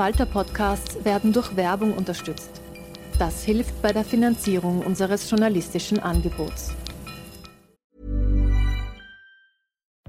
Falter-Podcasts 0.00 1.04
werden 1.04 1.30
durch 1.34 1.56
Werbung 1.56 1.92
unterstützt. 1.92 2.62
Das 3.18 3.44
hilft 3.44 3.82
bei 3.82 3.92
der 3.92 4.02
Finanzierung 4.02 4.80
unseres 4.80 5.28
journalistischen 5.28 6.00
Angebots. 6.00 6.72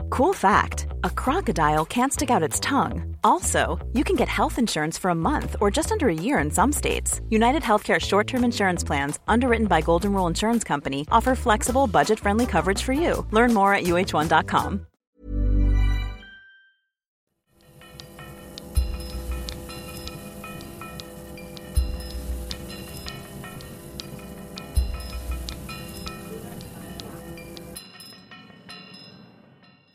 Cool 0.10 0.32
fact 0.32 0.88
a 1.04 1.10
crocodile 1.10 1.86
can't 1.86 2.14
stick 2.14 2.32
out 2.32 2.42
its 2.42 2.58
tongue. 2.62 3.18
Also, 3.26 3.78
you 3.92 4.06
can 4.06 4.16
get 4.16 4.30
health 4.30 4.58
insurance 4.58 4.98
for 4.98 5.12
a 5.12 5.16
month 5.16 5.58
or 5.60 5.70
just 5.70 5.92
under 5.92 6.08
a 6.08 6.14
year 6.14 6.40
in 6.40 6.50
some 6.50 6.72
states. 6.72 7.20
United 7.30 7.62
Healthcare 7.62 8.00
short 8.00 8.28
term 8.28 8.46
insurance 8.46 8.86
plans, 8.86 9.20
underwritten 9.28 9.68
by 9.68 9.82
Golden 9.82 10.14
Rule 10.14 10.28
Insurance 10.28 10.64
Company, 10.64 11.06
offer 11.12 11.36
flexible, 11.36 11.86
budget 11.86 12.18
friendly 12.18 12.46
coverage 12.46 12.82
for 12.82 12.94
you. 12.94 13.26
Learn 13.32 13.54
more 13.54 13.74
at 13.74 13.84
uh1.com. 13.84 14.88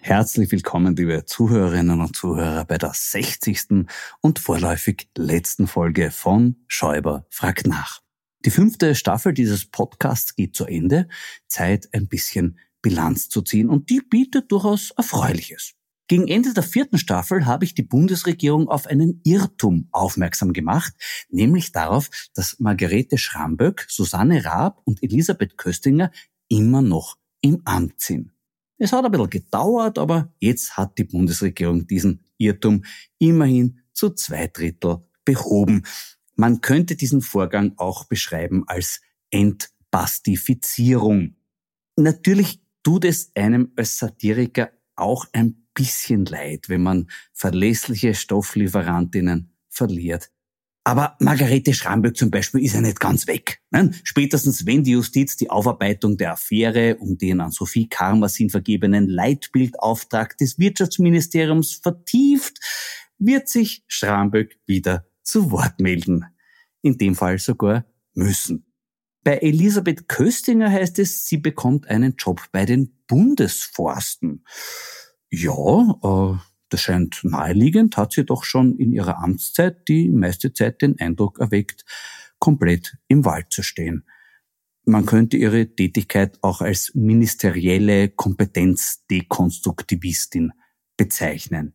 Herzlich 0.07 0.53
willkommen, 0.53 0.95
liebe 0.95 1.25
Zuhörerinnen 1.25 2.01
und 2.01 2.15
Zuhörer, 2.15 2.65
bei 2.65 2.79
der 2.79 2.93
60. 2.95 3.89
und 4.21 4.39
vorläufig 4.39 5.09
letzten 5.19 5.67
Folge 5.67 6.13
von 6.13 6.55
Schäuber 6.69 7.27
fragt 7.29 7.67
nach. 7.67 8.03
Die 8.45 8.53
fünfte 8.53 8.95
Staffel 8.95 9.35
dieses 9.35 9.69
Podcasts 9.69 10.37
geht 10.37 10.55
zu 10.55 10.65
Ende. 10.65 11.09
Zeit, 11.49 11.89
ein 11.91 12.07
bisschen 12.07 12.57
Bilanz 12.83 13.29
zu 13.29 13.43
ziehen 13.43 13.69
und 13.69 13.91
die 13.91 14.01
bietet 14.01 14.53
durchaus 14.53 14.93
Erfreuliches. 14.93 15.75
Gegen 16.07 16.29
Ende 16.29 16.55
der 16.55 16.63
vierten 16.63 16.99
Staffel 16.99 17.45
habe 17.45 17.65
ich 17.65 17.75
die 17.75 17.83
Bundesregierung 17.83 18.69
auf 18.69 18.87
einen 18.87 19.21
Irrtum 19.25 19.89
aufmerksam 19.91 20.53
gemacht, 20.53 20.95
nämlich 21.31 21.73
darauf, 21.73 22.11
dass 22.33 22.61
Margarete 22.61 23.19
Schramböck, 23.19 23.87
Susanne 23.89 24.45
Raab 24.45 24.81
und 24.85 25.03
Elisabeth 25.03 25.59
Köstinger 25.59 26.13
immer 26.47 26.81
noch 26.81 27.19
im 27.41 27.63
Amt 27.65 28.01
sind. 28.01 28.36
Es 28.79 28.93
hat 28.93 29.05
ein 29.05 29.11
bisschen 29.11 29.31
gedauert, 29.31 29.99
aber 29.99 30.33
jetzt 30.39 30.77
hat 30.77 30.99
die 30.99 31.05
Bundesregierung 31.05 31.87
diesen 31.87 32.25
Irrtum 32.37 32.85
immerhin 33.19 33.81
zu 33.93 34.11
zwei 34.11 34.49
Drittel 34.49 34.99
behoben. 35.25 35.85
Man 36.35 36.61
könnte 36.61 36.97
diesen 36.97 37.23
Vorgang 37.23 37.73
auch 37.77 38.05
beschreiben 38.05 38.65
als 38.67 39.01
Entbastifizierung. 39.31 41.37
Natürlich 41.97 42.61
tut 42.83 43.07
es 43.07 43.31
einem 43.35 43.73
als 43.77 43.99
Satiriker 43.99 44.71
auch 44.95 45.27
ein 45.33 45.67
bisschen 45.73 46.27
leid, 46.27 46.69
wenn 46.69 46.83
man 46.83 47.09
verlässliche 47.33 48.15
Stofflieferantinnen 48.15 49.53
verliert. 49.69 50.31
Aber 50.87 51.17
Margarete 51.19 51.75
Schramböck 51.75 52.17
zum 52.17 52.31
Beispiel 52.31 52.63
ist 52.65 52.75
ja 52.75 52.81
nicht 52.81 53.01
ganz 53.01 53.27
weg. 53.27 53.61
Ne? 53.73 53.91
Spätestens 54.05 54.67
wenn 54.67 54.85
die 54.85 54.93
Justiz 54.93 55.37
die 55.37 55.51
Aufarbeitung 55.51 56.17
der 56.17 56.35
Affäre 56.35 56.95
um 57.01 57.19
den 57.19 57.41
an 57.41 57.51
Sophie 57.51 57.89
Karmasin 57.89 58.51
vergebenen 58.51 59.09
Leitbildauftrag 59.09 60.39
des 60.39 60.61
Wirtschaftsministeriums 60.61 61.73
vertieft, 61.73 62.61
wird 63.19 63.49
sich 63.49 63.83
Schramböck 63.89 64.61
wieder 64.65 65.09
zu 65.25 65.51
Wort 65.51 65.81
melden. 65.81 66.25
In 66.83 66.97
dem 66.99 67.17
Fall 67.17 67.41
sogar 67.41 67.85
müssen. 68.15 68.73
Bei 69.25 69.39
Elisabeth 69.39 70.07
Köstinger 70.07 70.71
heißt 70.71 71.01
es, 71.01 71.27
sie 71.27 71.39
bekommt 71.39 71.89
einen 71.89 72.15
Job 72.17 72.41
bei 72.53 72.65
den 72.65 72.97
Bundesforsten. 73.09 74.45
Ja, 75.31 75.99
äh, 76.05 76.39
das 76.77 76.83
scheint 76.83 77.25
naheliegend, 77.25 77.97
hat 77.97 78.13
sie 78.13 78.27
doch 78.27 78.45
schon 78.45 78.77
in 78.77 78.93
ihrer 78.93 79.23
Amtszeit 79.23 79.89
die 79.89 80.11
meiste 80.11 80.53
Zeit 80.53 80.83
den 80.83 81.01
Eindruck 81.01 81.41
erweckt, 81.41 81.87
komplett 82.39 82.99
im 83.09 83.25
Wald 83.25 83.51
zu 83.51 83.63
stehen. 83.63 84.05
Man 84.85 85.07
könnte 85.07 85.39
ihre 85.39 85.75
Tätigkeit 85.75 86.37
auch 86.43 86.61
als 86.61 86.95
ministerielle 86.95 88.11
Kompetenzdekonstruktivistin 88.11 90.53
bezeichnen. 90.99 91.73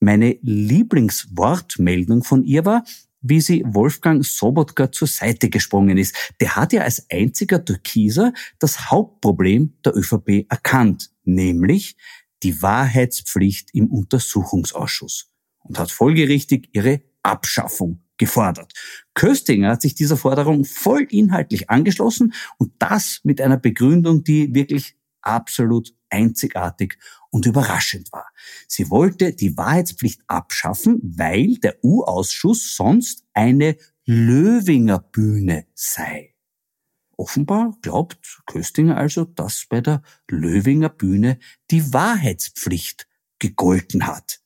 Meine 0.00 0.38
Lieblingswortmeldung 0.40 2.24
von 2.24 2.42
ihr 2.42 2.64
war, 2.64 2.84
wie 3.20 3.42
sie 3.42 3.64
Wolfgang 3.66 4.24
Sobotka 4.24 4.90
zur 4.92 5.08
Seite 5.08 5.50
gesprungen 5.50 5.98
ist. 5.98 6.32
Der 6.40 6.56
hat 6.56 6.72
ja 6.72 6.80
als 6.80 7.04
einziger 7.10 7.62
Türkiser 7.62 8.32
das 8.60 8.90
Hauptproblem 8.90 9.74
der 9.84 9.94
ÖVP 9.94 10.46
erkannt, 10.48 11.10
nämlich 11.24 11.98
die 12.42 12.62
Wahrheitspflicht 12.62 13.70
im 13.72 13.88
Untersuchungsausschuss 13.88 15.30
und 15.58 15.78
hat 15.78 15.90
folgerichtig 15.90 16.70
ihre 16.72 17.02
Abschaffung 17.22 18.02
gefordert. 18.18 18.72
Köstinger 19.14 19.72
hat 19.72 19.82
sich 19.82 19.94
dieser 19.94 20.16
Forderung 20.16 20.64
voll 20.64 21.06
inhaltlich 21.10 21.68
angeschlossen 21.70 22.32
und 22.58 22.72
das 22.78 23.20
mit 23.24 23.40
einer 23.40 23.58
Begründung, 23.58 24.24
die 24.24 24.54
wirklich 24.54 24.96
absolut 25.22 25.94
einzigartig 26.08 26.98
und 27.30 27.46
überraschend 27.46 28.12
war. 28.12 28.28
Sie 28.68 28.90
wollte 28.90 29.34
die 29.34 29.56
Wahrheitspflicht 29.56 30.22
abschaffen, 30.28 31.00
weil 31.02 31.56
der 31.56 31.82
U-Ausschuss 31.84 32.76
sonst 32.76 33.24
eine 33.34 33.76
Löwinger 34.04 35.00
Bühne 35.00 35.66
sei. 35.74 36.35
Offenbar 37.16 37.76
glaubt 37.80 38.42
Köstinger 38.46 38.96
also, 38.96 39.24
dass 39.24 39.66
bei 39.68 39.80
der 39.80 40.02
Löwinger 40.28 40.90
Bühne 40.90 41.38
die 41.70 41.92
Wahrheitspflicht 41.92 43.08
gegolten 43.38 44.06
hat. 44.06 44.40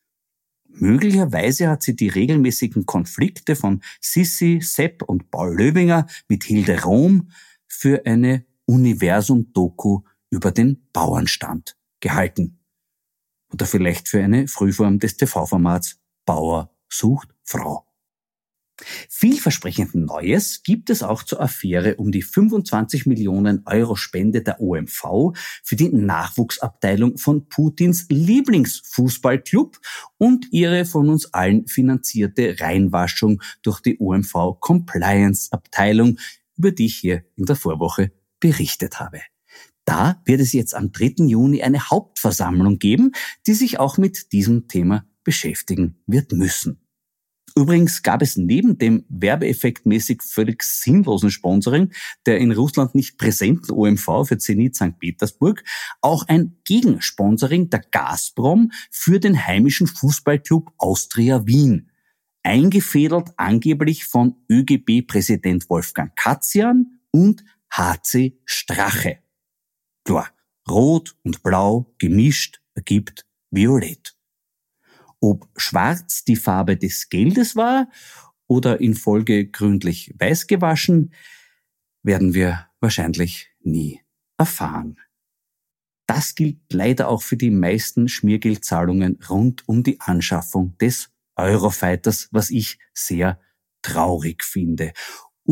Möglicherweise 0.69 1.69
hat 1.69 1.82
sie 1.82 1.97
die 1.97 2.08
regelmäßigen 2.08 2.86
Konflikte 2.86 3.56
von 3.56 3.82
Sissi, 4.00 4.60
Sepp 4.62 5.03
und 5.03 5.31
Paul 5.31 5.54
Löwinger 5.56 6.06
mit 6.28 6.44
Hilde 6.44 6.82
Rom 6.82 7.31
für 7.66 8.06
eine 8.06 8.47
Universum-Doku 8.66 10.02
über 10.31 10.52
den 10.52 10.88
Bauernstand 10.92 11.76
gehalten. 11.98 12.60
Oder 13.52 13.66
vielleicht 13.66 14.08
für 14.08 14.22
eine 14.22 14.47
Frühform 14.47 15.00
des 15.00 15.16
TV-Formats 15.16 15.98
Bauer 16.25 16.72
sucht 16.88 17.34
Frau. 17.42 17.90
Vielversprechend 19.20 19.94
Neues 19.94 20.62
gibt 20.62 20.88
es 20.88 21.03
auch 21.03 21.22
zur 21.22 21.42
Affäre 21.42 21.97
um 21.97 22.10
die 22.10 22.22
25 22.22 23.04
Millionen 23.04 23.60
Euro 23.66 23.94
Spende 23.94 24.41
der 24.41 24.62
OMV 24.62 25.36
für 25.62 25.76
die 25.76 25.91
Nachwuchsabteilung 25.91 27.19
von 27.19 27.47
Putins 27.50 28.06
Lieblingsfußballclub 28.08 29.78
und 30.16 30.47
ihre 30.53 30.86
von 30.86 31.10
uns 31.10 31.34
allen 31.34 31.66
finanzierte 31.66 32.60
Reinwaschung 32.60 33.42
durch 33.60 33.81
die 33.81 33.98
OMV 34.00 34.58
Compliance 34.58 35.52
Abteilung, 35.52 36.19
über 36.56 36.72
die 36.72 36.87
ich 36.87 36.97
hier 36.97 37.22
in 37.37 37.44
der 37.44 37.56
Vorwoche 37.56 38.12
berichtet 38.41 39.00
habe. 39.00 39.20
Da 39.84 40.22
wird 40.25 40.41
es 40.41 40.54
jetzt 40.54 40.75
am 40.75 40.92
3. 40.92 41.26
Juni 41.26 41.62
eine 41.62 41.91
Hauptversammlung 41.91 42.78
geben, 42.78 43.12
die 43.47 43.52
sich 43.52 43.78
auch 43.81 43.98
mit 43.98 44.32
diesem 44.32 44.66
Thema 44.66 45.04
beschäftigen 45.25 46.02
wird 46.06 46.32
müssen. 46.32 46.80
Übrigens 47.60 48.03
gab 48.03 48.22
es 48.22 48.38
neben 48.38 48.78
dem 48.78 49.04
werbeeffektmäßig 49.10 50.22
völlig 50.22 50.62
sinnlosen 50.62 51.31
Sponsoring 51.31 51.93
der 52.25 52.38
in 52.38 52.53
Russland 52.53 52.94
nicht 52.94 53.19
präsenten 53.19 53.72
OMV 53.72 54.26
für 54.26 54.38
Zenit 54.38 54.76
St. 54.76 54.98
Petersburg 54.98 55.62
auch 56.00 56.26
ein 56.26 56.56
Gegensponsoring 56.65 57.69
der 57.69 57.81
Gazprom 57.91 58.72
für 58.91 59.20
den 59.20 59.47
heimischen 59.47 59.87
Fußballclub 59.87 60.72
Austria 60.78 61.47
Wien. 61.47 61.91
Eingefädelt 62.43 63.28
angeblich 63.37 64.06
von 64.06 64.37
ÖGB-Präsident 64.50 65.69
Wolfgang 65.69 66.16
Katzian 66.16 67.00
und 67.10 67.44
HC 67.70 68.41
Strache. 68.47 69.19
Klar, 70.06 70.31
rot 70.66 71.15
und 71.25 71.43
blau 71.43 71.93
gemischt 71.99 72.62
ergibt 72.75 73.26
violett. 73.50 74.16
Ob 75.20 75.48
schwarz 75.56 76.25
die 76.25 76.37
Farbe 76.37 76.76
des 76.76 77.08
Geldes 77.08 77.56
war 77.56 77.88
oder 78.46 78.81
in 78.81 78.94
Folge 78.94 79.46
gründlich 79.46 80.14
weiß 80.19 80.46
gewaschen, 80.46 81.12
werden 82.02 82.34
wir 82.34 82.69
wahrscheinlich 82.81 83.50
nie 83.61 84.00
erfahren. 84.38 84.99
Das 86.06 86.34
gilt 86.34 86.58
leider 86.72 87.08
auch 87.08 87.22
für 87.22 87.37
die 87.37 87.50
meisten 87.50 88.08
Schmiergeldzahlungen 88.08 89.20
rund 89.28 89.69
um 89.69 89.84
die 89.84 90.00
Anschaffung 90.00 90.76
des 90.78 91.11
Eurofighters, 91.37 92.28
was 92.32 92.50
ich 92.50 92.78
sehr 92.93 93.38
traurig 93.82 94.43
finde. 94.43 94.93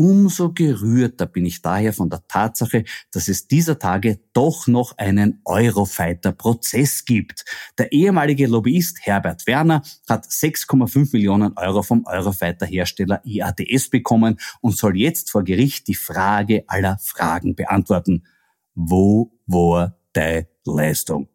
Umso 0.01 0.53
gerührter 0.53 1.25
bin 1.25 1.45
ich 1.45 1.61
daher 1.61 1.91
von 1.91 2.09
der 2.09 2.25
Tatsache, 2.25 2.85
dass 3.11 3.27
es 3.27 3.49
dieser 3.49 3.79
Tage 3.79 4.21
doch 4.31 4.65
noch 4.65 4.97
einen 4.97 5.41
Eurofighter-Prozess 5.43 7.03
gibt. 7.03 7.43
Der 7.77 7.91
ehemalige 7.91 8.47
Lobbyist 8.47 8.99
Herbert 9.01 9.45
Werner 9.45 9.81
hat 10.07 10.25
6,5 10.25 11.09
Millionen 11.11 11.51
Euro 11.57 11.83
vom 11.83 12.05
Eurofighter-Hersteller 12.05 13.19
IADS 13.25 13.89
bekommen 13.89 14.39
und 14.61 14.77
soll 14.77 14.95
jetzt 14.95 15.31
vor 15.31 15.43
Gericht 15.43 15.89
die 15.89 15.95
Frage 15.95 16.63
aller 16.67 16.97
Fragen 17.01 17.55
beantworten. 17.55 18.23
Wo 18.75 19.33
war 19.47 19.97
deine 20.13 20.47
Leistung? 20.63 21.27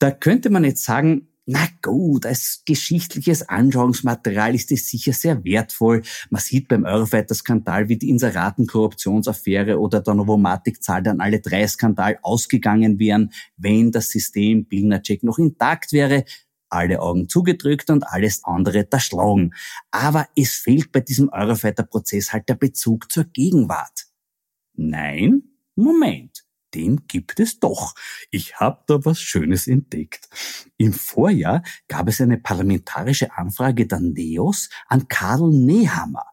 Da 0.00 0.10
könnte 0.10 0.50
man 0.50 0.64
jetzt 0.64 0.82
sagen, 0.82 1.28
na 1.44 1.66
gut, 1.82 2.24
als 2.24 2.62
geschichtliches 2.64 3.48
Anschauungsmaterial 3.48 4.54
ist 4.54 4.70
es 4.70 4.86
sicher 4.88 5.12
sehr 5.12 5.42
wertvoll. 5.44 6.02
Man 6.30 6.40
sieht 6.40 6.68
beim 6.68 6.84
Eurofighter-Skandal, 6.84 7.88
wie 7.88 7.96
die 7.96 8.10
Inseraten-Korruptionsaffäre 8.10 9.80
oder 9.80 10.00
der 10.00 10.14
Novomatic-Zahl 10.14 11.02
dann 11.02 11.20
alle 11.20 11.40
drei 11.40 11.66
Skandal 11.66 12.18
ausgegangen 12.22 13.00
wären, 13.00 13.32
wenn 13.56 13.90
das 13.90 14.10
System 14.10 14.66
Bilnacek 14.66 15.24
noch 15.24 15.38
intakt 15.38 15.92
wäre 15.92 16.24
alle 16.72 17.02
Augen 17.02 17.28
zugedrückt 17.28 17.90
und 17.90 18.02
alles 18.08 18.44
andere 18.44 18.90
erschlagen. 18.90 19.52
Aber 19.90 20.26
es 20.34 20.54
fehlt 20.54 20.90
bei 20.90 21.00
diesem 21.00 21.28
Eurofighter-Prozess 21.28 22.32
halt 22.32 22.48
der 22.48 22.54
Bezug 22.54 23.12
zur 23.12 23.24
Gegenwart. 23.24 24.06
Nein? 24.72 25.42
Moment 25.74 26.31
den 26.74 27.06
gibt 27.06 27.40
es 27.40 27.60
doch. 27.60 27.94
Ich 28.30 28.56
habe 28.56 28.82
da 28.86 29.04
was 29.04 29.20
Schönes 29.20 29.66
entdeckt. 29.66 30.28
Im 30.76 30.92
Vorjahr 30.92 31.62
gab 31.88 32.08
es 32.08 32.20
eine 32.20 32.38
parlamentarische 32.38 33.36
Anfrage 33.36 33.86
der 33.86 34.00
NEOS 34.00 34.70
an 34.88 35.08
Karl 35.08 35.50
Nehammer. 35.50 36.31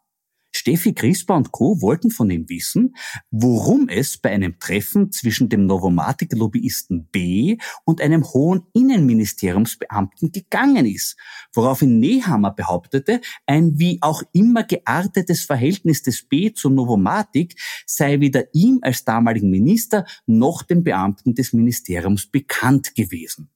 Steffi 0.51 0.93
Crispa 0.93 1.35
und 1.35 1.51
Co. 1.51 1.81
wollten 1.81 2.11
von 2.11 2.29
ihm 2.29 2.49
wissen, 2.49 2.95
worum 3.31 3.87
es 3.87 4.17
bei 4.17 4.31
einem 4.31 4.59
Treffen 4.59 5.11
zwischen 5.11 5.49
dem 5.49 5.65
Novomatic-Lobbyisten 5.65 7.07
B 7.11 7.57
und 7.85 8.01
einem 8.01 8.23
hohen 8.23 8.63
Innenministeriumsbeamten 8.73 10.31
gegangen 10.31 10.85
ist, 10.85 11.17
woraufhin 11.53 11.99
Nehammer 11.99 12.51
behauptete, 12.51 13.21
ein 13.45 13.79
wie 13.79 13.99
auch 14.01 14.23
immer 14.33 14.63
geartetes 14.63 15.43
Verhältnis 15.45 16.01
des 16.03 16.23
B 16.23 16.53
zur 16.53 16.71
Novomatic 16.71 17.55
sei 17.85 18.19
weder 18.19 18.53
ihm 18.53 18.79
als 18.81 19.05
damaligen 19.05 19.49
Minister 19.49 20.05
noch 20.25 20.63
den 20.63 20.83
Beamten 20.83 21.35
des 21.35 21.53
Ministeriums 21.53 22.27
bekannt 22.27 22.95
gewesen. 22.95 23.49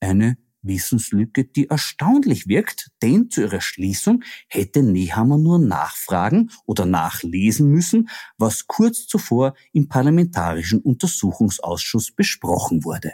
Eine 0.00 0.36
Wissenslücke, 0.64 1.44
die 1.44 1.68
erstaunlich 1.68 2.48
wirkt, 2.48 2.90
denn 3.02 3.30
zu 3.30 3.42
ihrer 3.42 3.60
Schließung 3.60 4.24
hätte 4.48 4.82
Nehammer 4.82 5.38
nur 5.38 5.58
nachfragen 5.58 6.50
oder 6.66 6.86
nachlesen 6.86 7.68
müssen, 7.68 8.08
was 8.38 8.66
kurz 8.66 9.06
zuvor 9.06 9.54
im 9.72 9.88
Parlamentarischen 9.88 10.80
Untersuchungsausschuss 10.80 12.10
besprochen 12.10 12.84
wurde. 12.84 13.12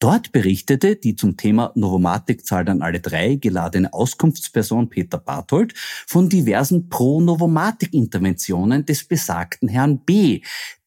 Dort 0.00 0.32
berichtete 0.32 0.96
die 0.96 1.14
zum 1.14 1.36
Thema 1.36 1.72
Novomatic 1.74 2.46
zahlt 2.46 2.70
an 2.70 2.80
alle 2.80 3.00
drei 3.00 3.34
geladene 3.34 3.92
Auskunftsperson 3.92 4.88
Peter 4.88 5.18
Barthold 5.18 5.74
von 5.76 6.30
diversen 6.30 6.88
Pro-Novomatic-Interventionen 6.88 8.86
des 8.86 9.04
besagten 9.04 9.68
Herrn 9.68 10.02
B., 10.02 10.40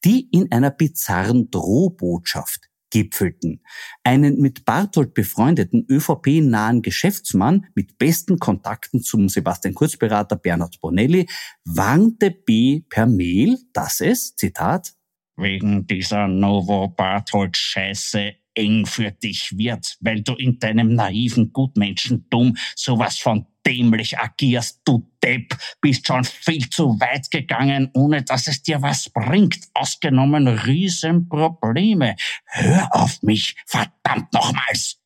die 0.03 0.27
in 0.31 0.51
einer 0.51 0.71
bizarren 0.71 1.51
Drohbotschaft 1.51 2.72
gipfelten. 2.93 3.59
Einen 4.03 4.39
mit 4.39 4.63
Barthold 4.65 5.15
befreundeten 5.15 5.87
ÖVP-nahen 5.89 6.83
Geschäftsmann 6.83 7.65
mit 7.73 7.97
besten 7.97 8.37
Kontakten 8.37 9.01
zum 9.01 9.29
Sebastian 9.29 9.73
Kurzberater 9.73 10.35
Bernhard 10.35 10.79
Bonelli 10.79 11.27
warnte 11.65 12.29
B. 12.29 12.81
per 12.87 13.07
Mail, 13.07 13.57
dass 13.73 13.99
es, 13.99 14.35
Zitat, 14.35 14.93
wegen 15.35 15.87
dieser 15.87 16.27
Novo-Barthold-Scheiße 16.27 18.33
eng 18.53 18.85
für 18.85 19.09
dich 19.09 19.57
wird, 19.57 19.97
weil 20.01 20.21
du 20.21 20.35
in 20.35 20.59
deinem 20.59 20.93
naiven 20.93 21.51
Gutmenschentum 21.51 22.55
sowas 22.75 23.17
von 23.17 23.47
dämlich 23.65 24.19
agierst, 24.19 24.81
du 24.85 25.09
Depp, 25.23 25.57
bist 25.81 26.07
schon 26.07 26.23
viel 26.23 26.69
zu 26.69 26.99
weit 26.99 27.31
gegangen, 27.31 27.89
ohne 27.93 28.23
dass 28.23 28.47
es 28.47 28.63
dir 28.63 28.81
was 28.81 29.09
bringt, 29.09 29.67
ausgenommen 29.73 30.47
Riesenprobleme. 30.47 32.15
Hör 32.45 32.89
auf 32.95 33.21
mich, 33.23 33.55
verdammt 33.65 34.33
nochmals! 34.33 34.97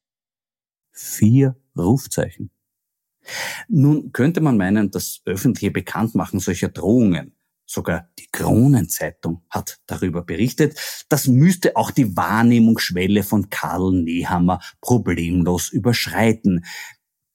Vier 0.92 1.56
Rufzeichen. 1.78 2.50
Nun 3.68 4.12
könnte 4.14 4.42
man 4.42 4.58
meinen, 4.58 4.90
das 4.90 5.22
öffentliche 5.26 5.72
Bekanntmachen 5.72 6.40
solcher 6.40 6.70
Drohungen 6.70 7.38
Sogar 7.70 8.08
die 8.18 8.28
Kronenzeitung 8.32 9.44
hat 9.50 9.82
darüber 9.88 10.24
berichtet. 10.24 10.80
Das 11.10 11.28
müsste 11.28 11.76
auch 11.76 11.92
die 11.92 12.16
Wahrnehmungsschwelle 12.16 13.24
von 13.24 13.50
Karl 13.50 13.92
Nehammer 13.92 14.62
problemlos 14.80 15.70
überschreiten. 15.70 16.64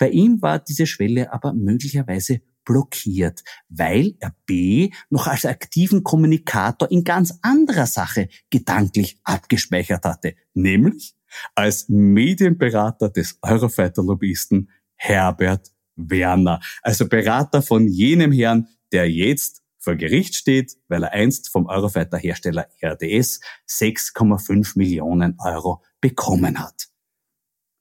Bei 0.02 0.10
ihm 0.10 0.42
war 0.42 0.58
diese 0.58 0.84
Schwelle 0.84 1.32
aber 1.32 1.52
möglicherweise 1.52 2.40
blockiert, 2.64 3.44
weil 3.68 4.16
er 4.18 4.34
B 4.46 4.90
noch 5.10 5.28
als 5.28 5.46
aktiven 5.46 6.02
Kommunikator 6.02 6.90
in 6.90 7.04
ganz 7.04 7.38
anderer 7.40 7.86
Sache 7.86 8.28
gedanklich 8.50 9.20
abgespeichert 9.22 10.04
hatte, 10.04 10.34
nämlich 10.54 11.14
als 11.54 11.88
Medienberater 11.88 13.10
des 13.10 13.38
Eurofighter-Lobbyisten 13.42 14.70
Herbert 14.96 15.70
Werner, 15.94 16.58
also 16.82 17.08
Berater 17.08 17.62
von 17.62 17.86
jenem 17.86 18.32
Herrn, 18.32 18.66
der 18.90 19.08
jetzt 19.08 19.62
vor 19.78 19.94
Gericht 19.94 20.34
steht, 20.34 20.78
weil 20.88 21.04
er 21.04 21.12
einst 21.12 21.48
vom 21.48 21.66
Eurofighter-Hersteller 21.66 22.66
RDS 22.82 23.40
6,5 23.70 24.76
Millionen 24.76 25.36
Euro 25.38 25.80
bekommen 26.00 26.58
hat. 26.58 26.91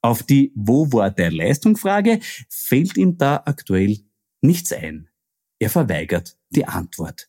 Auf 0.02 0.22
die 0.24 0.52
Wo 0.54 0.92
war 0.92 1.10
der 1.10 1.30
Leistungsfrage 1.30 2.20
fällt 2.48 2.96
ihm 2.96 3.16
da 3.16 3.42
aktuell 3.46 3.98
nichts 4.40 4.72
ein. 4.72 5.08
Er 5.58 5.70
verweigert 5.70 6.36
die 6.50 6.66
Antwort. 6.66 7.28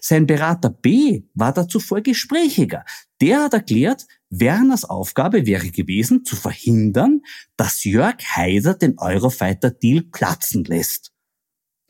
Sein 0.00 0.26
Berater 0.26 0.70
B 0.70 1.24
war 1.34 1.52
da 1.52 1.68
zuvor 1.68 2.00
gesprächiger. 2.00 2.84
Der 3.20 3.42
hat 3.42 3.52
erklärt, 3.52 4.06
Werners 4.30 4.84
Aufgabe 4.84 5.44
wäre 5.44 5.70
gewesen, 5.70 6.24
zu 6.24 6.36
verhindern, 6.36 7.22
dass 7.56 7.84
Jörg 7.84 8.16
Haider 8.36 8.74
den 8.74 8.98
Eurofighter-Deal 8.98 10.02
platzen 10.04 10.64
lässt 10.64 11.12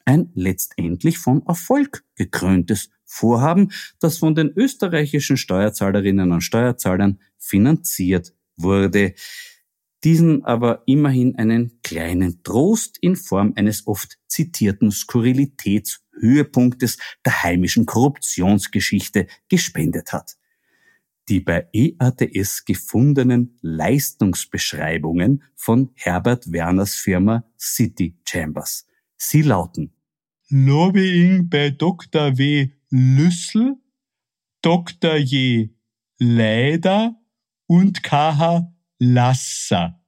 ein 0.06 0.30
letztendlich 0.34 1.18
von 1.18 1.44
Erfolg 1.46 2.04
gekröntes 2.14 2.90
Vorhaben, 3.04 3.72
das 4.00 4.18
von 4.18 4.34
den 4.34 4.50
österreichischen 4.56 5.36
Steuerzahlerinnen 5.36 6.32
und 6.32 6.40
Steuerzahlern 6.40 7.20
finanziert 7.38 8.32
wurde. 8.56 9.14
Diesen 10.04 10.44
aber 10.44 10.82
immerhin 10.87 11.37
einen 11.37 11.81
kleinen 11.82 12.43
Trost 12.43 12.98
in 13.00 13.16
Form 13.16 13.54
eines 13.56 13.87
oft 13.87 14.19
zitierten 14.28 14.90
Skurrilitätshöhepunktes 14.90 16.98
der 17.25 17.43
heimischen 17.43 17.87
Korruptionsgeschichte 17.87 19.26
gespendet 19.48 20.12
hat. 20.12 20.37
Die 21.28 21.40
bei 21.40 21.66
EATS 21.72 22.64
gefundenen 22.64 23.58
Leistungsbeschreibungen 23.62 25.43
von 25.56 25.90
Herbert 25.94 26.52
Werners 26.52 26.94
Firma 26.94 27.44
City 27.58 28.16
Chambers. 28.25 28.87
Sie 29.16 29.42
lauten 29.42 29.92
Lobbying 30.49 31.49
bei 31.49 31.71
Dr. 31.71 32.38
W. 32.38 32.71
Lüssel, 32.90 33.75
Dr. 34.62 35.16
J. 35.16 35.71
Leider 36.18 37.16
und 37.66 38.04
KH 38.04 38.73
Lasser. 38.99 40.00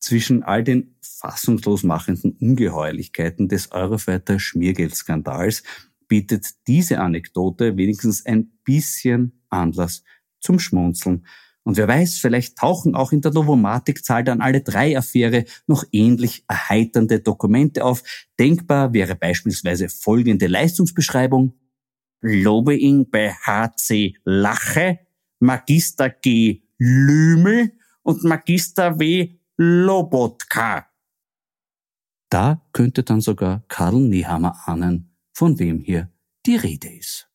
Zwischen 0.00 0.42
all 0.42 0.62
den 0.62 0.96
fassungslos 1.00 1.82
machenden 1.82 2.32
Ungeheuerlichkeiten 2.40 3.48
des 3.48 3.72
Eurofighter 3.72 4.38
Schmiergeldskandals 4.38 5.62
bietet 6.06 6.66
diese 6.66 7.00
Anekdote 7.00 7.76
wenigstens 7.76 8.24
ein 8.24 8.52
bisschen 8.64 9.42
Anlass 9.50 10.04
zum 10.40 10.58
Schmunzeln 10.58 11.24
und 11.68 11.76
wer 11.76 11.86
weiß, 11.86 12.16
vielleicht 12.16 12.56
tauchen 12.56 12.94
auch 12.94 13.12
in 13.12 13.20
der 13.20 13.30
Novomatic-Zahl 13.30 14.24
dann 14.24 14.40
alle 14.40 14.62
drei 14.62 14.96
Affäre 14.96 15.44
noch 15.66 15.84
ähnlich 15.92 16.42
erheiternde 16.48 17.20
Dokumente 17.20 17.84
auf. 17.84 18.02
Denkbar 18.38 18.94
wäre 18.94 19.14
beispielsweise 19.14 19.90
folgende 19.90 20.46
Leistungsbeschreibung. 20.46 21.52
Lobbying 22.22 23.10
bei 23.10 23.34
HC 23.34 24.16
Lache, 24.24 25.00
Magister 25.40 26.08
G. 26.08 26.62
Lümel 26.78 27.77
und 28.08 28.24
Magister 28.24 28.98
W. 28.98 29.34
Lobotka. 29.58 30.86
Da 32.30 32.66
könnte 32.72 33.02
dann 33.02 33.20
sogar 33.20 33.64
Karl 33.68 34.00
Nehammer 34.00 34.56
ahnen, 34.64 35.14
von 35.34 35.58
wem 35.58 35.80
hier 35.80 36.10
die 36.46 36.56
Rede 36.56 36.88
ist. 36.88 37.28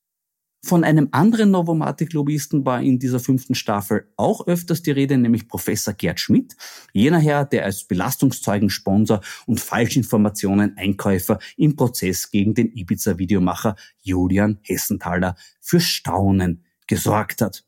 Von 0.66 0.84
einem 0.84 1.10
anderen 1.12 1.52
Novomatic-Lobbyisten 1.52 2.66
war 2.66 2.82
in 2.82 2.98
dieser 2.98 3.20
fünften 3.20 3.54
Staffel 3.54 4.12
auch 4.18 4.48
öfters 4.48 4.82
die 4.82 4.90
Rede, 4.90 5.16
nämlich 5.16 5.48
Professor 5.48 5.94
Gerd 5.94 6.20
Schmidt, 6.20 6.56
jener 6.92 7.20
Herr, 7.20 7.46
der 7.46 7.66
als 7.66 7.84
Belastungszeugensponsor 7.84 9.22
und 9.46 9.60
Falschinformationen 9.60 10.76
Einkäufer 10.76 11.38
im 11.56 11.76
Prozess 11.76 12.32
gegen 12.32 12.56
den 12.56 12.72
Ibiza-Videomacher 12.76 13.76
Julian 14.02 14.58
Hessenthaler 14.64 15.36
für 15.62 15.80
Staunen 15.80 16.66
gesorgt 16.88 17.42
hat. 17.42 17.64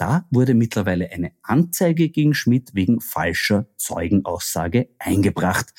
Da 0.00 0.26
wurde 0.30 0.54
mittlerweile 0.54 1.10
eine 1.12 1.32
Anzeige 1.42 2.08
gegen 2.08 2.32
Schmidt 2.32 2.74
wegen 2.74 3.02
falscher 3.02 3.66
Zeugenaussage 3.76 4.88
eingebracht 4.98 5.74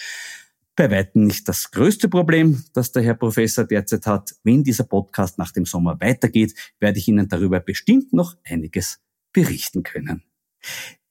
bei 0.75 0.89
weitem 0.89 1.25
nicht 1.25 1.47
das 1.47 1.71
größte 1.71 2.07
Problem, 2.07 2.63
das 2.73 2.91
der 2.91 3.03
Herr 3.03 3.15
Professor 3.15 3.65
derzeit 3.65 4.05
hat. 4.05 4.35
Wenn 4.43 4.63
dieser 4.63 4.83
Podcast 4.83 5.37
nach 5.37 5.51
dem 5.51 5.65
Sommer 5.65 5.99
weitergeht, 5.99 6.53
werde 6.79 6.99
ich 6.99 7.07
Ihnen 7.07 7.27
darüber 7.27 7.59
bestimmt 7.59 8.13
noch 8.13 8.35
einiges 8.43 8.99
berichten 9.33 9.83
können. 9.83 10.23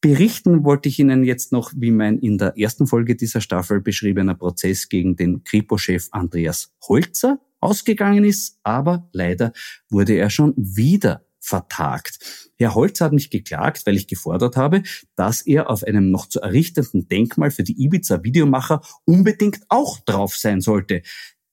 Berichten 0.01 0.65
wollte 0.65 0.89
ich 0.89 0.99
Ihnen 0.99 1.25
jetzt 1.25 1.53
noch, 1.53 1.73
wie 1.77 1.91
mein 1.91 2.19
in 2.19 2.39
der 2.39 2.57
ersten 2.57 2.87
Folge 2.87 3.17
dieser 3.17 3.41
Staffel 3.41 3.81
beschriebener 3.81 4.35
Prozess 4.35 4.89
gegen 4.89 5.17
den 5.17 5.45
Kripo-Chef 5.45 6.09
Andreas 6.13 6.73
Holzer 6.89 7.39
ausgegangen 7.61 8.25
ist, 8.25 8.59
aber 8.63 9.09
leider 9.13 9.53
wurde 9.91 10.15
er 10.15 10.31
schon 10.31 10.55
wieder 10.57 11.27
vertagt. 11.41 12.53
Herr 12.57 12.75
Holzer 12.75 13.07
hat 13.07 13.13
mich 13.13 13.31
geklagt, 13.31 13.87
weil 13.87 13.97
ich 13.97 14.07
gefordert 14.07 14.57
habe, 14.57 14.83
dass 15.17 15.41
er 15.43 15.71
auf 15.71 15.83
einem 15.83 16.11
noch 16.11 16.27
zu 16.29 16.41
errichtenden 16.41 17.09
Denkmal 17.09 17.51
für 17.51 17.65
die 17.65 17.83
Ibiza-Videomacher 17.83 18.83
unbedingt 19.05 19.61
auch 19.69 19.99
drauf 20.01 20.37
sein 20.37 20.61
sollte. 20.61 21.03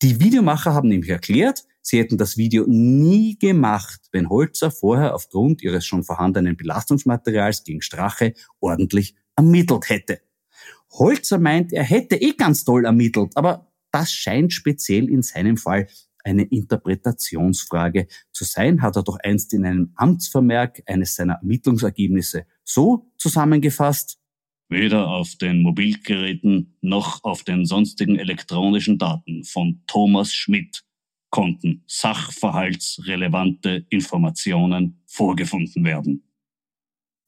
Die 0.01 0.19
Videomacher 0.19 0.73
haben 0.73 0.89
nämlich 0.89 1.09
erklärt, 1.09 1.63
sie 1.81 1.97
hätten 1.97 2.17
das 2.17 2.37
Video 2.37 2.65
nie 2.67 3.39
gemacht, 3.39 4.01
wenn 4.11 4.29
Holzer 4.29 4.69
vorher 4.69 5.15
aufgrund 5.15 5.63
ihres 5.63 5.85
schon 5.85 6.03
vorhandenen 6.03 6.57
Belastungsmaterials 6.57 7.63
gegen 7.63 7.81
Strache 7.81 8.33
ordentlich 8.59 9.15
ermittelt 9.35 9.89
hätte. 9.89 10.21
Holzer 10.91 11.39
meint, 11.39 11.73
er 11.73 11.83
hätte 11.83 12.15
eh 12.15 12.33
ganz 12.33 12.63
toll 12.63 12.85
ermittelt, 12.85 13.31
aber 13.35 13.71
das 13.91 14.11
scheint 14.11 14.53
speziell 14.53 15.09
in 15.09 15.23
seinem 15.23 15.57
Fall 15.57 15.87
eine 16.27 16.43
Interpretationsfrage 16.43 18.07
zu 18.31 18.43
sein, 18.43 18.81
hat 18.81 18.97
er 18.97 19.03
doch 19.03 19.17
einst 19.23 19.53
in 19.53 19.65
einem 19.65 19.91
Amtsvermerk 19.95 20.83
eines 20.85 21.15
seiner 21.15 21.35
Ermittlungsergebnisse 21.35 22.45
so 22.63 23.11
zusammengefasst. 23.17 24.19
Weder 24.69 25.07
auf 25.07 25.35
den 25.35 25.61
Mobilgeräten 25.61 26.77
noch 26.81 27.23
auf 27.23 27.43
den 27.43 27.65
sonstigen 27.65 28.19
elektronischen 28.19 28.97
Daten 28.97 29.45
von 29.45 29.81
Thomas 29.87 30.33
Schmidt 30.33 30.83
konnten 31.29 31.83
sachverhaltsrelevante 31.87 33.85
Informationen 33.89 35.01
vorgefunden 35.05 35.85
werden. 35.85 36.23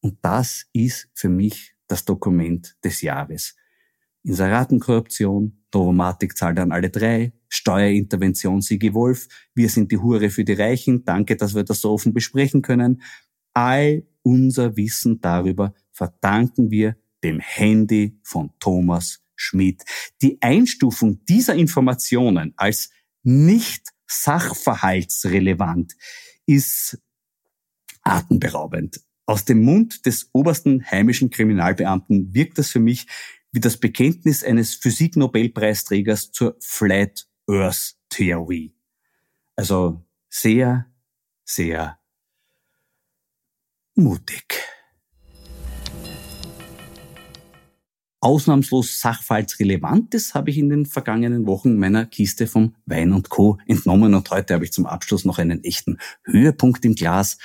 Und 0.02 0.18
das 0.22 0.66
ist 0.74 1.10
für 1.14 1.30
mich 1.30 1.76
das 1.88 2.04
Dokument 2.04 2.76
des 2.84 3.02
Jahres. 3.02 3.56
Inseratenkorruption, 4.24 5.64
Novomatic 5.74 6.38
zahlt 6.38 6.60
an 6.60 6.72
alle 6.72 6.90
drei, 6.90 7.34
Steuerintervention 7.48 8.62
Sigi 8.62 8.94
Wolf, 8.94 9.28
wir 9.56 9.70
sind 9.70 9.92
die 9.92 9.98
Hure 9.98 10.30
für 10.30 10.44
die 10.44 10.54
Reichen, 10.54 11.06
danke, 11.06 11.36
dass 11.36 11.56
wir 11.56 11.64
das 11.64 11.82
so 11.82 11.92
offen 11.92 12.14
besprechen 12.14 12.62
können. 12.62 13.02
All 13.54 14.04
unser 14.24 14.76
Wissen 14.76 15.22
darüber 15.22 15.74
verdanken 15.92 16.72
wir 16.72 16.96
dem 17.24 17.40
Handy 17.40 18.20
von 18.24 18.52
Thomas 18.60 19.22
Schmidt. 19.36 19.84
Die 20.22 20.42
Einstufung 20.42 21.24
dieser 21.26 21.56
Informationen 21.56 22.54
als 22.58 22.90
nicht 23.24 23.90
sachverhaltsrelevant 24.08 25.96
ist 26.46 27.00
atemberaubend. 28.02 29.02
Aus 29.26 29.46
dem 29.46 29.64
Mund 29.64 30.06
des 30.06 30.30
obersten 30.34 30.84
heimischen 30.90 31.30
Kriminalbeamten 31.30 32.34
wirkt 32.34 32.58
das 32.58 32.72
für 32.72 32.80
mich 32.80 33.06
wie 33.52 33.60
das 33.60 33.78
Bekenntnis 33.78 34.44
eines 34.44 34.76
Physiknobelpreisträgers 34.76 36.32
zur 36.32 36.56
Flat 36.60 37.28
Earth 37.48 37.96
Theory. 38.10 38.74
Also 39.56 40.06
sehr, 40.30 40.86
sehr 41.44 42.00
mutig. 43.96 44.70
Ausnahmslos 48.22 49.00
Sachverhaltsrelevantes 49.00 50.34
habe 50.34 50.50
ich 50.50 50.58
in 50.58 50.68
den 50.68 50.86
vergangenen 50.86 51.48
Wochen 51.48 51.78
meiner 51.78 52.06
Kiste 52.06 52.48
vom 52.48 52.76
Wein 52.86 53.14
und 53.14 53.30
Co. 53.30 53.58
entnommen 53.66 54.14
und 54.14 54.30
heute 54.30 54.54
habe 54.54 54.66
ich 54.66 54.74
zum 54.74 54.86
Abschluss 54.86 55.24
noch 55.24 55.40
einen 55.40 55.64
echten 55.64 56.00
Höhepunkt 56.26 56.84
im 56.84 56.96
Glas. 56.96 57.38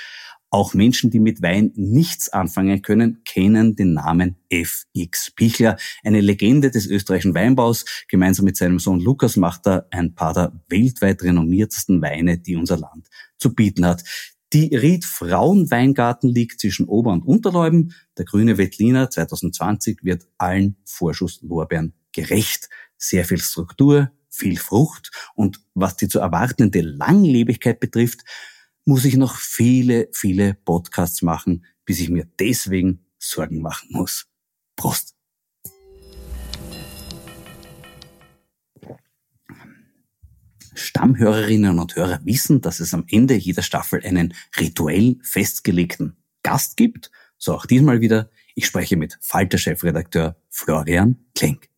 Auch 0.55 0.73
Menschen, 0.73 1.11
die 1.11 1.19
mit 1.19 1.41
Wein 1.41 1.73
nichts 1.75 2.29
anfangen 2.29 2.81
können, 2.81 3.21
kennen 3.25 3.75
den 3.75 3.91
Namen 3.91 4.37
FX 4.49 5.31
Pichler, 5.31 5.75
eine 6.01 6.21
Legende 6.21 6.71
des 6.71 6.87
österreichischen 6.87 7.35
Weinbaus. 7.35 7.83
Gemeinsam 8.07 8.45
mit 8.45 8.55
seinem 8.55 8.79
Sohn 8.79 9.01
Lukas 9.01 9.35
macht 9.35 9.67
er 9.67 9.85
ein 9.91 10.15
paar 10.15 10.33
der 10.33 10.53
weltweit 10.69 11.23
renommiertesten 11.23 12.01
Weine, 12.01 12.37
die 12.37 12.55
unser 12.55 12.77
Land 12.77 13.09
zu 13.37 13.53
bieten 13.53 13.85
hat. 13.85 14.05
Die 14.53 14.73
Ried 14.73 15.03
Frauenweingarten 15.03 16.29
liegt 16.29 16.61
zwischen 16.61 16.85
Ober- 16.85 17.11
und 17.11 17.25
Unterleuben. 17.25 17.93
Der 18.17 18.23
grüne 18.23 18.57
Wettliner 18.57 19.09
2020 19.09 20.05
wird 20.05 20.25
allen 20.37 20.77
Vorschusslorbeeren 20.85 21.91
gerecht. 22.13 22.69
Sehr 22.97 23.25
viel 23.25 23.41
Struktur, 23.41 24.09
viel 24.29 24.55
Frucht 24.55 25.11
und 25.35 25.59
was 25.73 25.97
die 25.97 26.07
zu 26.07 26.19
erwartende 26.19 26.79
Langlebigkeit 26.79 27.81
betrifft, 27.81 28.23
muss 28.85 29.03
ich 29.03 29.17
noch 29.17 29.35
viele, 29.35 30.09
viele 30.13 30.53
Podcasts 30.53 31.23
machen, 31.23 31.65
bis 31.85 31.99
ich 31.99 32.09
mir 32.09 32.27
deswegen 32.39 33.05
Sorgen 33.17 33.61
machen 33.61 33.89
muss. 33.91 34.27
Prost! 34.75 35.15
Stammhörerinnen 40.75 41.79
und 41.79 41.95
Hörer 41.95 42.19
wissen, 42.23 42.61
dass 42.61 42.79
es 42.79 42.93
am 42.93 43.05
Ende 43.09 43.33
jeder 43.35 43.63
Staffel 43.63 44.05
einen 44.05 44.33
rituell 44.59 45.17
festgelegten 45.23 46.17
Gast 46.43 46.77
gibt. 46.77 47.11
So 47.37 47.55
auch 47.55 47.65
diesmal 47.65 48.01
wieder. 48.01 48.29
Ich 48.55 48.67
spreche 48.67 48.97
mit 48.97 49.17
Falter-Chefredakteur 49.21 50.37
Florian 50.49 51.25
Klenk. 51.33 51.69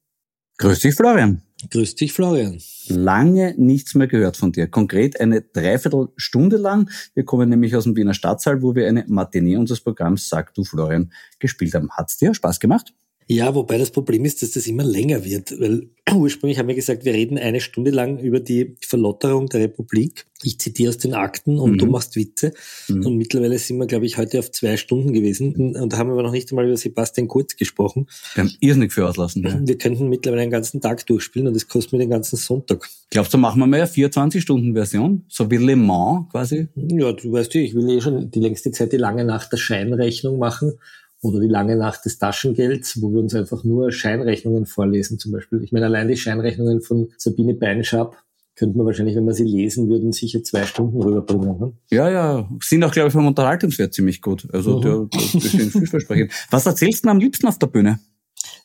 Grüß 0.57 0.79
dich, 0.79 0.95
Florian. 0.95 1.47
Grüß 1.71 1.95
dich, 1.95 2.13
Florian. 2.13 2.61
Lange 2.87 3.55
nichts 3.57 3.95
mehr 3.95 4.07
gehört 4.07 4.37
von 4.37 4.51
dir. 4.51 4.67
Konkret 4.67 5.19
eine 5.19 5.41
Dreiviertelstunde 5.41 6.57
lang. 6.57 6.89
Wir 7.15 7.25
kommen 7.25 7.49
nämlich 7.49 7.75
aus 7.75 7.85
dem 7.85 7.95
Wiener 7.95 8.13
Stadtsaal, 8.13 8.61
wo 8.61 8.75
wir 8.75 8.87
eine 8.87 9.05
Matinee 9.07 9.57
unseres 9.57 9.81
Programms 9.81 10.29
Sag 10.29 10.53
du, 10.53 10.63
Florian, 10.63 11.11
gespielt 11.39 11.73
haben. 11.73 11.89
Hat's 11.91 12.17
dir 12.17 12.33
Spaß 12.33 12.59
gemacht? 12.59 12.93
Ja, 13.29 13.53
wobei 13.53 13.77
das 13.77 13.91
Problem 13.91 14.24
ist, 14.24 14.41
dass 14.41 14.51
das 14.51 14.67
immer 14.67 14.86
länger 14.86 15.25
wird, 15.25 15.60
weil 15.60 15.89
ursprünglich 16.15 16.57
haben 16.60 16.69
wir 16.69 16.75
gesagt, 16.75 17.03
wir 17.03 17.13
reden 17.13 17.38
eine 17.38 17.60
Stunde 17.60 17.91
lang 17.91 18.19
über 18.19 18.39
die 18.39 18.75
Verlotterung 18.79 19.48
der 19.50 19.62
Republik. 19.62 20.25
Ich 20.43 20.60
zitiere 20.60 20.89
aus 20.89 20.98
den 20.98 21.13
Akten 21.13 21.60
und 21.60 21.74
mhm. 21.74 21.77
du 21.77 21.86
machst 21.88 22.15
Witze. 22.15 22.53
Mhm. 22.88 23.05
Und 23.05 23.17
mittlerweile 23.17 23.60
sind 23.60 23.79
wir, 23.79 23.88
glaube 23.88 24.05
ich, 24.05 24.17
heute 24.17 24.39
auf 24.39 24.51
zwei 24.51 24.77
Stunden 24.77 25.12
gewesen 25.12 25.75
und 25.75 25.98
haben 25.98 26.10
aber 26.10 26.24
noch 26.24 26.31
nicht 26.31 26.51
einmal 26.51 26.67
über 26.67 26.77
Sebastian 26.77 27.27
Kurz 27.27 27.57
gesprochen. 27.57 28.07
Wir 28.36 28.46
haben 28.46 28.53
irrsinnig 28.62 28.93
für 28.93 29.05
auslassen. 29.05 29.43
Ja. 29.43 29.60
Wir 29.62 29.77
könnten 29.77 30.07
mittlerweile 30.07 30.43
einen 30.43 30.51
ganzen 30.51 30.79
Tag 30.79 31.05
durchspielen 31.05 31.50
und 31.50 31.53
das 31.53 31.67
kostet 31.67 31.93
mir 31.93 32.00
den 32.00 32.12
ganzen 32.12 32.38
Sonntag. 32.38 32.88
Glaubst 33.10 33.34
du, 33.34 33.38
machen 33.38 33.60
wir 33.60 33.67
mal 33.67 33.81
eine 33.81 33.89
24-Stunden-Version? 33.89 35.24
So 35.27 35.51
wie 35.51 35.57
Le 35.57 35.75
Mans 35.75 36.27
quasi? 36.31 36.67
Ja, 36.75 37.12
du 37.12 37.31
weißt 37.31 37.53
ja, 37.55 37.62
ich 37.62 37.75
will 37.75 37.89
eh 37.89 38.00
schon 38.00 38.31
die 38.31 38.39
längste 38.39 38.72
Zeit 38.72 38.93
die 38.93 38.98
lange 38.98 39.25
Nacht 39.25 39.51
der 39.51 39.57
Scheinrechnung 39.57 40.38
machen 40.38 40.77
oder 41.21 41.39
die 41.39 41.47
lange 41.47 41.75
Nacht 41.75 42.05
des 42.05 42.19
Taschengelds, 42.19 43.01
wo 43.01 43.12
wir 43.12 43.19
uns 43.19 43.33
einfach 43.33 43.63
nur 43.63 43.91
Scheinrechnungen 43.91 44.65
vorlesen 44.65 45.19
zum 45.19 45.31
Beispiel. 45.31 45.63
Ich 45.63 45.71
meine, 45.71 45.88
allein 45.88 46.07
die 46.07 46.17
Scheinrechnungen 46.17 46.81
von 46.81 47.09
Sabine 47.17 47.55
Beinschab 47.55 48.17
könnte 48.55 48.77
man 48.77 48.88
wahrscheinlich, 48.88 49.15
wenn 49.15 49.25
wir 49.25 49.33
sie 49.33 49.43
lesen 49.43 49.88
würden, 49.88 50.12
sicher 50.12 50.43
zwei 50.43 50.65
Stunden 50.65 51.01
rüberbringen. 51.01 51.59
Ne? 51.59 51.74
Ja, 51.91 52.09
ja, 52.09 52.50
sind 52.62 52.83
auch, 52.83 52.91
glaube 52.91 53.07
ich, 53.07 53.13
vom 53.13 53.27
Unterhaltungswert 53.27 53.93
ziemlich 53.93 54.21
gut. 54.21 54.47
Also, 54.51 54.77
mhm. 54.77 54.81
der, 54.81 55.05
der 55.05 55.21
ist 55.21 55.71
vielversprechend. 55.71 56.31
Was 56.50 56.65
erzählst 56.65 57.05
du 57.05 57.09
am 57.09 57.19
liebsten 57.19 57.47
auf 57.47 57.59
der 57.59 57.67
Bühne? 57.67 58.00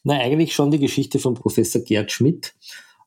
Na, 0.02 0.18
eigentlich 0.18 0.54
schon 0.54 0.71
die 0.71 0.78
Geschichte 0.78 1.18
von 1.18 1.35
Professor 1.35 1.82
Gerd 1.82 2.11
Schmidt. 2.11 2.54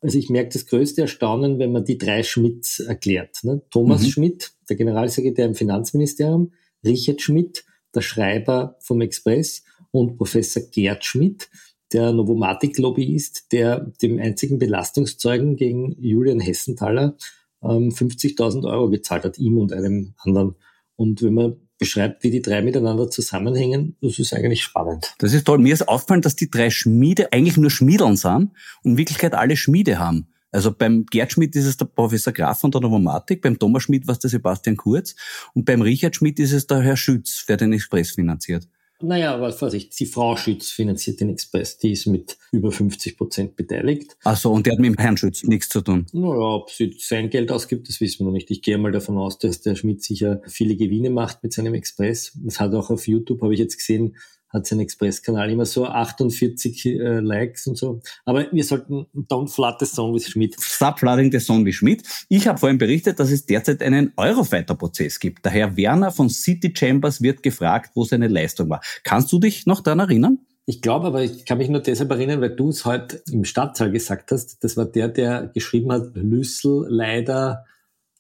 Also 0.02 0.20
ich 0.20 0.30
merke 0.30 0.50
das 0.54 0.68
größte 0.68 1.02
Erstaunen, 1.02 1.58
wenn 1.58 1.72
man 1.72 1.84
die 1.84 1.98
drei 1.98 2.22
Schmidts 2.22 2.80
erklärt. 2.80 3.44
Ne? 3.44 3.64
Thomas 3.72 4.04
mhm. 4.04 4.08
Schmidt, 4.08 4.52
der 4.70 4.76
Generalsekretär 4.76 5.46
im 5.46 5.56
Finanzministerium, 5.56 6.52
Richard 6.84 7.22
Schmidt, 7.22 7.66
der 7.96 8.02
Schreiber 8.02 8.78
vom 8.80 9.02
Express 9.02 9.64
und 9.92 10.18
Professor 10.18 10.64
Gerd 10.64 11.06
Schmidt, 11.06 11.50
der 11.94 12.12
Novomatic-Lobbyist, 12.12 13.52
der 13.52 13.92
dem 14.02 14.20
einzigen 14.20 14.60
Belastungszeugen 14.60 15.56
gegen 15.56 15.96
Julian 16.00 16.40
Hessenthaler 16.40 17.16
ähm, 17.64 17.90
50.000 17.90 18.70
Euro 18.70 18.90
gezahlt 18.90 19.24
hat, 19.24 19.38
ihm 19.38 19.58
und 19.58 19.72
einem 19.72 20.14
anderen. 20.18 20.56
Und 20.96 21.22
wenn 21.22 21.34
man 21.34 21.56
beschreibt, 21.78 22.24
wie 22.24 22.32
die 22.32 22.42
drei 22.42 22.62
miteinander 22.62 23.10
zusammenhängen, 23.10 23.98
das 24.02 24.20
ist 24.20 24.34
eigentlich 24.34 24.64
spannend. 24.64 25.14
Das 25.20 25.34
ist 25.34 25.46
toll. 25.46 25.60
Mir 25.60 25.74
ist 25.74 25.88
aufgefallen, 25.88 26.22
dass 26.22 26.36
die 26.36 26.50
drei 26.50 26.70
Schmiede 26.70 27.34
eigentlich 27.34 27.58
nur 27.58 27.70
Schmiedeln 27.70 28.16
sind 28.16 28.52
und 28.84 28.92
in 28.92 28.98
Wirklichkeit 28.98 29.34
alle 29.34 29.58
Schmiede 29.58 30.00
haben. 30.00 30.28
Also 30.56 30.72
beim 30.72 31.06
Gerd 31.06 31.34
Schmidt 31.34 31.54
ist 31.58 31.66
es 31.66 31.76
der 31.76 31.84
Professor 31.84 32.32
Graf 32.32 32.62
von 32.62 32.72
der 32.72 32.80
Novomatik, 32.80 33.42
beim 33.42 33.60
Thomas 33.60 33.84
Schmidt 33.84 34.08
war 34.08 34.14
es 34.14 34.20
der 34.20 34.30
Sebastian 34.30 34.78
Kurz 34.78 35.14
und 35.54 35.66
beim 35.66 35.82
Richard 35.82 36.16
Schmidt 36.16 36.40
ist 36.40 36.54
es 36.54 36.66
der 36.66 36.80
Herr 36.80 36.96
Schütz, 36.96 37.46
der 37.46 37.58
den 37.58 37.74
Express 37.74 38.12
finanziert. 38.12 38.66
Naja, 39.02 39.34
aber 39.34 39.52
Vorsicht, 39.52 40.00
die 40.00 40.06
Frau 40.06 40.38
Schütz 40.38 40.70
finanziert 40.70 41.20
den 41.20 41.30
Express, 41.30 41.78
die 41.78 41.92
ist 41.92 42.06
mit 42.06 42.38
über 42.54 42.72
50 42.72 43.18
Prozent 43.18 43.58
beteiligt. 43.58 44.16
Ach 44.24 44.38
so, 44.38 44.54
und 44.54 44.66
der 44.66 44.74
hat 44.74 44.80
mit 44.80 44.94
dem 44.94 44.98
Herrn 44.98 45.18
Schütz 45.18 45.44
nichts 45.44 45.68
zu 45.68 45.82
tun? 45.82 46.06
Naja, 46.14 46.40
ob 46.40 46.72
sie 46.72 46.96
sein 47.00 47.30
Geld 47.30 47.52
ausgibt, 47.52 47.90
das 47.90 48.00
wissen 48.00 48.20
wir 48.20 48.28
noch 48.28 48.32
nicht. 48.32 48.50
Ich 48.50 48.62
gehe 48.62 48.78
mal 48.78 48.94
davon 48.94 49.18
aus, 49.18 49.38
dass 49.38 49.60
der 49.60 49.76
Schmidt 49.76 50.04
sicher 50.04 50.42
viele 50.48 50.78
Gewinne 50.78 51.10
macht 51.10 51.44
mit 51.44 51.52
seinem 51.52 51.74
Express. 51.74 52.32
Es 52.48 52.62
hat 52.62 52.74
auch 52.74 52.90
auf 52.90 53.10
YouTube, 53.10 53.42
habe 53.42 53.54
ich 53.54 53.60
jetzt 53.60 53.76
gesehen, 53.76 54.16
hat 54.56 54.66
sein 54.66 54.80
Express-Kanal 54.80 55.52
immer 55.52 55.66
so 55.66 55.86
48 55.86 56.86
äh, 56.86 57.20
Likes 57.20 57.68
und 57.68 57.78
so. 57.78 58.02
Aber 58.24 58.48
wir 58.52 58.64
sollten 58.64 59.06
Don't 59.14 59.54
Flood 59.54 59.76
the 59.80 59.86
Song 59.86 60.14
with 60.14 60.28
Schmidt. 60.28 60.56
Stop 60.60 61.00
flooding 61.00 61.32
the 61.32 61.40
song 61.40 61.66
wie 61.66 61.74
Schmidt. 61.74 62.04
Ich 62.30 62.48
habe 62.48 62.58
vorhin 62.58 62.78
berichtet, 62.78 63.20
dass 63.20 63.32
es 63.32 63.46
derzeit 63.46 63.82
einen 63.84 64.14
Eurofighter-Prozess 64.16 65.20
gibt. 65.20 65.46
Der 65.46 65.52
Herr 65.52 65.78
Werner 65.78 66.12
von 66.12 66.30
City 66.30 66.74
Chambers 66.76 67.22
wird 67.22 67.44
gefragt, 67.44 67.92
wo 67.96 68.04
seine 68.06 68.28
Leistung 68.28 68.70
war. 68.70 68.82
Kannst 69.04 69.32
du 69.32 69.40
dich 69.40 69.66
noch 69.66 69.82
daran 69.82 70.00
erinnern? 70.00 70.40
Ich 70.68 70.82
glaube 70.82 71.08
aber, 71.08 71.22
ich 71.22 71.46
kann 71.46 71.60
mich 71.60 71.70
nur 71.70 71.82
deshalb 71.82 72.10
erinnern, 72.10 72.42
weil 72.42 72.56
du 72.56 72.70
es 72.70 72.86
heute 72.86 73.22
im 73.32 73.46
Stadtsaal 73.46 73.92
gesagt 73.92 74.32
hast. 74.32 74.64
Das 74.64 74.76
war 74.78 74.86
der, 74.86 75.10
der 75.10 75.52
geschrieben 75.54 75.92
hat, 75.92 76.16
Lüssel 76.16 76.88
leider 76.90 77.66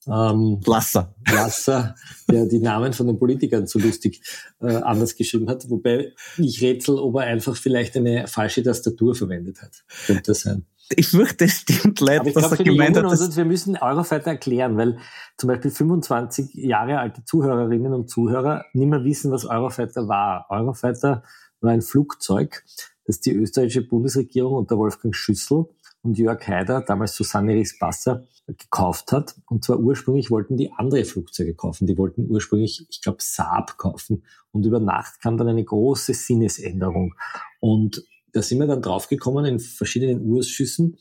ähm, 0.07 0.59
Lasser. 0.65 1.15
Lasser, 1.31 1.95
der 2.29 2.45
die 2.45 2.59
Namen 2.59 2.93
von 2.93 3.07
den 3.07 3.17
Politikern 3.17 3.67
so 3.67 3.79
lustig 3.79 4.21
äh, 4.61 4.75
anders 4.75 5.15
geschrieben 5.15 5.49
hat. 5.49 5.69
Wobei 5.69 6.13
ich 6.37 6.61
rätsel, 6.61 6.99
ob 6.99 7.15
er 7.15 7.23
einfach 7.23 7.55
vielleicht 7.55 7.95
eine 7.97 8.27
falsche 8.27 8.63
Tastatur 8.63 9.15
verwendet 9.15 9.61
hat. 9.61 9.83
Könnte 10.05 10.23
das 10.31 10.41
sein. 10.41 10.65
Ich 10.95 11.07
fürchte, 11.07 11.45
es 11.45 11.61
stimmt 11.61 11.99
leider, 11.99 12.21
Aber 12.21 12.29
ich 12.29 12.35
dass 12.35 12.47
glaube, 12.47 12.63
er 12.63 12.63
gemeint 12.63 12.97
hat, 12.97 13.05
dass 13.05 13.21
uns, 13.21 13.35
wir 13.35 13.45
müssen 13.45 13.75
Eurofighter 13.75 14.31
erklären, 14.31 14.77
weil 14.77 14.99
zum 15.35 15.47
Beispiel 15.47 15.71
25 15.71 16.53
Jahre 16.53 16.99
alte 16.99 17.23
Zuhörerinnen 17.23 17.91
und 17.93 18.09
Zuhörer 18.09 18.65
nicht 18.73 18.87
mehr 18.87 19.03
wissen, 19.03 19.31
was 19.31 19.45
Eurofighter 19.45 20.07
war. 20.07 20.45
Eurofighter 20.49 21.23
war 21.61 21.71
ein 21.71 21.81
Flugzeug, 21.81 22.63
das 23.05 23.19
die 23.19 23.31
österreichische 23.31 23.81
Bundesregierung 23.81 24.53
unter 24.53 24.77
Wolfgang 24.77 25.15
Schüssel 25.15 25.65
und 26.05 26.17
Jörg 26.17 26.47
Haider, 26.47 26.81
damals 26.81 27.15
Susanne 27.15 27.53
Riesbasser, 27.53 28.25
gekauft 28.47 29.11
hat. 29.11 29.35
Und 29.47 29.63
zwar 29.63 29.79
ursprünglich 29.79 30.29
wollten 30.29 30.55
die 30.55 30.71
andere 30.71 31.03
Flugzeuge 31.03 31.55
kaufen. 31.55 31.87
Die 31.87 31.97
wollten 31.97 32.29
ursprünglich, 32.29 32.85
ich 32.89 33.01
glaube, 33.01 33.17
Saab 33.21 33.77
kaufen. 33.77 34.23
Und 34.51 34.65
über 34.65 34.79
Nacht 34.79 35.19
kam 35.21 35.37
dann 35.37 35.47
eine 35.47 35.63
große 35.63 36.13
Sinnesänderung. 36.13 37.15
Und 37.59 38.05
da 38.33 38.41
sind 38.41 38.59
wir 38.59 38.67
dann 38.67 38.83
draufgekommen 38.83 39.45
in 39.45 39.59
verschiedenen 39.59 40.21
Urschüssen, 40.21 40.97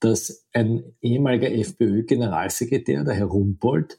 dass 0.00 0.46
ein 0.52 0.84
ehemaliger 1.02 1.50
FPÖ-Generalsekretär, 1.50 3.04
der 3.04 3.14
Herr 3.14 3.26
Rumpold, 3.26 3.98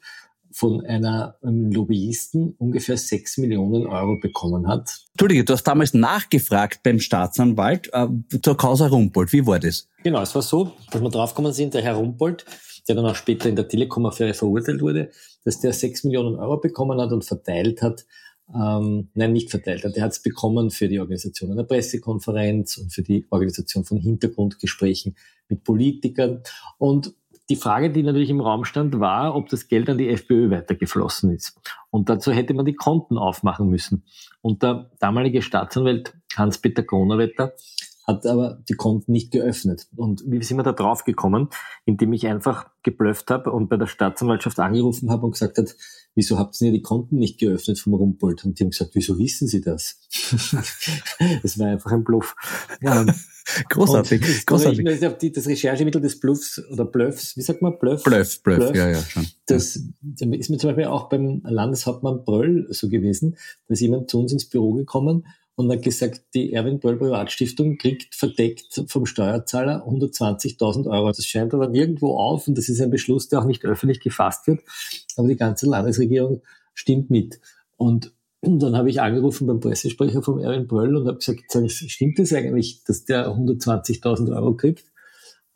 von 0.50 0.84
einer 0.84 1.36
einem 1.42 1.70
Lobbyisten 1.70 2.54
ungefähr 2.58 2.96
sechs 2.96 3.38
Millionen 3.38 3.86
Euro 3.86 4.18
bekommen 4.18 4.66
hat. 4.66 5.04
Entschuldige, 5.12 5.44
du 5.44 5.52
hast 5.52 5.64
damals 5.64 5.94
nachgefragt 5.94 6.82
beim 6.82 7.00
Staatsanwalt 7.00 7.90
äh, 7.92 8.08
zur 8.42 8.56
Causa 8.56 8.86
Rumpold. 8.86 9.32
Wie 9.32 9.46
war 9.46 9.58
das? 9.58 9.88
Genau, 10.02 10.22
es 10.22 10.34
war 10.34 10.42
so, 10.42 10.72
dass 10.90 11.02
wir 11.02 11.10
draufgekommen 11.10 11.52
sind, 11.52 11.74
der 11.74 11.82
Herr 11.82 11.94
Rumpold, 11.94 12.44
der 12.88 12.94
dann 12.94 13.06
auch 13.06 13.16
später 13.16 13.48
in 13.48 13.56
der 13.56 13.68
Telekom-Affäre 13.68 14.34
verurteilt 14.34 14.80
wurde, 14.80 15.10
dass 15.44 15.60
der 15.60 15.72
sechs 15.72 16.04
Millionen 16.04 16.36
Euro 16.36 16.58
bekommen 16.58 17.00
hat 17.00 17.12
und 17.12 17.24
verteilt 17.24 17.82
hat, 17.82 18.06
ähm, 18.54 19.10
nein, 19.14 19.32
nicht 19.32 19.50
verteilt 19.50 19.84
hat, 19.84 19.96
der 19.96 20.04
hat 20.04 20.12
es 20.12 20.22
bekommen 20.22 20.70
für 20.70 20.88
die 20.88 21.00
Organisation 21.00 21.52
einer 21.52 21.64
Pressekonferenz 21.64 22.78
und 22.78 22.92
für 22.92 23.02
die 23.02 23.26
Organisation 23.30 23.84
von 23.84 23.98
Hintergrundgesprächen 23.98 25.16
mit 25.48 25.64
Politikern. 25.64 26.42
Und 26.78 27.14
die 27.48 27.56
Frage, 27.56 27.90
die 27.90 28.02
natürlich 28.02 28.30
im 28.30 28.40
Raum 28.40 28.64
stand, 28.64 29.00
war, 29.00 29.34
ob 29.34 29.48
das 29.48 29.68
Geld 29.68 29.88
an 29.88 29.98
die 29.98 30.08
FPÖ 30.08 30.50
weitergeflossen 30.50 31.32
ist. 31.32 31.58
Und 31.90 32.08
dazu 32.08 32.32
hätte 32.32 32.54
man 32.54 32.66
die 32.66 32.74
Konten 32.74 33.16
aufmachen 33.16 33.68
müssen. 33.68 34.04
Und 34.42 34.62
der 34.62 34.90
damalige 35.00 35.40
Staatsanwalt 35.40 36.14
Hans-Peter 36.36 36.82
Kronerwetter 36.82 37.54
hat 38.08 38.24
aber 38.24 38.58
die 38.66 38.74
Konten 38.74 39.12
nicht 39.12 39.30
geöffnet. 39.30 39.86
Und 39.94 40.24
wie 40.26 40.42
sind 40.42 40.56
wir 40.56 40.62
da 40.62 40.72
drauf 40.72 41.04
gekommen? 41.04 41.50
Indem 41.84 42.14
ich 42.14 42.26
einfach 42.26 42.70
geblufft 42.82 43.30
habe 43.30 43.52
und 43.52 43.68
bei 43.68 43.76
der 43.76 43.86
Staatsanwaltschaft 43.86 44.58
angerufen 44.58 45.10
habe 45.10 45.26
und 45.26 45.32
gesagt 45.32 45.58
hat, 45.58 45.76
wieso 46.14 46.38
habt 46.38 46.58
ihr 46.62 46.72
die 46.72 46.80
Konten 46.80 47.16
nicht 47.16 47.38
geöffnet 47.38 47.78
vom 47.78 47.92
Rumpold? 47.92 48.46
Und 48.46 48.58
die 48.58 48.64
haben 48.64 48.70
gesagt, 48.70 48.92
wieso 48.94 49.18
wissen 49.18 49.46
Sie 49.46 49.60
das? 49.60 50.00
das 51.42 51.58
war 51.58 51.66
einfach 51.66 51.92
ein 51.92 52.02
Bluff. 52.02 52.34
Ja, 52.80 53.04
Großartig, 53.68 54.22
und 54.22 54.46
großartig. 54.46 54.84
Das, 54.84 55.00
das, 55.00 55.32
das 55.32 55.46
Recherchemittel 55.46 56.02
des 56.02 56.20
Bluffs 56.20 56.62
oder 56.70 56.84
Bluffs, 56.84 57.36
wie 57.36 57.40
sagt 57.40 57.62
man? 57.62 57.78
Bluff? 57.78 58.04
Bluff, 58.04 58.42
Bluff, 58.42 58.58
Bluff. 58.58 58.76
ja, 58.76 58.90
ja, 58.90 59.00
schon. 59.00 59.26
Das 59.46 59.80
da 60.02 60.26
ist 60.30 60.50
mir 60.50 60.58
zum 60.58 60.68
Beispiel 60.68 60.84
auch 60.84 61.08
beim 61.08 61.40
Landeshauptmann 61.44 62.24
Bröll 62.24 62.66
so 62.70 62.88
gewesen. 62.88 63.36
Da 63.66 63.72
ist 63.72 63.80
jemand 63.80 64.10
zu 64.10 64.20
uns 64.20 64.32
ins 64.32 64.48
Büro 64.48 64.74
gekommen 64.74 65.26
und 65.58 65.72
hat 65.72 65.82
gesagt, 65.82 66.22
die 66.34 66.52
Erwin 66.52 66.78
Bröll 66.78 66.98
Privatstiftung 66.98 67.78
kriegt 67.78 68.14
verdeckt 68.14 68.84
vom 68.86 69.06
Steuerzahler 69.06 69.84
120.000 69.88 70.88
Euro. 70.88 71.08
Das 71.08 71.24
scheint 71.24 71.52
aber 71.52 71.66
nirgendwo 71.66 72.16
auf 72.16 72.46
und 72.46 72.56
das 72.56 72.68
ist 72.68 72.80
ein 72.80 72.92
Beschluss, 72.92 73.28
der 73.28 73.40
auch 73.40 73.44
nicht 73.44 73.64
öffentlich 73.64 73.98
gefasst 73.98 74.46
wird. 74.46 74.60
Aber 75.16 75.26
die 75.26 75.34
ganze 75.34 75.66
Landesregierung 75.66 76.42
stimmt 76.74 77.10
mit. 77.10 77.40
Und 77.76 78.14
dann 78.40 78.76
habe 78.76 78.88
ich 78.88 79.00
angerufen 79.00 79.48
beim 79.48 79.58
Pressesprecher 79.58 80.22
vom 80.22 80.38
Erwin 80.38 80.68
Bröll 80.68 80.96
und 80.96 81.08
habe 81.08 81.18
gesagt, 81.18 81.40
sag, 81.48 81.68
stimmt 81.68 82.20
das 82.20 82.32
eigentlich, 82.32 82.84
dass 82.84 83.04
der 83.04 83.28
120.000 83.28 84.32
Euro 84.36 84.54
kriegt? 84.54 84.84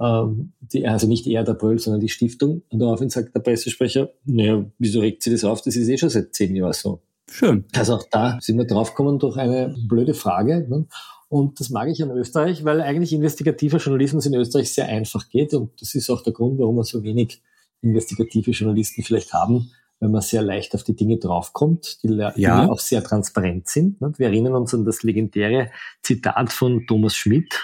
Ähm, 0.01 0.53
die, 0.59 0.85
also 0.85 1.07
nicht 1.07 1.29
er, 1.29 1.45
der 1.45 1.55
Bröll, 1.55 1.79
sondern 1.79 2.01
die 2.01 2.09
Stiftung. 2.09 2.62
Und 2.71 2.81
daraufhin 2.81 3.09
sagt 3.09 3.37
der 3.37 3.41
Pressesprecher, 3.41 4.11
naja, 4.25 4.65
wieso 4.81 4.99
regt 4.99 5.23
sie 5.23 5.31
das 5.31 5.45
auf? 5.45 5.62
Das 5.62 5.77
ist 5.77 5.88
eh 5.88 5.97
schon 5.97 6.11
seit 6.11 6.35
zehn 6.35 6.57
Jahren 6.57 6.73
so. 6.73 7.03
Schön. 7.31 7.65
Also 7.75 7.95
auch 7.97 8.05
da 8.11 8.39
sind 8.41 8.59
wir 8.59 8.67
draufgekommen 8.67 9.19
durch 9.19 9.37
eine 9.37 9.75
blöde 9.89 10.15
Frage. 10.15 10.67
Ne? 10.69 10.87
Und 11.29 11.61
das 11.61 11.71
mag 11.71 11.89
ich 11.89 12.03
an 12.03 12.11
Österreich, 12.11 12.65
weil 12.65 12.83
eigentlich 12.83 13.13
investigativer 13.13 13.79
Journalismus 13.79 14.27
in 14.27 14.35
Österreich 14.35 14.73
sehr 14.73 14.87
einfach 14.89 15.29
geht. 15.29 15.55
Und 15.55 15.81
das 15.81 15.95
ist 15.95 16.11
auch 16.11 16.23
der 16.23 16.33
Grund, 16.33 16.59
warum 16.59 16.77
wir 16.77 16.85
so 16.85 17.03
wenig 17.03 17.41
investigative 17.81 18.51
Journalisten 18.51 19.03
vielleicht 19.03 19.33
haben, 19.33 19.71
weil 19.99 20.11
man 20.11 20.21
sehr 20.21 20.43
leicht 20.43 20.75
auf 20.75 20.85
die 20.85 20.95
Dinge 20.95 21.19
draufkommt, 21.19 22.03
die 22.03 22.09
ja. 22.37 22.69
Auch 22.69 22.79
sehr 22.79 23.03
transparent 23.03 23.69
sind. 23.69 24.01
Ne? 24.01 24.13
Wir 24.17 24.27
erinnern 24.27 24.55
uns 24.55 24.75
an 24.75 24.85
das 24.85 25.03
legendäre 25.03 25.71
Zitat 26.03 26.53
von 26.53 26.87
Thomas 26.87 27.17
Schmidt. 27.17 27.61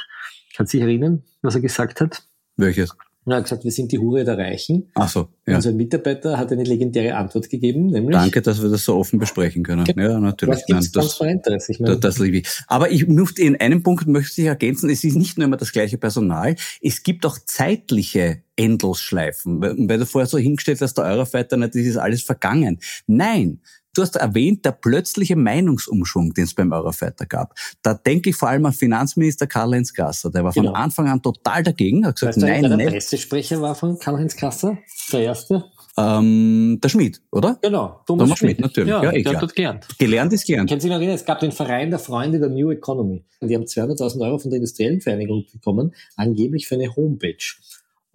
Kannst 0.56 0.72
du 0.72 0.78
dich 0.78 0.86
erinnern, 0.86 1.24
was 1.42 1.54
er 1.54 1.60
gesagt 1.60 2.00
hat? 2.00 2.22
Welches? 2.56 2.96
Er 3.30 3.36
hat 3.38 3.44
gesagt, 3.44 3.64
wir 3.64 3.72
sind 3.72 3.92
die 3.92 3.98
Hure 3.98 4.24
der 4.24 4.38
Reichen. 4.38 4.88
Ach 4.94 5.08
so, 5.08 5.28
ja. 5.46 5.56
Unser 5.56 5.72
Mitarbeiter 5.72 6.38
hat 6.38 6.52
eine 6.52 6.64
legendäre 6.64 7.16
Antwort 7.16 7.48
gegeben, 7.48 7.86
nämlich... 7.86 8.16
Danke, 8.16 8.42
dass 8.42 8.62
wir 8.62 8.68
das 8.68 8.84
so 8.84 8.96
offen 8.96 9.18
besprechen 9.18 9.62
können. 9.62 9.84
Genau. 9.84 10.02
Ja, 10.02 10.20
natürlich. 10.20 10.56
Was 10.56 10.66
gibt's 10.66 10.84
Nein, 10.86 10.92
Transparenteres? 10.92 11.68
Ich 11.68 11.78
das, 11.78 11.88
meine, 11.88 12.00
das 12.00 12.18
liebe 12.18 12.38
ich. 12.38 12.48
Aber 12.66 12.90
ich 12.90 13.06
möchte 13.06 13.42
in 13.42 13.56
einem 13.56 13.82
Punkt 13.82 14.06
möchte 14.06 14.40
ich 14.40 14.46
ergänzen, 14.46 14.90
es 14.90 15.04
ist 15.04 15.16
nicht 15.16 15.38
nur 15.38 15.46
immer 15.46 15.56
das 15.56 15.72
gleiche 15.72 15.98
Personal, 15.98 16.56
es 16.80 17.02
gibt 17.02 17.26
auch 17.26 17.38
zeitliche 17.44 18.42
Endlosschleifen. 18.56 19.60
Weil 19.60 19.76
weil 19.78 19.98
du 19.98 20.06
vorher 20.06 20.26
so 20.26 20.38
hingestellt 20.38 20.80
hast, 20.80 20.94
der 20.94 21.04
Eurofighter, 21.04 21.56
das 21.56 21.74
ist 21.74 21.96
alles 21.96 22.22
vergangen. 22.22 22.78
Nein, 23.06 23.60
Du 23.98 24.02
hast 24.02 24.14
erwähnt, 24.14 24.64
der 24.64 24.70
plötzliche 24.70 25.34
Meinungsumschwung, 25.34 26.32
den 26.32 26.44
es 26.44 26.54
beim 26.54 26.70
Eurofighter 26.70 27.26
gab. 27.26 27.52
Da 27.82 27.94
denke 27.94 28.30
ich 28.30 28.36
vor 28.36 28.48
allem 28.48 28.64
an 28.64 28.72
Finanzminister 28.72 29.48
Karl-Heinz 29.48 29.92
Gasser. 29.92 30.30
Der 30.30 30.44
war 30.44 30.52
von 30.52 30.62
Genau. 30.66 30.76
Anfang 30.76 31.08
an 31.08 31.20
total 31.20 31.64
dagegen, 31.64 32.06
hat 32.06 32.14
gesagt, 32.14 32.36
weißt 32.36 32.42
du, 32.44 32.46
nein, 32.46 32.62
der 32.62 32.76
nicht. 32.76 32.90
Pressesprecher 32.90 33.60
war 33.60 33.74
von 33.74 33.98
Karl-Heinz 33.98 34.36
Kasser? 34.36 34.78
Der 35.12 35.22
erste? 35.22 35.64
Ähm, 35.96 36.78
der 36.80 36.88
Schmidt, 36.90 37.20
oder? 37.32 37.58
Genau, 37.60 38.00
Thomas 38.06 38.38
Schmidt, 38.38 38.60
natürlich. 38.60 38.88
Ja, 38.88 39.02
Ja, 39.02 39.10
eh 39.10 39.14
der 39.14 39.22
klar. 39.22 39.34
hat 39.34 39.42
dort 39.42 39.56
gelernt. 39.56 39.88
Gelernt 39.98 40.32
ist 40.32 40.46
gelernt. 40.46 40.68
Können 40.70 40.80
Sie 40.80 40.88
noch 40.88 40.94
erinnern, 40.94 41.16
es 41.16 41.24
gab 41.24 41.40
den 41.40 41.50
Verein 41.50 41.90
der 41.90 41.98
Freunde 41.98 42.38
der 42.38 42.50
New 42.50 42.70
Economy. 42.70 43.24
Die 43.42 43.52
haben 43.52 43.64
200.000 43.64 44.20
Euro 44.20 44.38
von 44.38 44.50
der 44.52 44.58
industriellen 44.58 45.00
Vereinigung 45.00 45.44
bekommen, 45.52 45.92
angeblich 46.14 46.68
für 46.68 46.76
eine 46.76 46.94
Homepage. 46.94 47.34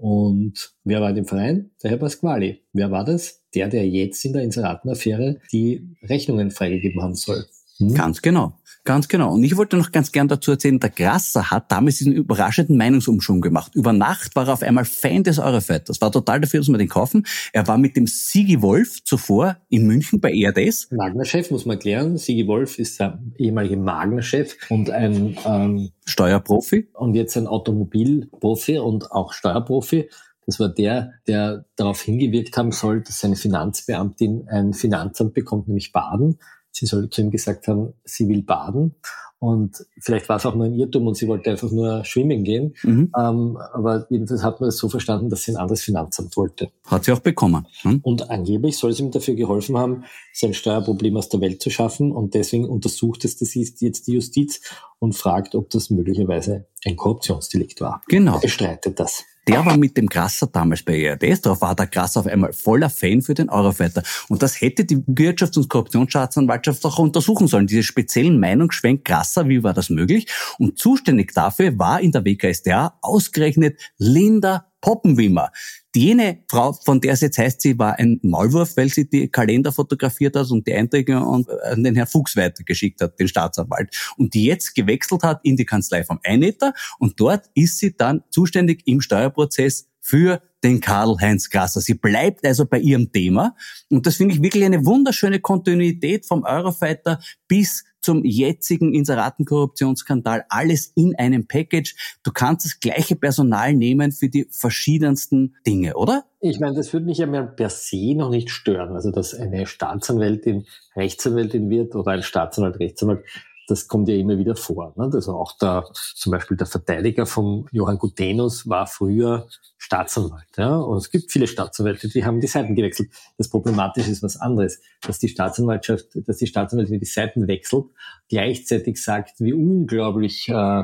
Und 0.04 0.74
wer 0.84 1.00
war 1.00 1.12
in 1.12 1.16
dem 1.16 1.26
Verein? 1.26 1.72
Der 1.82 1.92
Herr 1.92 1.98
Pasquali. 1.98 2.62
Wer 2.74 2.92
war 2.92 3.06
das? 3.06 3.42
Der, 3.56 3.70
der 3.70 3.88
jetzt 3.88 4.26
in 4.26 4.34
der 4.34 4.44
Inseratenaffäre 4.44 5.40
die 5.54 5.96
Rechnungen 6.04 6.52
freigegeben 6.52 7.02
haben 7.02 7.16
soll. 7.16 7.46
Hm? 7.78 7.94
Ganz 7.94 8.22
genau, 8.22 8.52
ganz 8.84 9.08
genau. 9.08 9.34
Und 9.34 9.44
ich 9.44 9.58
wollte 9.58 9.78
noch 9.78 9.92
ganz 9.92 10.12
gern 10.12 10.28
dazu 10.28 10.52
erzählen, 10.52 10.80
der 10.80 10.90
Grasser 10.90 11.52
hat 11.52 11.72
damals 11.72 11.98
diesen 11.98 12.14
überraschenden 12.14 12.78
Meinungsumschwung 12.78 13.42
gemacht. 13.42 13.74
Über 13.76 13.94
Nacht 13.94 14.36
war 14.36 14.48
er 14.48 14.54
auf 14.54 14.64
einmal 14.64 14.86
Fan 14.86 15.24
des 15.24 15.40
Eurofighters, 15.40 16.02
war 16.02 16.12
total 16.12 16.42
dafür, 16.42 16.60
dass 16.60 16.70
wir 16.70 16.78
den 16.78 16.90
kaufen. 16.90 17.26
Er 17.52 17.68
war 17.68 17.78
mit 17.78 17.96
dem 17.96 18.08
Sigi 18.08 18.62
Wolf 18.62 19.04
zuvor 19.04 19.58
in 19.70 19.88
München 19.88 20.20
bei 20.20 20.34
ERDS. 20.34 20.90
Magner-Chef, 20.92 21.52
muss 21.52 21.66
man 21.66 21.78
erklären. 21.78 22.18
Sigi 22.18 22.48
Wolf 22.48 22.80
ist 22.80 23.00
der 23.00 23.20
ehemalige 23.38 23.78
Magner-Chef 23.78 24.56
und 24.70 24.90
ein 24.90 25.38
ähm, 25.46 25.90
Steuerprofi. 26.06 26.88
und 26.94 27.16
jetzt 27.16 27.38
ein 27.38 27.48
Automobilprofi 27.48 28.80
und 28.80 29.12
auch 29.12 29.34
Steuerprofi. 29.34 30.10
Das 30.46 30.60
war 30.60 30.70
der, 30.70 31.14
der 31.28 31.66
darauf 31.76 32.02
hingewirkt 32.02 32.58
haben 32.58 32.72
soll, 32.72 33.02
dass 33.02 33.20
seine 33.20 33.36
Finanzbeamtin 33.36 34.48
ein 34.50 34.74
Finanzamt 34.74 35.34
bekommt, 35.34 35.68
nämlich 35.68 35.92
Baden. 35.92 36.40
Sie 36.74 36.86
soll 36.88 37.10
zu 37.10 37.22
ihm 37.22 37.32
gesagt 37.32 37.68
haben, 37.68 37.94
sie 38.04 38.28
will 38.28 38.42
baden. 38.42 38.96
Und 39.44 39.86
vielleicht 40.00 40.30
war 40.30 40.38
es 40.38 40.46
auch 40.46 40.56
nur 40.56 40.68
ein 40.68 40.74
Irrtum 40.74 41.06
und 41.06 41.18
sie 41.18 41.28
wollte 41.28 41.52
einfach 41.52 41.70
nur 41.70 42.06
schwimmen 42.06 42.46
gehen. 42.46 42.76
Mhm. 42.82 43.12
Ähm, 43.18 43.58
aber 43.74 44.08
jedenfalls 44.10 44.42
hat 44.42 44.62
man 44.62 44.70
es 44.70 44.78
so 44.78 44.88
verstanden, 44.88 45.30
dass 45.30 45.44
sie 45.44 45.52
ein 45.52 45.58
anderes 45.58 45.84
Finanzamt 45.84 46.38
wollte. 46.38 46.72
Hat 46.86 47.04
sie 47.04 47.12
auch 47.12 47.20
bekommen. 47.20 47.68
Hm? 47.82 48.00
Und 48.04 48.30
angeblich 48.30 48.78
soll 48.78 48.94
sie 48.94 49.04
ihm 49.04 49.12
dafür 49.12 49.36
geholfen 49.36 49.78
haben, 49.78 50.06
sein 50.34 50.54
Steuerproblem 50.54 51.18
aus 51.18 51.28
der 51.28 51.42
Welt 51.42 51.62
zu 51.62 51.70
schaffen. 51.70 52.14
Und 52.14 52.36
deswegen 52.36 52.70
untersucht 52.70 53.26
es 53.26 53.38
das 53.38 53.54
jetzt 53.54 54.08
die 54.08 54.14
Justiz 54.14 54.62
und 55.00 55.14
fragt, 55.14 55.56
ob 55.56 55.70
das 55.72 55.90
möglicherweise 55.90 56.68
ein 56.86 56.96
Korruptionsdelikt 56.96 57.82
war. 57.82 58.02
Genau. 58.08 58.40
Bestreitet 58.40 58.98
das. 58.98 59.26
Der 59.48 59.66
war 59.66 59.78
mit 59.78 59.98
dem 59.98 60.08
Grasser 60.08 60.48
damals 60.48 60.84
bei 60.84 61.02
ERDS, 61.02 61.42
darauf 61.42 61.62
war 61.62 61.76
der 61.76 61.88
Grasser 61.88 62.22
auf 62.22 62.28
einmal 62.28 62.54
voller 62.54 62.90
Fan 62.90 63.22
für 63.22 63.34
den 63.34 63.50
Eurofighter. 63.50 64.04
Und 64.30 64.42
das 64.42 64.62
hätte 64.62 64.86
die 64.86 64.98
Wirtschafts- 64.98 65.58
und 65.58 65.70
Korruptionsstaatsanwaltschaft 65.70 66.86
auch 66.86 67.00
untersuchen 67.00 67.48
sollen. 67.48 67.68
Diese 67.68 67.84
speziellen 67.84 68.40
Meinungsschwenk 68.40 69.04
Grasser, 69.06 69.48
wie 69.50 69.64
war 69.64 69.74
das 69.74 69.90
möglich? 69.90 70.28
Und 70.60 70.78
zuständig 70.78 71.34
dafür 71.34 71.78
war 71.78 72.02
in 72.02 72.12
der 72.12 72.26
WKSDA 72.26 72.98
ausgerechnet 73.02 73.80
Linda 73.98 74.73
Poppenwimmer. 74.84 75.50
Jene 75.96 76.44
Frau, 76.50 76.74
von 76.74 77.00
der 77.00 77.14
es 77.14 77.22
jetzt 77.22 77.38
heißt, 77.38 77.62
sie 77.62 77.80
war 77.80 77.98
ein 77.98 78.20
Maulwurf, 78.22 78.76
weil 78.76 78.90
sie 78.90 79.10
die 79.10 79.30
Kalender 79.30 79.72
fotografiert 79.72 80.36
hat 80.36 80.52
und 80.52 80.68
die 80.68 80.74
Einträge 80.74 81.18
an 81.18 81.46
den 81.78 81.96
Herrn 81.96 82.08
Fuchs 82.08 82.36
weitergeschickt 82.36 83.00
hat, 83.02 83.18
den 83.20 83.28
Staatsanwalt. 83.28 83.96
Und 84.18 84.34
die 84.34 84.46
jetzt 84.46 84.76
gewechselt 84.76 85.24
hat 85.24 85.40
in 85.44 85.56
die 85.56 85.66
Kanzlei 85.66 86.04
vom 86.04 86.20
Einetter 86.24 86.74
und 87.00 87.20
dort 87.20 87.50
ist 87.56 87.78
sie 87.78 87.96
dann 87.96 88.24
zuständig 88.30 88.82
im 88.86 89.00
Steuerprozess 89.00 89.88
für 90.02 90.42
den 90.64 90.82
Karl-Heinz 90.82 91.50
Grasser. 91.50 91.80
Sie 91.80 91.94
bleibt 91.94 92.46
also 92.46 92.66
bei 92.66 92.80
ihrem 92.80 93.12
Thema. 93.12 93.56
Und 93.90 94.06
das 94.06 94.18
finde 94.18 94.36
ich 94.36 94.42
wirklich 94.42 94.66
eine 94.66 94.86
wunderschöne 94.86 95.40
Kontinuität 95.40 96.26
vom 96.26 96.44
Eurofighter 96.44 97.20
bis 97.48 97.86
zum 98.04 98.24
jetzigen 98.24 98.94
Inseratenkorruptionsskandal. 98.94 100.46
Alles 100.50 100.92
in 100.96 101.16
einem 101.16 101.48
Package. 101.48 101.96
Du 102.24 102.32
kannst 102.32 102.66
das 102.66 102.80
gleiche 102.80 103.16
Personal 103.16 103.74
nehmen 103.74 104.12
für 104.12 104.30
die 104.30 104.48
verschiedensten 104.52 105.56
Dinge, 105.66 105.96
oder? 105.96 106.26
Ich 106.40 106.60
meine, 106.60 106.76
das 106.76 106.92
würde 106.92 107.06
mich 107.06 107.20
ja 107.20 107.26
mehr 107.26 107.44
per 107.44 107.70
se 107.70 108.14
noch 108.16 108.30
nicht 108.30 108.50
stören. 108.50 108.96
Also, 108.96 109.12
dass 109.12 109.34
eine 109.34 109.66
Staatsanwältin 109.66 110.66
Rechtsanwältin 110.96 111.70
wird 111.70 111.96
oder 111.96 112.12
ein 112.12 112.24
Staatsanwalt 112.24 112.80
Rechtsanwalt 112.80 113.24
das 113.68 113.88
kommt 113.88 114.10
ja 114.10 114.16
immer 114.16 114.38
wieder 114.38 114.56
vor. 114.56 114.94
Ne? 114.98 115.10
Also 115.14 115.34
auch 115.34 115.58
der, 115.58 115.86
zum 116.16 116.32
Beispiel 116.32 116.58
der 116.58 116.68
Verteidiger 116.68 117.26
von 117.26 117.66
Johann 117.72 117.98
Gutenus 117.98 118.68
war 118.68 118.88
früher 118.88 119.48
Staatsanwalt. 119.78 120.58
Ja? 120.58 120.76
Und 120.78 120.98
es 120.98 121.12
gibt 121.12 121.32
viele 121.32 121.48
Staatsanwälte, 121.48 122.10
die 122.10 122.26
haben 122.26 122.42
die 122.42 122.48
Seiten 122.48 122.76
gewechselt. 122.76 123.10
Das 123.38 123.50
Problematische 123.50 124.12
ist 124.12 124.24
was 124.24 124.38
anderes, 124.38 124.82
dass 125.02 125.20
die 125.20 125.30
Staatsanwaltschaft, 125.30 126.08
dass 126.28 126.38
die 126.38 126.48
Staatsanwältin 126.48 127.00
die 127.00 127.06
Seiten 127.06 127.48
wechselt, 127.48 127.86
gleichzeitig 128.30 129.02
sagt, 129.02 129.40
wie 129.40 129.54
unglaublich 129.54 130.50
äh, 130.50 130.84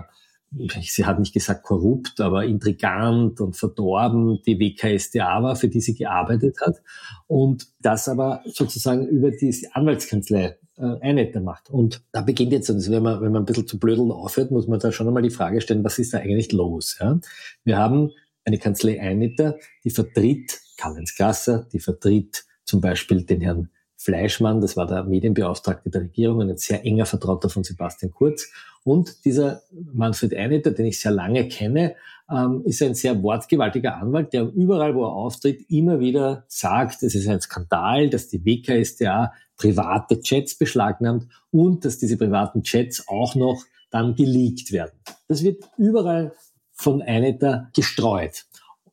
sie 0.81 1.05
hat 1.05 1.19
nicht 1.19 1.33
gesagt 1.33 1.63
korrupt, 1.63 2.19
aber 2.21 2.45
intrigant 2.45 3.39
und 3.39 3.55
verdorben 3.55 4.41
die 4.45 4.59
WKSDA 4.59 5.43
war, 5.43 5.55
für 5.55 5.67
die 5.67 5.81
sie 5.81 5.93
gearbeitet 5.93 6.57
hat. 6.61 6.81
Und 7.27 7.67
das 7.79 8.07
aber 8.07 8.41
sozusagen 8.45 9.07
über 9.07 9.31
die 9.31 9.67
Anwaltskanzlei 9.73 10.57
äh, 10.79 10.99
Einheiter 11.01 11.41
macht. 11.41 11.69
Und 11.69 12.01
da 12.11 12.21
beginnt 12.21 12.51
jetzt, 12.51 12.69
also 12.69 12.91
wenn 12.91 13.03
man, 13.03 13.21
wenn 13.21 13.31
man 13.31 13.43
ein 13.43 13.45
bisschen 13.45 13.67
zu 13.67 13.79
blödeln 13.79 14.11
aufhört, 14.11 14.51
muss 14.51 14.67
man 14.67 14.79
da 14.79 14.91
schon 14.91 15.07
einmal 15.07 15.23
die 15.23 15.29
Frage 15.29 15.61
stellen, 15.61 15.83
was 15.83 15.99
ist 15.99 16.13
da 16.13 16.19
eigentlich 16.19 16.51
los? 16.51 16.97
Ja? 16.99 17.19
Wir 17.63 17.77
haben 17.77 18.11
eine 18.45 18.57
Kanzlei 18.57 18.99
Einheiter, 18.99 19.57
die 19.83 19.89
vertritt 19.89 20.59
Karl-Heinz 20.77 21.15
Grasser, 21.15 21.67
die 21.71 21.79
vertritt 21.79 22.45
zum 22.63 22.81
Beispiel 22.81 23.23
den 23.23 23.41
Herrn 23.41 23.69
Fleischmann, 23.97 24.61
das 24.61 24.77
war 24.77 24.87
der 24.87 25.03
Medienbeauftragte 25.03 25.89
der 25.89 26.01
Regierung, 26.01 26.41
ein 26.41 26.55
sehr 26.55 26.85
enger 26.85 27.05
Vertrauter 27.05 27.49
von 27.49 27.65
Sebastian 27.65 28.13
Kurz. 28.13 28.49
Und 28.85 29.25
dieser 29.25 29.63
Manfred 29.71 30.33
Einetter, 30.33 30.71
den 30.71 30.85
ich 30.85 31.01
sehr 31.01 31.11
lange 31.11 31.49
kenne, 31.49 31.95
ähm, 32.31 32.61
ist 32.63 32.81
ein 32.81 32.95
sehr 32.95 33.21
wortgewaltiger 33.21 33.97
Anwalt, 33.97 34.31
der 34.31 34.43
überall, 34.43 34.95
wo 34.95 35.03
er 35.03 35.11
auftritt, 35.11 35.69
immer 35.69 35.99
wieder 35.99 36.45
sagt, 36.47 37.03
es 37.03 37.13
ist 37.13 37.27
ein 37.27 37.41
Skandal, 37.41 38.09
dass 38.09 38.29
die 38.29 38.45
WKStA 38.45 39.33
private 39.59 40.21
Chats 40.21 40.57
beschlagnahmt 40.57 41.27
und 41.51 41.85
dass 41.85 41.99
diese 41.99 42.17
privaten 42.17 42.63
Chats 42.63 43.07
auch 43.07 43.35
noch 43.35 43.63
dann 43.91 44.15
geleakt 44.15 44.71
werden. 44.71 44.97
Das 45.27 45.43
wird 45.43 45.69
überall 45.77 46.33
von 46.73 47.01
Einetter 47.01 47.69
gestreut. 47.75 48.45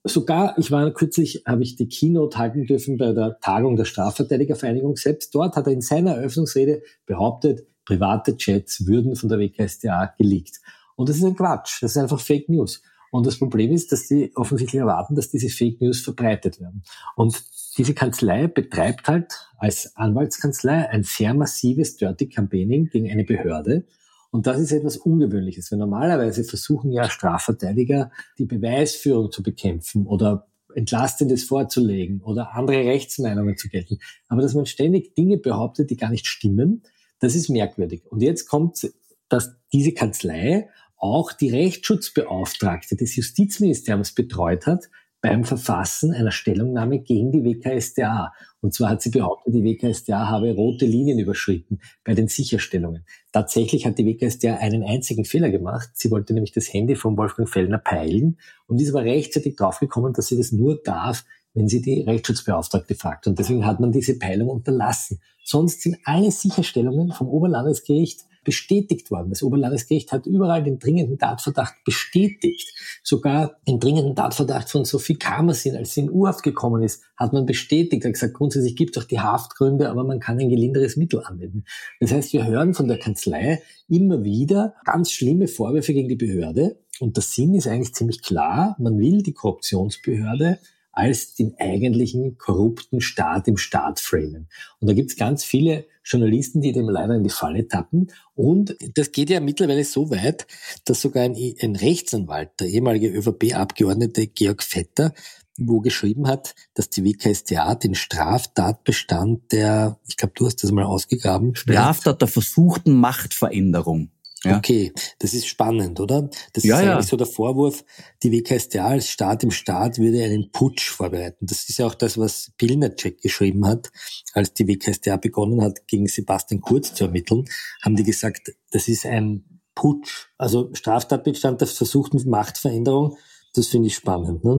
Sogar, 0.04 0.56
ich 0.58 0.70
war 0.70 0.90
kürzlich, 0.92 1.42
habe 1.46 1.62
ich 1.62 1.76
die 1.76 1.88
Keynote 1.88 2.38
halten 2.38 2.66
dürfen 2.66 2.96
bei 2.96 3.12
der 3.12 3.38
Tagung 3.40 3.76
der 3.76 3.84
Strafverteidigervereinigung. 3.84 4.96
Selbst 4.96 5.34
dort 5.34 5.56
hat 5.56 5.66
er 5.66 5.72
in 5.72 5.80
seiner 5.80 6.12
Eröffnungsrede 6.12 6.82
behauptet, 7.06 7.66
private 7.84 8.36
Chats 8.36 8.86
würden 8.86 9.16
von 9.16 9.28
der 9.28 9.38
WKStA 9.38 10.14
geleakt. 10.18 10.60
Und 10.96 11.08
das 11.08 11.16
ist 11.16 11.24
ein 11.24 11.36
Quatsch. 11.36 11.82
Das 11.82 11.92
ist 11.92 11.96
einfach 11.96 12.20
Fake 12.20 12.48
News. 12.48 12.82
Und 13.10 13.26
das 13.26 13.38
Problem 13.38 13.72
ist, 13.72 13.92
dass 13.92 14.08
die 14.08 14.32
offensichtlich 14.34 14.80
erwarten, 14.80 15.14
dass 15.14 15.30
diese 15.30 15.48
Fake 15.48 15.80
News 15.80 16.00
verbreitet 16.00 16.60
werden. 16.60 16.82
Und 17.14 17.42
diese 17.78 17.94
Kanzlei 17.94 18.46
betreibt 18.46 19.08
halt 19.08 19.32
als 19.58 19.96
Anwaltskanzlei 19.96 20.88
ein 20.88 21.02
sehr 21.02 21.34
massives 21.34 21.96
Dirty 21.96 22.28
Campaigning 22.28 22.88
gegen 22.90 23.10
eine 23.10 23.24
Behörde. 23.24 23.86
Und 24.30 24.46
das 24.46 24.60
ist 24.60 24.72
etwas 24.72 24.96
Ungewöhnliches, 24.96 25.70
weil 25.70 25.78
normalerweise 25.78 26.44
versuchen 26.44 26.92
ja 26.92 27.08
Strafverteidiger, 27.08 28.10
die 28.38 28.46
Beweisführung 28.46 29.30
zu 29.30 29.42
bekämpfen 29.42 30.06
oder 30.06 30.46
Entlastendes 30.74 31.44
vorzulegen 31.44 32.20
oder 32.20 32.54
andere 32.54 32.84
Rechtsmeinungen 32.84 33.56
zu 33.56 33.68
gelten. 33.68 33.98
Aber 34.28 34.42
dass 34.42 34.54
man 34.54 34.66
ständig 34.66 35.14
Dinge 35.14 35.38
behauptet, 35.38 35.90
die 35.90 35.96
gar 35.96 36.10
nicht 36.10 36.26
stimmen, 36.26 36.82
das 37.18 37.34
ist 37.34 37.48
merkwürdig. 37.48 38.04
Und 38.10 38.20
jetzt 38.20 38.46
kommt, 38.46 38.86
dass 39.28 39.56
diese 39.72 39.92
Kanzlei 39.92 40.68
auch 40.96 41.32
die 41.32 41.50
Rechtsschutzbeauftragte 41.50 42.96
des 42.96 43.16
Justizministeriums 43.16 44.12
betreut 44.12 44.66
hat 44.66 44.88
beim 45.20 45.44
Verfassen 45.44 46.12
einer 46.12 46.30
Stellungnahme 46.30 47.00
gegen 47.00 47.32
die 47.32 47.42
WKStA. 47.42 48.32
Und 48.60 48.74
zwar 48.74 48.90
hat 48.90 49.02
sie 49.02 49.10
behauptet, 49.10 49.54
die 49.54 49.64
WKStA 49.64 50.28
habe 50.28 50.54
rote 50.54 50.86
Linien 50.86 51.18
überschritten 51.18 51.80
bei 52.04 52.14
den 52.14 52.28
Sicherstellungen. 52.28 53.04
Tatsächlich 53.32 53.86
hat 53.86 53.98
die 53.98 54.06
WKStA 54.06 54.56
einen 54.56 54.84
einzigen 54.84 55.24
Fehler 55.24 55.50
gemacht. 55.50 55.90
Sie 55.94 56.10
wollte 56.10 56.32
nämlich 56.32 56.52
das 56.52 56.72
Handy 56.72 56.94
von 56.94 57.16
Wolfgang 57.16 57.48
Fellner 57.48 57.78
peilen 57.78 58.38
und 58.66 58.80
ist 58.80 58.90
aber 58.90 59.04
rechtzeitig 59.04 59.56
draufgekommen, 59.56 60.12
dass 60.12 60.28
sie 60.28 60.36
das 60.36 60.52
nur 60.52 60.80
darf, 60.82 61.24
wenn 61.54 61.68
sie 61.68 61.80
die 61.80 62.02
Rechtsschutzbeauftragte 62.02 62.94
fragt. 62.94 63.26
Und 63.26 63.38
deswegen 63.38 63.66
hat 63.66 63.80
man 63.80 63.90
diese 63.90 64.18
Peilung 64.18 64.48
unterlassen. 64.48 65.20
Sonst 65.44 65.80
sind 65.82 65.96
alle 66.04 66.30
Sicherstellungen 66.30 67.12
vom 67.12 67.28
Oberlandesgericht 67.28 68.20
bestätigt 68.46 69.10
worden. 69.10 69.28
Das 69.30 69.42
Oberlandesgericht 69.42 70.12
hat 70.12 70.24
überall 70.24 70.62
den 70.62 70.78
dringenden 70.78 71.18
Tatverdacht 71.18 71.74
bestätigt. 71.84 72.72
Sogar 73.02 73.56
den 73.66 73.80
dringenden 73.80 74.14
Tatverdacht 74.14 74.70
von 74.70 74.84
Sophie 74.84 75.16
Kamersin, 75.16 75.76
als 75.76 75.92
sie 75.92 76.02
in 76.02 76.10
Urhaft 76.10 76.44
gekommen 76.44 76.82
ist, 76.82 77.02
hat 77.16 77.32
man 77.32 77.44
bestätigt. 77.44 78.04
Er 78.04 78.08
hat 78.08 78.14
gesagt, 78.14 78.34
grundsätzlich 78.34 78.76
gibt 78.76 78.96
es 78.96 79.02
auch 79.02 79.06
die 79.06 79.20
Haftgründe, 79.20 79.90
aber 79.90 80.04
man 80.04 80.20
kann 80.20 80.38
ein 80.38 80.48
gelinderes 80.48 80.96
Mittel 80.96 81.22
anwenden. 81.24 81.64
Das 82.00 82.12
heißt, 82.12 82.32
wir 82.32 82.46
hören 82.46 82.72
von 82.72 82.86
der 82.86 82.98
Kanzlei 82.98 83.62
immer 83.88 84.22
wieder 84.22 84.74
ganz 84.84 85.10
schlimme 85.10 85.48
Vorwürfe 85.48 85.92
gegen 85.92 86.08
die 86.08 86.16
Behörde. 86.16 86.78
Und 87.00 87.16
der 87.16 87.24
Sinn 87.24 87.54
ist 87.54 87.66
eigentlich 87.66 87.94
ziemlich 87.94 88.22
klar. 88.22 88.76
Man 88.78 88.98
will 88.98 89.22
die 89.22 89.34
Korruptionsbehörde 89.34 90.60
als 90.92 91.34
den 91.34 91.54
eigentlichen 91.58 92.38
korrupten 92.38 93.00
Staat 93.00 93.48
im 93.48 93.58
Staat 93.58 94.00
framen. 94.00 94.48
Und 94.80 94.88
da 94.88 94.94
gibt 94.94 95.10
es 95.10 95.16
ganz 95.16 95.44
viele 95.44 95.84
Journalisten, 96.06 96.60
die 96.60 96.72
dem 96.72 96.88
leider 96.88 97.14
in 97.14 97.24
die 97.24 97.30
Falle 97.30 97.66
tappen. 97.66 98.12
Und 98.34 98.76
das 98.94 99.12
geht 99.12 99.28
ja 99.28 99.40
mittlerweile 99.40 99.84
so 99.84 100.10
weit, 100.10 100.46
dass 100.84 101.00
sogar 101.00 101.24
ein, 101.24 101.36
ein 101.60 101.76
Rechtsanwalt, 101.76 102.50
der 102.60 102.68
ehemalige 102.68 103.08
ÖVP-Abgeordnete 103.08 104.28
Georg 104.28 104.62
Vetter, 104.62 105.12
wo 105.58 105.80
geschrieben 105.80 106.28
hat, 106.28 106.54
dass 106.74 106.90
die 106.90 107.04
WKStA 107.04 107.74
den 107.74 107.94
Straftatbestand 107.94 109.52
der, 109.52 109.98
ich 110.06 110.16
glaube, 110.16 110.34
du 110.36 110.46
hast 110.46 110.62
das 110.62 110.70
mal 110.70 110.84
ausgegraben. 110.84 111.54
Straftat 111.54 112.20
der 112.20 112.28
versuchten 112.28 112.92
Machtveränderung. 112.92 114.10
Ja. 114.46 114.58
Okay, 114.58 114.92
das 115.18 115.34
ist 115.34 115.46
spannend, 115.46 116.00
oder? 116.00 116.30
Das 116.52 116.64
ja, 116.64 116.76
ist 116.76 116.82
eigentlich 116.82 116.94
ja. 116.94 117.02
so 117.02 117.16
der 117.16 117.26
Vorwurf, 117.26 117.84
die 118.22 118.32
WKStA 118.32 118.86
als 118.86 119.08
Staat 119.08 119.42
im 119.42 119.50
Staat 119.50 119.98
würde 119.98 120.22
einen 120.22 120.50
Putsch 120.52 120.88
vorbereiten. 120.88 121.46
Das 121.46 121.68
ist 121.68 121.78
ja 121.78 121.86
auch 121.86 121.94
das, 121.94 122.18
was 122.18 122.52
Pilnacek 122.58 123.20
geschrieben 123.20 123.66
hat, 123.66 123.90
als 124.32 124.54
die 124.54 124.66
WKStA 124.66 125.16
begonnen 125.16 125.62
hat, 125.62 125.86
gegen 125.86 126.06
Sebastian 126.06 126.60
Kurz 126.60 126.94
zu 126.94 127.04
ermitteln, 127.04 127.44
haben 127.82 127.96
die 127.96 128.04
gesagt, 128.04 128.52
das 128.70 128.88
ist 128.88 129.06
ein 129.06 129.60
Putsch. 129.74 130.28
Also 130.38 130.70
Straftatbestand 130.72 131.60
der 131.60 131.68
versuchten 131.68 132.28
Machtveränderung, 132.28 133.16
das 133.54 133.68
finde 133.68 133.88
ich 133.88 133.94
spannend. 133.94 134.44
Ne? 134.44 134.56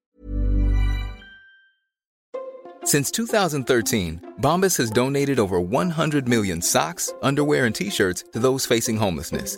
Since 2.87 3.11
2013, 3.11 4.21
Bombas 4.39 4.77
has 4.77 4.89
donated 4.89 5.39
over 5.39 5.59
100 5.59 6.25
million 6.25 6.61
socks, 6.61 7.13
underwear, 7.21 7.65
and 7.65 7.75
t-shirts 7.75 8.23
to 8.31 8.39
those 8.39 8.65
facing 8.65 8.95
homelessness. 8.95 9.57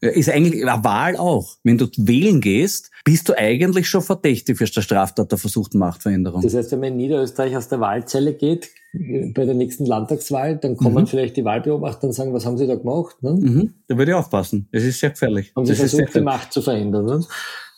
Ist 0.00 0.30
eigentlich 0.30 0.66
eine 0.66 0.84
Wahl 0.84 1.16
auch. 1.16 1.56
Wenn 1.64 1.78
du 1.78 1.88
wählen 1.96 2.40
gehst, 2.40 2.90
bist 3.04 3.28
du 3.28 3.36
eigentlich 3.36 3.88
schon 3.88 4.02
verdächtig 4.02 4.58
für 4.58 4.64
der 4.64 4.82
Straftat 4.82 5.32
der 5.32 5.38
versuchten 5.38 5.78
Machtveränderung. 5.78 6.42
Das 6.42 6.54
heißt, 6.54 6.70
wenn 6.72 6.80
man 6.80 6.88
in 6.90 6.96
Niederösterreich 6.98 7.56
aus 7.56 7.68
der 7.68 7.80
Wahlzelle 7.80 8.34
geht, 8.34 8.70
bei 8.92 9.44
der 9.44 9.54
nächsten 9.54 9.84
Landtagswahl, 9.84 10.56
dann 10.56 10.76
kommen 10.76 11.02
mhm. 11.02 11.06
vielleicht 11.06 11.36
die 11.36 11.44
Wahlbeobachter 11.44 12.06
und 12.06 12.12
sagen, 12.12 12.32
was 12.32 12.46
haben 12.46 12.56
Sie 12.56 12.66
da 12.66 12.76
gemacht? 12.76 13.22
Ne? 13.22 13.32
Mhm. 13.32 13.74
Da 13.86 13.98
würde 13.98 14.12
ich 14.12 14.14
aufpassen. 14.14 14.68
Es 14.72 14.84
ist 14.84 15.00
sehr 15.00 15.10
gefährlich. 15.10 15.52
Haben 15.54 15.66
Sie 15.66 15.72
das 15.72 15.80
versucht, 15.80 16.14
die 16.14 16.20
Macht 16.20 16.52
zu 16.52 16.62
verändern? 16.62 17.04
Ne? 17.04 17.24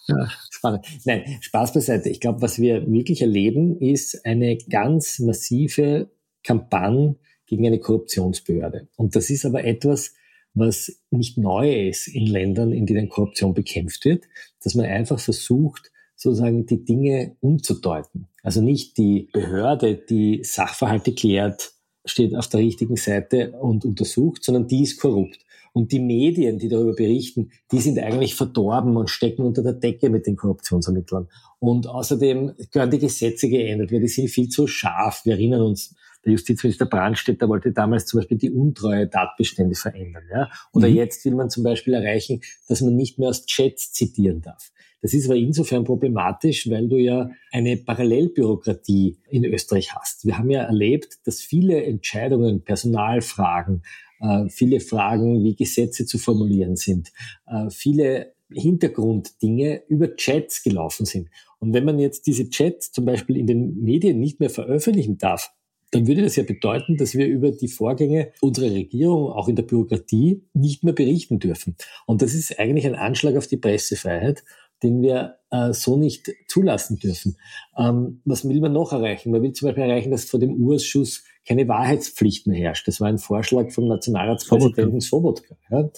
Ja, 0.06 0.28
spannend. 0.50 0.86
Nein, 1.04 1.24
Spaß 1.40 1.72
beiseite. 1.72 2.08
Ich 2.08 2.20
glaube, 2.20 2.42
was 2.42 2.58
wir 2.58 2.90
wirklich 2.90 3.22
erleben, 3.22 3.78
ist 3.78 4.24
eine 4.24 4.56
ganz 4.56 5.18
massive 5.18 6.10
Kampagne 6.44 7.16
gegen 7.46 7.66
eine 7.66 7.80
Korruptionsbehörde. 7.80 8.88
Und 8.96 9.16
das 9.16 9.30
ist 9.30 9.44
aber 9.44 9.64
etwas, 9.64 10.14
was 10.54 11.00
nicht 11.10 11.38
neu 11.38 11.88
ist 11.88 12.08
in 12.08 12.26
Ländern, 12.26 12.72
in 12.72 12.86
denen 12.86 13.08
Korruption 13.08 13.54
bekämpft 13.54 14.04
wird, 14.04 14.24
dass 14.62 14.74
man 14.74 14.86
einfach 14.86 15.20
versucht, 15.20 15.90
sozusagen 16.16 16.66
die 16.66 16.84
Dinge 16.84 17.36
umzudeuten. 17.40 18.28
Also 18.42 18.60
nicht 18.60 18.98
die 18.98 19.28
Behörde, 19.32 19.94
die 19.96 20.42
Sachverhalte 20.44 21.14
klärt, 21.14 21.72
steht 22.04 22.34
auf 22.34 22.48
der 22.48 22.60
richtigen 22.60 22.96
Seite 22.96 23.52
und 23.52 23.84
untersucht, 23.84 24.44
sondern 24.44 24.66
die 24.66 24.82
ist 24.82 25.00
korrupt. 25.00 25.38
Und 25.72 25.92
die 25.92 26.00
Medien, 26.00 26.58
die 26.58 26.68
darüber 26.68 26.94
berichten, 26.94 27.52
die 27.70 27.78
sind 27.78 27.98
eigentlich 27.98 28.34
verdorben 28.34 28.96
und 28.96 29.08
stecken 29.08 29.42
unter 29.42 29.62
der 29.62 29.74
Decke 29.74 30.10
mit 30.10 30.26
den 30.26 30.36
Korruptionsermittlern. 30.36 31.28
Und 31.60 31.86
außerdem 31.86 32.54
gehören 32.72 32.90
die 32.90 32.98
Gesetze 32.98 33.48
geändert, 33.48 33.92
weil 33.92 34.00
die 34.00 34.08
sind 34.08 34.28
viel 34.28 34.48
zu 34.48 34.66
scharf. 34.66 35.22
Wir 35.24 35.34
erinnern 35.34 35.62
uns, 35.62 35.94
der 36.24 36.32
Justizminister 36.32 36.86
Brandstätter 36.86 37.48
wollte 37.48 37.72
damals 37.72 38.06
zum 38.06 38.20
Beispiel 38.20 38.38
die 38.38 38.50
untreue 38.50 39.08
Tatbestände 39.08 39.74
verändern. 39.74 40.24
Ja? 40.30 40.50
Oder 40.72 40.88
mhm. 40.88 40.96
jetzt 40.96 41.24
will 41.24 41.34
man 41.34 41.50
zum 41.50 41.62
Beispiel 41.62 41.94
erreichen, 41.94 42.40
dass 42.68 42.80
man 42.80 42.96
nicht 42.96 43.18
mehr 43.18 43.30
aus 43.30 43.46
Chats 43.46 43.92
zitieren 43.92 44.42
darf. 44.42 44.70
Das 45.02 45.14
ist 45.14 45.26
aber 45.26 45.36
insofern 45.36 45.84
problematisch, 45.84 46.68
weil 46.68 46.88
du 46.88 46.96
ja 46.96 47.30
eine 47.52 47.78
Parallelbürokratie 47.78 49.18
in 49.30 49.44
Österreich 49.46 49.94
hast. 49.94 50.26
Wir 50.26 50.36
haben 50.36 50.50
ja 50.50 50.62
erlebt, 50.62 51.18
dass 51.24 51.40
viele 51.40 51.82
Entscheidungen, 51.84 52.62
Personalfragen, 52.64 53.82
äh, 54.20 54.48
viele 54.50 54.80
Fragen, 54.80 55.42
wie 55.42 55.56
Gesetze 55.56 56.04
zu 56.04 56.18
formulieren 56.18 56.76
sind, 56.76 57.12
äh, 57.46 57.70
viele 57.70 58.34
Hintergrunddinge 58.52 59.82
über 59.88 60.16
Chats 60.16 60.62
gelaufen 60.62 61.06
sind. 61.06 61.30
Und 61.60 61.72
wenn 61.72 61.84
man 61.84 61.98
jetzt 61.98 62.26
diese 62.26 62.50
Chats 62.50 62.92
zum 62.92 63.04
Beispiel 63.04 63.36
in 63.36 63.46
den 63.46 63.80
Medien 63.80 64.18
nicht 64.18 64.40
mehr 64.40 64.50
veröffentlichen 64.50 65.18
darf, 65.18 65.50
dann 65.90 66.06
würde 66.06 66.22
das 66.22 66.36
ja 66.36 66.44
bedeuten, 66.44 66.96
dass 66.96 67.14
wir 67.14 67.26
über 67.26 67.50
die 67.50 67.68
Vorgänge 67.68 68.32
unserer 68.40 68.70
Regierung, 68.70 69.32
auch 69.32 69.48
in 69.48 69.56
der 69.56 69.64
Bürokratie, 69.64 70.44
nicht 70.54 70.84
mehr 70.84 70.92
berichten 70.92 71.38
dürfen. 71.38 71.76
Und 72.06 72.22
das 72.22 72.34
ist 72.34 72.58
eigentlich 72.58 72.86
ein 72.86 72.94
Anschlag 72.94 73.36
auf 73.36 73.46
die 73.46 73.56
Pressefreiheit 73.56 74.44
den 74.82 75.02
wir 75.02 75.36
äh, 75.50 75.72
so 75.72 75.96
nicht 75.96 76.30
zulassen 76.48 76.98
dürfen. 76.98 77.36
Ähm, 77.76 78.20
was 78.24 78.48
will 78.48 78.60
man 78.60 78.72
noch 78.72 78.92
erreichen? 78.92 79.30
Man 79.30 79.42
will 79.42 79.52
zum 79.52 79.68
Beispiel 79.68 79.84
erreichen, 79.84 80.10
dass 80.10 80.24
vor 80.24 80.40
dem 80.40 80.54
Urschuss 80.54 81.24
keine 81.46 81.68
Wahrheitspflicht 81.68 82.46
mehr 82.46 82.58
herrscht. 82.58 82.86
Das 82.88 83.00
war 83.00 83.08
ein 83.08 83.18
Vorschlag 83.18 83.70
vom 83.70 83.88
Nationalratspräsidenten 83.88 85.00
Sobotka. 85.00 85.56
Ja? 85.70 85.90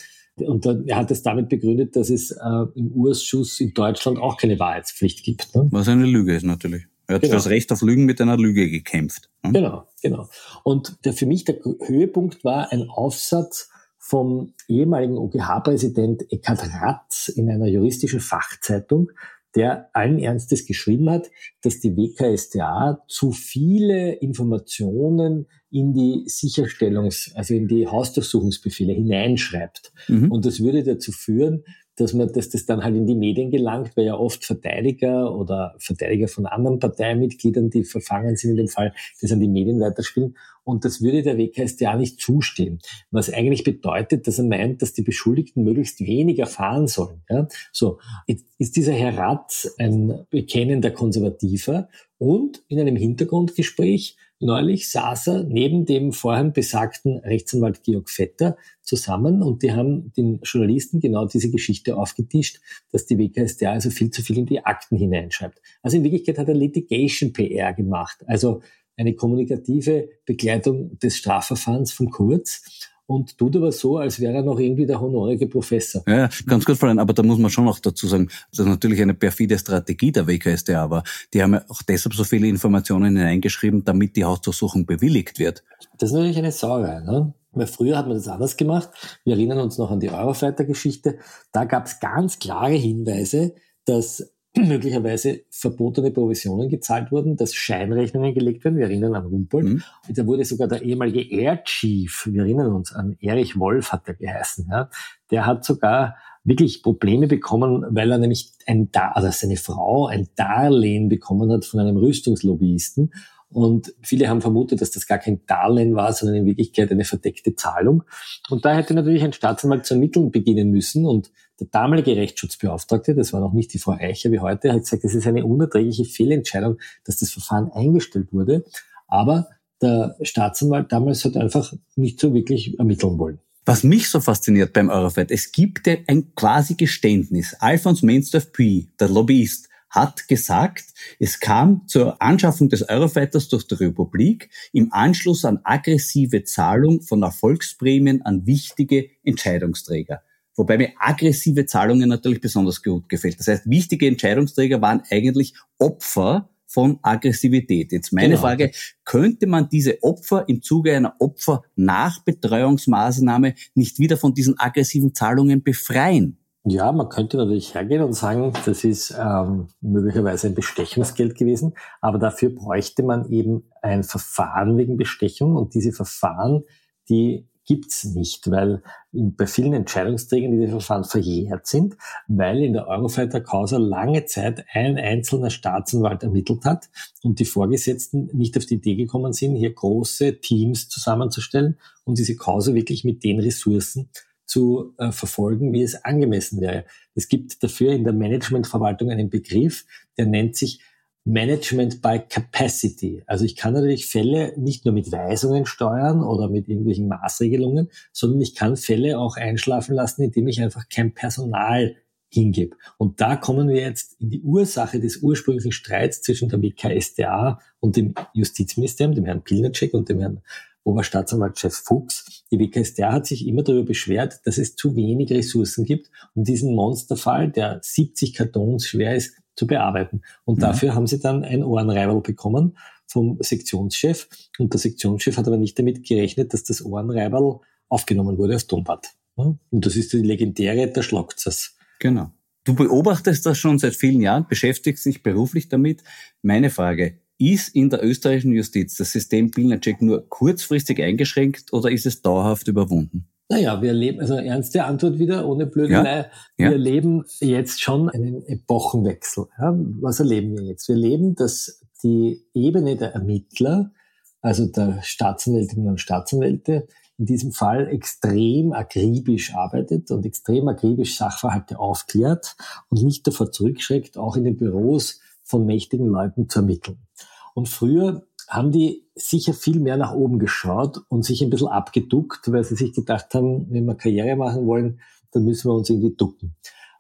Und 0.47 0.67
er 0.67 0.97
hat 0.97 1.11
es 1.11 1.23
damit 1.23 1.49
begründet, 1.49 1.95
dass 1.95 2.11
es 2.11 2.31
äh, 2.31 2.65
im 2.75 2.93
Urschuss 2.93 3.61
in 3.61 3.75
Deutschland 3.75 4.19
auch 4.19 4.37
keine 4.37 4.59
Wahrheitspflicht 4.59 5.23
gibt. 5.23 5.55
Ne? 5.55 5.69
Was 5.71 5.89
eine 5.89 6.07
Lüge 6.07 6.35
ist 6.35 6.45
natürlich. 6.45 6.85
Er 7.07 7.17
hat 7.17 7.23
genau. 7.23 7.35
das 7.35 7.49
Recht 7.49 7.73
auf 7.73 7.83
Lügen 7.83 8.05
mit 8.05 8.21
einer 8.21 8.37
Lüge 8.37 8.71
gekämpft. 8.71 9.31
Ne? 9.43 9.53
Genau, 9.53 9.87
genau. 10.03 10.29
Und 10.65 11.05
der, 11.05 11.13
für 11.13 11.27
mich 11.27 11.45
der 11.45 11.59
Höhepunkt 11.63 12.45
war 12.45 12.73
ein 12.73 12.89
Aufsatz 12.89 13.71
vom 13.99 14.55
ehemaligen 14.69 15.17
OGH-Präsident 15.17 16.31
Eckhard 16.33 16.63
Ratz 16.75 17.29
in 17.29 17.49
einer 17.51 17.67
juristischen 17.67 18.21
Fachzeitung, 18.21 19.11
der 19.55 19.91
allen 19.93 20.19
Ernstes 20.19 20.67
geschrieben 20.67 21.11
hat, 21.11 21.31
dass 21.63 21.81
die 21.81 21.97
WKStA 21.97 23.03
zu 23.07 23.33
viele 23.33 24.15
Informationen 24.15 25.47
in 25.71 25.93
die 25.93 26.25
Sicherstellungs-, 26.27 27.35
also 27.35 27.55
in 27.55 27.69
die 27.69 27.87
Hausdurchsuchungsbefehle 27.87 28.93
hineinschreibt. 28.93 29.93
Mhm. 30.09 30.33
Und 30.33 30.47
das 30.47 30.61
würde 30.61 30.83
dazu 30.83 31.13
führen, 31.13 31.65
dass 31.97 32.15
man, 32.15 32.33
dass 32.33 32.49
das 32.49 32.65
dann 32.65 32.83
halt 32.83 32.97
in 32.97 33.07
die 33.07 33.15
Medien 33.15 33.51
gelangt, 33.51 33.97
weil 33.97 34.07
ja 34.07 34.15
oft 34.15 34.45
Verteidiger 34.45 35.35
oder 35.35 35.75
Verteidiger 35.79 36.29
von 36.29 36.47
anderen 36.47 36.79
Parteimitgliedern, 36.79 37.71
die 37.71 37.85
verfangen 37.85 38.37
sind 38.37 38.53
in 38.53 38.57
dem 38.57 38.69
Fall, 38.69 38.95
das 39.21 39.33
an 39.33 39.41
die 39.41 39.49
Medien 39.49 39.81
weiterspielen. 39.81 40.37
Und 40.65 40.85
das 40.85 41.03
würde 41.03 41.23
der 41.23 41.39
WKStA 41.39 41.97
nicht 41.97 42.21
zustehen. 42.21 42.79
Was 43.11 43.33
eigentlich 43.33 43.65
bedeutet, 43.65 44.27
dass 44.27 44.39
er 44.39 44.45
meint, 44.45 44.81
dass 44.81 44.93
die 44.93 45.03
Beschuldigten 45.03 45.65
möglichst 45.65 46.01
wenig 46.01 46.39
erfahren 46.39 46.87
sollen. 46.87 47.23
Ja? 47.29 47.49
So, 47.73 47.99
ist 48.27 48.77
dieser 48.77 48.93
Herr 48.93 49.19
Ratz 49.19 49.75
ein 49.79 50.25
bekennender 50.31 50.93
Konservativer 50.93 51.89
und 52.19 52.63
in 52.69 52.79
einem 52.79 52.97
Hintergrundgespräch 52.97 54.17
neulich 54.43 54.91
saß 54.91 55.27
er 55.29 55.43
neben 55.45 55.87
dem 55.87 56.13
vorhin 56.13 56.53
besagten 56.53 57.19
Rechtsanwalt 57.19 57.83
Georg 57.83 58.11
Vetter 58.11 58.57
zusammen 58.83 59.43
und 59.43 59.63
die 59.63 59.73
haben 59.73 60.13
den 60.13 60.41
Journalisten 60.43 61.01
genau 61.01 61.27
diese 61.27 61.51
Geschichte 61.51 61.97
aufgetischt, 61.97 62.61
dass 62.91 63.07
die 63.07 63.19
WKStA 63.19 63.73
also 63.73 63.91
viel 63.91 64.11
zu 64.11 64.23
viel 64.23 64.39
in 64.39 64.47
die 64.47 64.65
Akten 64.65 64.97
hineinschreibt. 64.97 65.61
Also 65.83 65.97
in 65.97 66.05
Wirklichkeit 66.05 66.39
hat 66.39 66.49
er 66.49 66.55
Litigation 66.55 67.33
PR 67.33 67.73
gemacht, 67.73 68.23
also 68.27 68.63
eine 68.97 69.15
kommunikative 69.15 70.11
Begleitung 70.27 70.99
des 70.99 71.17
Strafverfahrens 71.17 71.93
von 71.93 72.11
Kurz 72.11 72.91
und 73.13 73.37
tut 73.39 73.57
aber 73.57 73.73
so, 73.73 73.99
als 73.99 74.21
wäre 74.21 74.35
er 74.35 74.43
noch 74.43 74.59
irgendwie 74.59 74.87
der 74.87 75.01
honorige 75.01 75.47
Professor. 75.47 76.03
Ja, 76.07 76.29
ganz 76.47 76.65
kurz, 76.65 76.79
Florian, 76.79 76.99
aber 76.99 77.13
da 77.13 77.23
muss 77.23 77.39
man 77.39 77.51
schon 77.51 77.65
noch 77.65 77.79
dazu 77.79 78.07
sagen, 78.07 78.29
das 78.51 78.61
ist 78.61 78.67
natürlich 78.67 79.01
eine 79.03 79.15
perfide 79.15 79.59
Strategie 79.59 80.13
der 80.13 80.27
WKStA, 80.27 80.83
aber 80.83 81.03
die 81.33 81.43
haben 81.43 81.55
ja 81.55 81.65
auch 81.69 81.83
deshalb 81.83 82.15
so 82.15 82.25
viele 82.25 82.49
Informationen 82.49 83.17
hineingeschrieben, 83.17 83.85
damit 83.85 84.17
die 84.17 84.25
Hausdurchsuchung 84.25 84.87
bewilligt 84.87 85.39
wird. 85.39 85.63
Das 85.99 86.11
ist 86.11 86.15
natürlich 86.15 86.39
eine 86.39 86.53
Sauerei, 86.53 87.01
ne? 87.01 87.35
Weil 87.53 87.67
früher 87.67 87.99
hat 87.99 88.07
man 88.07 88.17
das 88.17 88.29
anders 88.29 88.57
gemacht. 88.57 88.89
Wir 89.25 89.35
erinnern 89.35 89.59
uns 89.59 89.77
noch 89.77 89.91
an 89.91 90.01
die 90.01 90.11
Eurofighter-Geschichte. 90.11 91.19
Da 91.53 91.65
gab 91.65 91.87
es 91.87 92.01
ganz 92.01 92.39
klare 92.39 92.73
Hinweise, 92.73 93.55
dass 93.85 94.33
möglicherweise 94.57 95.43
verbotene 95.51 96.11
Provisionen 96.11 96.69
gezahlt 96.69 97.11
wurden, 97.11 97.37
dass 97.37 97.55
Scheinrechnungen 97.55 98.35
gelegt 98.35 98.65
werden. 98.65 98.77
Wir 98.77 98.85
erinnern 98.85 99.15
an 99.15 99.27
Rumpold. 99.27 99.65
Mhm. 99.65 99.83
Da 100.09 100.27
wurde 100.27 100.45
sogar 100.45 100.69
der 100.69 100.83
ehemalige 100.83 101.23
Air 101.23 101.65
Chief, 101.65 102.29
wir 102.31 102.43
erinnern 102.43 102.73
uns 102.75 102.93
an 102.93 103.17
Erich 103.21 103.59
Wolf, 103.59 103.93
hat 103.93 104.03
er 104.07 104.15
geheißen. 104.15 104.69
Ja. 104.71 104.91
Der 105.31 105.47
hat 105.47 105.65
sogar 105.65 106.17
wirklich 106.45 106.83
Probleme 106.83 107.29
bekommen, 107.29 107.85
weil 107.91 108.11
er 108.11 108.19
nämlich 108.19 108.53
ein, 108.67 108.91
also 108.93 109.31
seine 109.31 109.57
Frau 109.57 110.07
ein 110.07 110.29
Darlehen 110.35 111.09
bekommen 111.09 111.51
hat 111.51 111.65
von 111.65 111.81
einem 111.81 111.97
Rüstungslobbyisten 111.97 113.13
und 113.53 113.95
viele 114.03 114.29
haben 114.29 114.41
vermutet, 114.41 114.81
dass 114.81 114.91
das 114.91 115.07
gar 115.07 115.19
kein 115.19 115.45
Darlehen 115.47 115.95
war, 115.95 116.13
sondern 116.13 116.39
in 116.39 116.47
Wirklichkeit 116.47 116.91
eine 116.91 117.05
verdeckte 117.05 117.55
Zahlung. 117.55 118.03
Und 118.49 118.65
da 118.65 118.75
hätte 118.75 118.95
natürlich 118.95 119.23
ein 119.23 119.33
Staatsanwalt 119.33 119.85
zu 119.85 119.95
ermitteln 119.95 120.31
beginnen 120.31 120.71
müssen. 120.71 121.05
Und 121.05 121.31
der 121.61 121.67
damalige 121.71 122.17
Rechtsschutzbeauftragte, 122.17 123.15
das 123.15 123.33
war 123.33 123.41
noch 123.41 123.53
nicht 123.53 123.75
die 123.75 123.79
Frau 123.79 123.93
Eicher 123.93 124.31
wie 124.33 124.41
heute, 124.41 124.73
hat 124.73 124.81
gesagt, 124.81 125.05
es 125.05 125.15
ist 125.15 125.27
eine 125.27 125.45
unerträgliche 125.45 126.05
Fehlentscheidung, 126.05 126.79
dass 127.05 127.19
das 127.19 127.31
Verfahren 127.31 127.71
eingestellt 127.73 128.33
wurde. 128.33 128.65
Aber 129.07 129.49
der 129.83 130.17
Staatsanwalt 130.23 130.91
damals 130.91 131.25
hat 131.25 131.37
einfach 131.37 131.73
nicht 131.97 132.21
so 132.21 132.33
wirklich 132.33 132.79
ermitteln 132.79 133.19
wollen. 133.19 133.39
Was 133.65 133.85
mich 133.85 134.09
so 134.09 134.21
fasziniert 134.21 134.73
beim 134.73 134.89
Eurofight, 134.89 135.31
es 135.31 135.53
gibt 135.53 135.87
ein 135.87 136.35
quasi 136.35 136.75
Geständnis. 136.75 137.55
Alphonse 137.61 138.05
Mainsdorf-Puy, 138.07 138.89
der 138.99 139.09
Lobbyist, 139.09 139.69
hat 139.93 140.27
gesagt, 140.27 140.87
es 141.21 141.39
kam 141.39 141.87
zur 141.87 142.21
Anschaffung 142.21 142.69
des 142.71 142.89
Eurofighters 142.89 143.49
durch 143.49 143.65
die 143.67 143.75
Republik 143.75 144.49
im 144.73 144.93
Anschluss 144.93 145.45
an 145.45 145.61
aggressive 145.63 146.43
Zahlung 146.45 147.03
von 147.03 147.23
Erfolgsprämien 147.23 148.23
an 148.23 148.47
wichtige 148.47 149.11
Entscheidungsträger. 149.23 150.23
Wobei 150.57 150.79
mir 150.79 150.93
aggressive 150.99 151.67
Zahlungen 151.67 152.09
natürlich 152.09 152.41
besonders 152.41 152.83
gut 152.83 153.09
gefällt. 153.09 153.39
Das 153.39 153.47
heißt, 153.49 153.69
wichtige 153.69 154.07
Entscheidungsträger 154.07 154.83
waren 154.83 155.03
eigentlich 155.11 155.55
Opfer 155.79 156.49
von 156.67 156.99
Aggressivität. 157.03 157.93
Jetzt 157.93 158.13
meine 158.13 158.31
genau. 158.31 158.41
Frage, 158.41 158.73
könnte 159.05 159.47
man 159.47 159.69
diese 159.69 160.03
Opfer 160.03 160.49
im 160.49 160.63
Zuge 160.63 160.97
einer 160.97 161.15
Opfernachbetreuungsmaßnahme 161.19 163.55
nicht 163.75 163.99
wieder 163.99 164.17
von 164.17 164.33
diesen 164.33 164.59
aggressiven 164.59 165.15
Zahlungen 165.15 165.63
befreien? 165.63 166.39
Ja, 166.65 166.93
man 166.93 167.09
könnte 167.09 167.39
natürlich 167.39 167.75
hergehen 167.75 168.03
und 168.03 168.13
sagen, 168.13 168.53
das 168.65 168.85
ist 168.85 169.13
ähm, 169.19 169.67
möglicherweise 169.81 170.47
ein 170.47 170.55
Bestechungsgeld 170.55 171.37
gewesen, 171.37 171.75
aber 172.01 172.19
dafür 172.19 172.51
bräuchte 172.51 173.03
man 173.03 173.29
eben 173.33 173.65
ein 173.83 174.05
Verfahren 174.05 174.79
wegen 174.79 174.97
Bestechung 174.97 175.57
und 175.57 175.75
diese 175.75 175.93
Verfahren, 175.93 176.63
die 177.09 177.49
gibt's 177.65 178.05
nicht, 178.05 178.49
weil 178.49 178.83
in, 179.13 179.35
bei 179.35 179.49
vielen 179.49 179.73
Entscheidungsträgern 179.73 180.53
diese 180.53 180.71
Verfahren 180.71 181.05
verjährt 181.05 181.67
sind, 181.67 181.97
weil 182.29 182.59
in 182.59 182.75
der 182.75 182.87
Eurofighter-Causa 182.87 183.79
lange 183.79 184.25
Zeit 184.27 184.65
ein 184.73 184.99
einzelner 184.99 185.51
Staatsanwalt 185.51 186.23
ermittelt 186.23 186.65
hat 186.65 186.91
und 187.25 187.41
die 187.41 187.45
Vorgesetzten 187.45 188.31
nicht 188.33 188.57
auf 188.57 188.67
die 188.67 188.75
Idee 188.75 188.95
gekommen 188.95 189.33
sind, 189.33 189.57
hier 189.57 189.75
große 189.75 190.41
Teams 190.41 190.89
zusammenzustellen 190.89 191.79
und 192.05 192.19
diese 192.19 192.37
Causa 192.37 192.73
wirklich 192.75 193.03
mit 193.03 193.25
den 193.25 193.41
Ressourcen 193.41 194.11
zu 194.53 194.93
äh, 194.99 195.13
verfolgen, 195.13 195.73
wie 195.73 195.83
es 195.83 196.05
angemessen 196.05 196.61
wäre. 196.61 196.85
Es 197.15 197.29
gibt 197.29 197.63
dafür 197.63 197.93
in 197.93 198.05
der 198.05 198.13
Managementverwaltung 198.13 199.11
einen 199.11 199.31
Begriff, 199.31 199.87
der 200.19 200.27
nennt 200.27 200.57
sich 200.57 200.81
Management 201.25 202.03
by 202.03 202.21
Capacity. 202.29 203.23
Also 203.27 203.47
ich 203.47 203.57
kann 203.57 203.73
natürlich 203.73 204.07
Fälle 204.07 204.53
nicht 204.59 204.85
nur 204.85 204.93
mit 204.93 205.11
Weisungen 205.11 205.65
steuern 205.65 206.23
oder 206.23 206.51
mit 206.51 206.69
irgendwelchen 206.69 207.09
Maßregelungen, 207.09 207.89
sondern 208.13 208.43
ich 208.43 208.55
kann 208.55 208.77
Fälle 208.77 209.19
auch 209.19 209.37
einschlafen 209.37 209.95
lassen, 209.95 210.23
indem 210.23 210.49
ich 210.49 210.61
einfach 210.61 210.87
kein 210.91 211.15
Personal 211.15 211.97
hingebe. 212.29 212.77
Und 212.99 213.23
da 213.23 213.37
kommen 213.37 213.69
wir 213.69 213.81
jetzt 213.81 214.21
in 214.21 214.29
die 214.29 214.43
Ursache 214.43 215.01
des 215.01 215.19
ursprünglichen 215.19 215.73
Streits 215.73 216.21
zwischen 216.21 216.51
der 216.51 216.61
WKSDA 216.61 217.59
und 217.81 217.97
dem 217.97 218.15
Justizministerium, 218.35 219.15
dem 219.15 219.25
Herrn 219.25 219.45
Pilnacek 219.45 219.95
und 219.95 220.11
dem 220.11 220.19
Herrn 220.19 220.43
Oberstaatsanwaltschef 220.85 221.75
Fuchs. 221.75 222.45
Die 222.51 222.59
WKSDA 222.59 223.13
hat 223.13 223.27
sich 223.27 223.47
immer 223.47 223.63
darüber 223.63 223.87
beschwert, 223.87 224.41
dass 224.45 224.59
es 224.59 224.77
zu 224.77 224.97
wenig 224.97 225.31
Ressourcen 225.31 225.85
gibt, 225.85 226.11
um 226.35 226.45
diesen 226.45 226.75
Monsterfall, 226.75 227.51
der 227.51 227.81
70 227.83 228.35
Kartons 228.35 228.87
schwer 228.87 229.15
ist, 229.15 229.37
zu 229.55 229.67
bearbeiten. 229.67 230.23
Und 230.45 230.61
ja. 230.61 230.69
dafür 230.69 230.95
haben 230.95 231.07
sie 231.07 231.21
dann 231.21 231.45
ein 231.45 231.63
Ohrenreiberl 231.63 232.21
bekommen 232.21 232.77
vom 233.07 233.39
Sektionschef. 233.41 234.29
Und 234.59 234.73
der 234.73 234.81
Sektionschef 234.81 235.37
hat 235.37 235.47
aber 235.47 235.59
nicht 235.59 235.79
damit 235.79 236.07
gerechnet, 236.07 236.53
dass 236.53 236.65
das 236.65 236.85
Ohrenreiberl 236.85 237.61
aufgenommen 237.89 238.39
wurde 238.39 238.55
aus 238.55 238.67
Dombad. 238.67 239.09
Und 239.35 239.59
das 239.71 239.97
ist 239.97 240.13
die 240.13 240.19
legendäre, 240.19 240.89
der 240.89 241.03
schlagt's 241.03 241.77
Genau. 241.99 242.31
Du 242.65 242.75
beobachtest 242.75 243.45
das 243.45 243.59
schon 243.59 243.79
seit 243.79 243.95
vielen 243.95 244.21
Jahren, 244.21 244.47
beschäftigst 244.49 245.05
dich 245.05 245.23
beruflich 245.23 245.69
damit. 245.69 246.03
Meine 246.43 246.71
Frage, 246.71 247.19
ist 247.51 247.75
in 247.75 247.91
der 247.91 248.05
österreichischen 248.05 248.53
Justiz 248.53 248.97
das 248.97 249.13
System 249.13 249.51
Pilnacek 249.51 250.01
nur 250.01 250.29
kurzfristig 250.29 251.03
eingeschränkt 251.03 251.73
oder 251.73 251.91
ist 251.91 252.07
es 252.07 252.23
dauerhaft 252.23 252.69
überwunden? 252.69 253.29
Naja, 253.49 253.83
wir 253.83 253.93
leben, 253.93 254.21
also 254.21 254.35
ernste 254.35 254.85
Antwort 254.85 255.19
wieder, 255.19 255.47
ohne 255.47 255.67
Blödelei. 255.67 256.19
Ja, 256.19 256.27
ja. 256.57 256.71
Wir 256.71 256.79
leben 256.79 257.25
jetzt 257.41 257.83
schon 257.83 258.09
einen 258.09 258.47
Epochenwechsel. 258.47 259.47
Ja, 259.59 259.75
was 260.01 260.21
erleben 260.21 260.57
wir 260.57 260.65
jetzt? 260.65 260.89
Wir 260.89 260.95
erleben, 260.95 261.35
dass 261.35 261.83
die 262.03 262.47
Ebene 262.55 262.97
der 262.97 263.13
Ermittler, 263.13 263.93
also 264.41 264.67
der 264.67 265.01
Staatsanwältinnen 265.03 265.89
und 265.89 266.01
Staatsanwälte, 266.01 266.89
in 267.19 267.27
diesem 267.27 267.53
Fall 267.53 267.89
extrem 267.89 268.73
akribisch 268.73 269.55
arbeitet 269.55 270.11
und 270.11 270.25
extrem 270.25 270.69
akribisch 270.69 271.17
Sachverhalte 271.17 271.79
aufklärt 271.79 272.57
und 272.89 273.03
nicht 273.03 273.27
davor 273.27 273.53
zurückschreckt, 273.53 274.17
auch 274.17 274.37
in 274.37 274.45
den 274.45 274.57
Büros 274.57 275.21
von 275.43 275.67
mächtigen 275.67 276.07
Leuten 276.07 276.49
zu 276.49 276.61
ermitteln. 276.61 277.07
Und 277.55 277.69
früher 277.69 278.27
haben 278.49 278.73
die 278.73 279.07
sicher 279.15 279.55
viel 279.55 279.81
mehr 279.81 279.97
nach 279.97 280.13
oben 280.13 280.39
geschaut 280.39 281.01
und 281.09 281.25
sich 281.25 281.43
ein 281.43 281.51
bisschen 281.51 281.69
abgeduckt, 281.69 282.51
weil 282.53 282.65
sie 282.65 282.77
sich 282.77 282.93
gedacht 282.93 283.35
haben, 283.35 283.67
wenn 283.71 283.85
wir 283.85 283.95
Karriere 283.95 284.37
machen 284.37 284.67
wollen, 284.67 285.01
dann 285.33 285.45
müssen 285.45 285.71
wir 285.71 285.75
uns 285.75 285.91
irgendwie 285.91 286.15
ducken. 286.15 286.57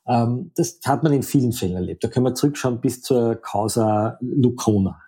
Ähm, 0.06 0.50
das 0.54 0.80
hat 0.84 1.02
man 1.02 1.12
in 1.12 1.22
vielen 1.22 1.52
Fällen 1.52 1.74
erlebt. 1.76 2.02
Da 2.04 2.08
können 2.08 2.26
wir 2.26 2.34
zurückschauen 2.34 2.80
bis 2.80 3.02
zur 3.02 3.36
Causa 3.36 4.18
Lucona. 4.20 5.00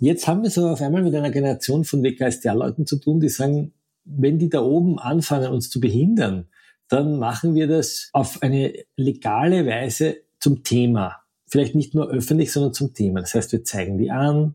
Jetzt 0.00 0.26
haben 0.26 0.42
wir 0.42 0.50
so 0.50 0.68
auf 0.68 0.80
einmal 0.80 1.02
mit 1.02 1.14
einer 1.14 1.30
Generation 1.30 1.84
von 1.84 2.02
WKStR-Leuten 2.02 2.86
zu 2.86 2.96
tun, 2.96 3.20
die 3.20 3.28
sagen, 3.28 3.72
wenn 4.04 4.38
die 4.38 4.50
da 4.50 4.60
oben 4.60 4.98
anfangen, 4.98 5.52
uns 5.52 5.70
zu 5.70 5.80
behindern, 5.80 6.48
dann 6.88 7.18
machen 7.18 7.54
wir 7.54 7.66
das 7.66 8.10
auf 8.12 8.42
eine 8.42 8.74
legale 8.96 9.66
Weise 9.66 10.16
zum 10.40 10.62
Thema. 10.62 11.23
Vielleicht 11.46 11.74
nicht 11.74 11.94
nur 11.94 12.08
öffentlich, 12.08 12.52
sondern 12.52 12.72
zum 12.72 12.94
Thema. 12.94 13.20
Das 13.20 13.34
heißt, 13.34 13.52
wir 13.52 13.64
zeigen 13.64 13.98
die 13.98 14.10
an, 14.10 14.54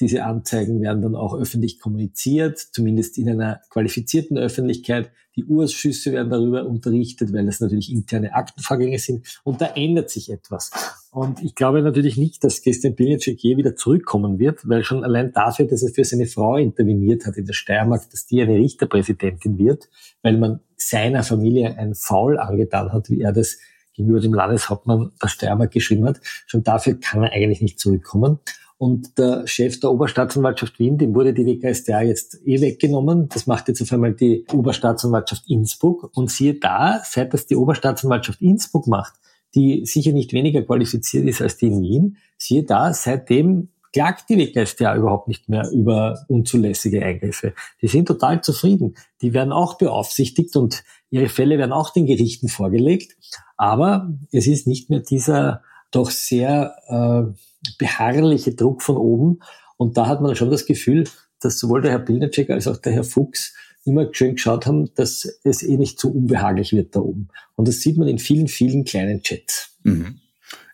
diese 0.00 0.24
Anzeigen 0.24 0.82
werden 0.82 1.00
dann 1.00 1.14
auch 1.14 1.34
öffentlich 1.34 1.80
kommuniziert, 1.80 2.58
zumindest 2.58 3.16
in 3.16 3.30
einer 3.30 3.62
qualifizierten 3.70 4.36
Öffentlichkeit. 4.36 5.10
Die 5.36 5.44
Urschüsse 5.44 6.12
werden 6.12 6.28
darüber 6.28 6.66
unterrichtet, 6.66 7.32
weil 7.32 7.46
das 7.46 7.60
natürlich 7.60 7.90
interne 7.90 8.34
Aktenvorgänge 8.34 8.98
sind. 8.98 9.40
Und 9.42 9.62
da 9.62 9.66
ändert 9.74 10.10
sich 10.10 10.30
etwas. 10.30 10.70
Und 11.12 11.42
ich 11.42 11.54
glaube 11.54 11.80
natürlich 11.80 12.18
nicht, 12.18 12.44
dass 12.44 12.60
Christian 12.60 12.94
Pilnacek 12.94 13.42
je 13.42 13.56
wieder 13.56 13.74
zurückkommen 13.74 14.38
wird, 14.38 14.68
weil 14.68 14.84
schon 14.84 15.02
allein 15.02 15.32
dafür, 15.32 15.66
dass 15.66 15.82
er 15.82 15.94
für 15.94 16.04
seine 16.04 16.26
Frau 16.26 16.56
interveniert 16.56 17.24
hat 17.24 17.38
in 17.38 17.46
der 17.46 17.54
Steiermark, 17.54 18.10
dass 18.10 18.26
die 18.26 18.42
eine 18.42 18.56
Richterpräsidentin 18.56 19.58
wird, 19.58 19.88
weil 20.22 20.36
man 20.36 20.60
seiner 20.76 21.22
Familie 21.22 21.78
ein 21.78 21.94
Foul 21.94 22.38
angetan 22.38 22.92
hat, 22.92 23.08
wie 23.08 23.22
er 23.22 23.32
das 23.32 23.56
gegenüber 23.96 24.20
dem 24.20 24.34
Landeshauptmann 24.34 25.12
der 25.22 25.28
Steiermark 25.28 25.72
geschrieben 25.72 26.04
hat. 26.06 26.20
Schon 26.46 26.62
dafür 26.62 26.98
kann 27.00 27.22
er 27.22 27.32
eigentlich 27.32 27.62
nicht 27.62 27.80
zurückkommen. 27.80 28.38
Und 28.78 29.16
der 29.16 29.46
Chef 29.46 29.80
der 29.80 29.90
Oberstaatsanwaltschaft 29.90 30.78
Wien, 30.78 30.98
dem 30.98 31.14
wurde 31.14 31.32
die 31.32 31.46
WKStA 31.46 32.02
jetzt 32.02 32.46
eh 32.46 32.60
weggenommen. 32.60 33.28
Das 33.30 33.46
macht 33.46 33.68
jetzt 33.68 33.80
auf 33.80 33.90
einmal 33.92 34.12
die 34.12 34.44
Oberstaatsanwaltschaft 34.52 35.48
Innsbruck. 35.48 36.10
Und 36.14 36.30
siehe 36.30 36.54
da, 36.54 37.00
seit 37.02 37.32
das 37.32 37.46
die 37.46 37.56
Oberstaatsanwaltschaft 37.56 38.42
Innsbruck 38.42 38.86
macht, 38.86 39.14
die 39.54 39.86
sicher 39.86 40.12
nicht 40.12 40.34
weniger 40.34 40.62
qualifiziert 40.62 41.26
ist 41.26 41.40
als 41.40 41.56
die 41.56 41.68
in 41.68 41.80
Wien, 41.80 42.16
siehe 42.36 42.64
da, 42.64 42.92
seitdem 42.92 43.70
klagt 43.96 44.28
die 44.28 44.36
WKStA 44.36 44.94
überhaupt 44.94 45.26
nicht 45.26 45.48
mehr 45.48 45.70
über 45.70 46.26
unzulässige 46.28 47.02
Eingriffe. 47.02 47.54
Die 47.80 47.88
sind 47.88 48.06
total 48.06 48.42
zufrieden. 48.42 48.94
Die 49.22 49.32
werden 49.32 49.52
auch 49.52 49.78
beaufsichtigt 49.78 50.54
und 50.56 50.84
ihre 51.10 51.28
Fälle 51.28 51.58
werden 51.58 51.72
auch 51.72 51.90
den 51.90 52.06
Gerichten 52.06 52.48
vorgelegt. 52.48 53.16
Aber 53.56 54.12
es 54.32 54.46
ist 54.46 54.66
nicht 54.66 54.90
mehr 54.90 55.00
dieser 55.00 55.62
doch 55.90 56.10
sehr 56.10 56.76
äh, 56.88 57.32
beharrliche 57.78 58.54
Druck 58.54 58.82
von 58.82 58.96
oben. 58.96 59.40
Und 59.76 59.96
da 59.96 60.06
hat 60.06 60.20
man 60.20 60.34
schon 60.36 60.50
das 60.50 60.66
Gefühl, 60.66 61.04
dass 61.40 61.58
sowohl 61.58 61.82
der 61.82 61.92
Herr 61.92 61.98
Pilnacek 62.00 62.50
als 62.50 62.66
auch 62.66 62.76
der 62.78 62.92
Herr 62.92 63.04
Fuchs 63.04 63.54
immer 63.84 64.08
schön 64.12 64.34
geschaut 64.34 64.66
haben, 64.66 64.92
dass 64.94 65.40
es 65.44 65.62
eh 65.62 65.76
nicht 65.76 65.98
zu 65.98 66.12
unbehaglich 66.12 66.72
wird 66.72 66.96
da 66.96 67.00
oben. 67.00 67.28
Und 67.54 67.68
das 67.68 67.80
sieht 67.80 67.96
man 67.96 68.08
in 68.08 68.18
vielen, 68.18 68.48
vielen 68.48 68.84
kleinen 68.84 69.22
Chats. 69.22 69.76
Mhm. 69.84 70.20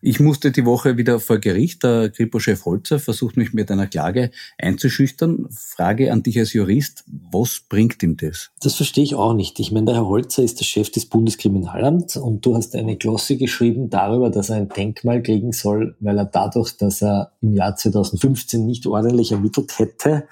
Ich 0.05 0.19
musste 0.19 0.51
die 0.51 0.67
Woche 0.67 0.97
wieder 0.97 1.21
vor 1.21 1.39
Gericht. 1.39 1.85
Der 1.85 2.11
Kripo-Chef 2.11 2.65
Holzer 2.65 2.99
versucht 2.99 3.37
mich 3.37 3.53
mit 3.53 3.71
einer 3.71 3.87
Klage 3.87 4.33
einzuschüchtern. 4.59 5.47
Frage 5.49 6.11
an 6.11 6.25
dich 6.25 6.41
als 6.41 6.53
Jurist, 6.55 7.05
was 7.31 7.61
bringt 7.69 8.03
ihm 8.03 8.17
das? 8.17 8.51
Das 8.61 8.75
verstehe 8.75 9.05
ich 9.05 9.15
auch 9.15 9.33
nicht. 9.33 9.61
Ich 9.61 9.71
meine, 9.71 9.87
der 9.87 9.95
Herr 9.95 10.09
Holzer 10.09 10.43
ist 10.43 10.59
der 10.59 10.65
Chef 10.65 10.91
des 10.91 11.07
Bundeskriminalamts 11.07 12.17
und 12.17 12.45
du 12.45 12.57
hast 12.57 12.75
eine 12.75 12.97
Glosse 12.97 13.37
geschrieben 13.37 13.91
darüber, 13.91 14.29
dass 14.29 14.51
er 14.51 14.57
ein 14.57 14.69
Denkmal 14.71 15.23
kriegen 15.23 15.53
soll, 15.53 15.95
weil 16.01 16.19
er 16.19 16.25
dadurch, 16.25 16.77
dass 16.77 17.01
er 17.01 17.31
im 17.41 17.53
Jahr 17.53 17.77
2015 17.77 18.67
nicht 18.67 18.89
ordentlich 18.89 19.31
ermittelt 19.31 19.79
hätte, 19.79 20.25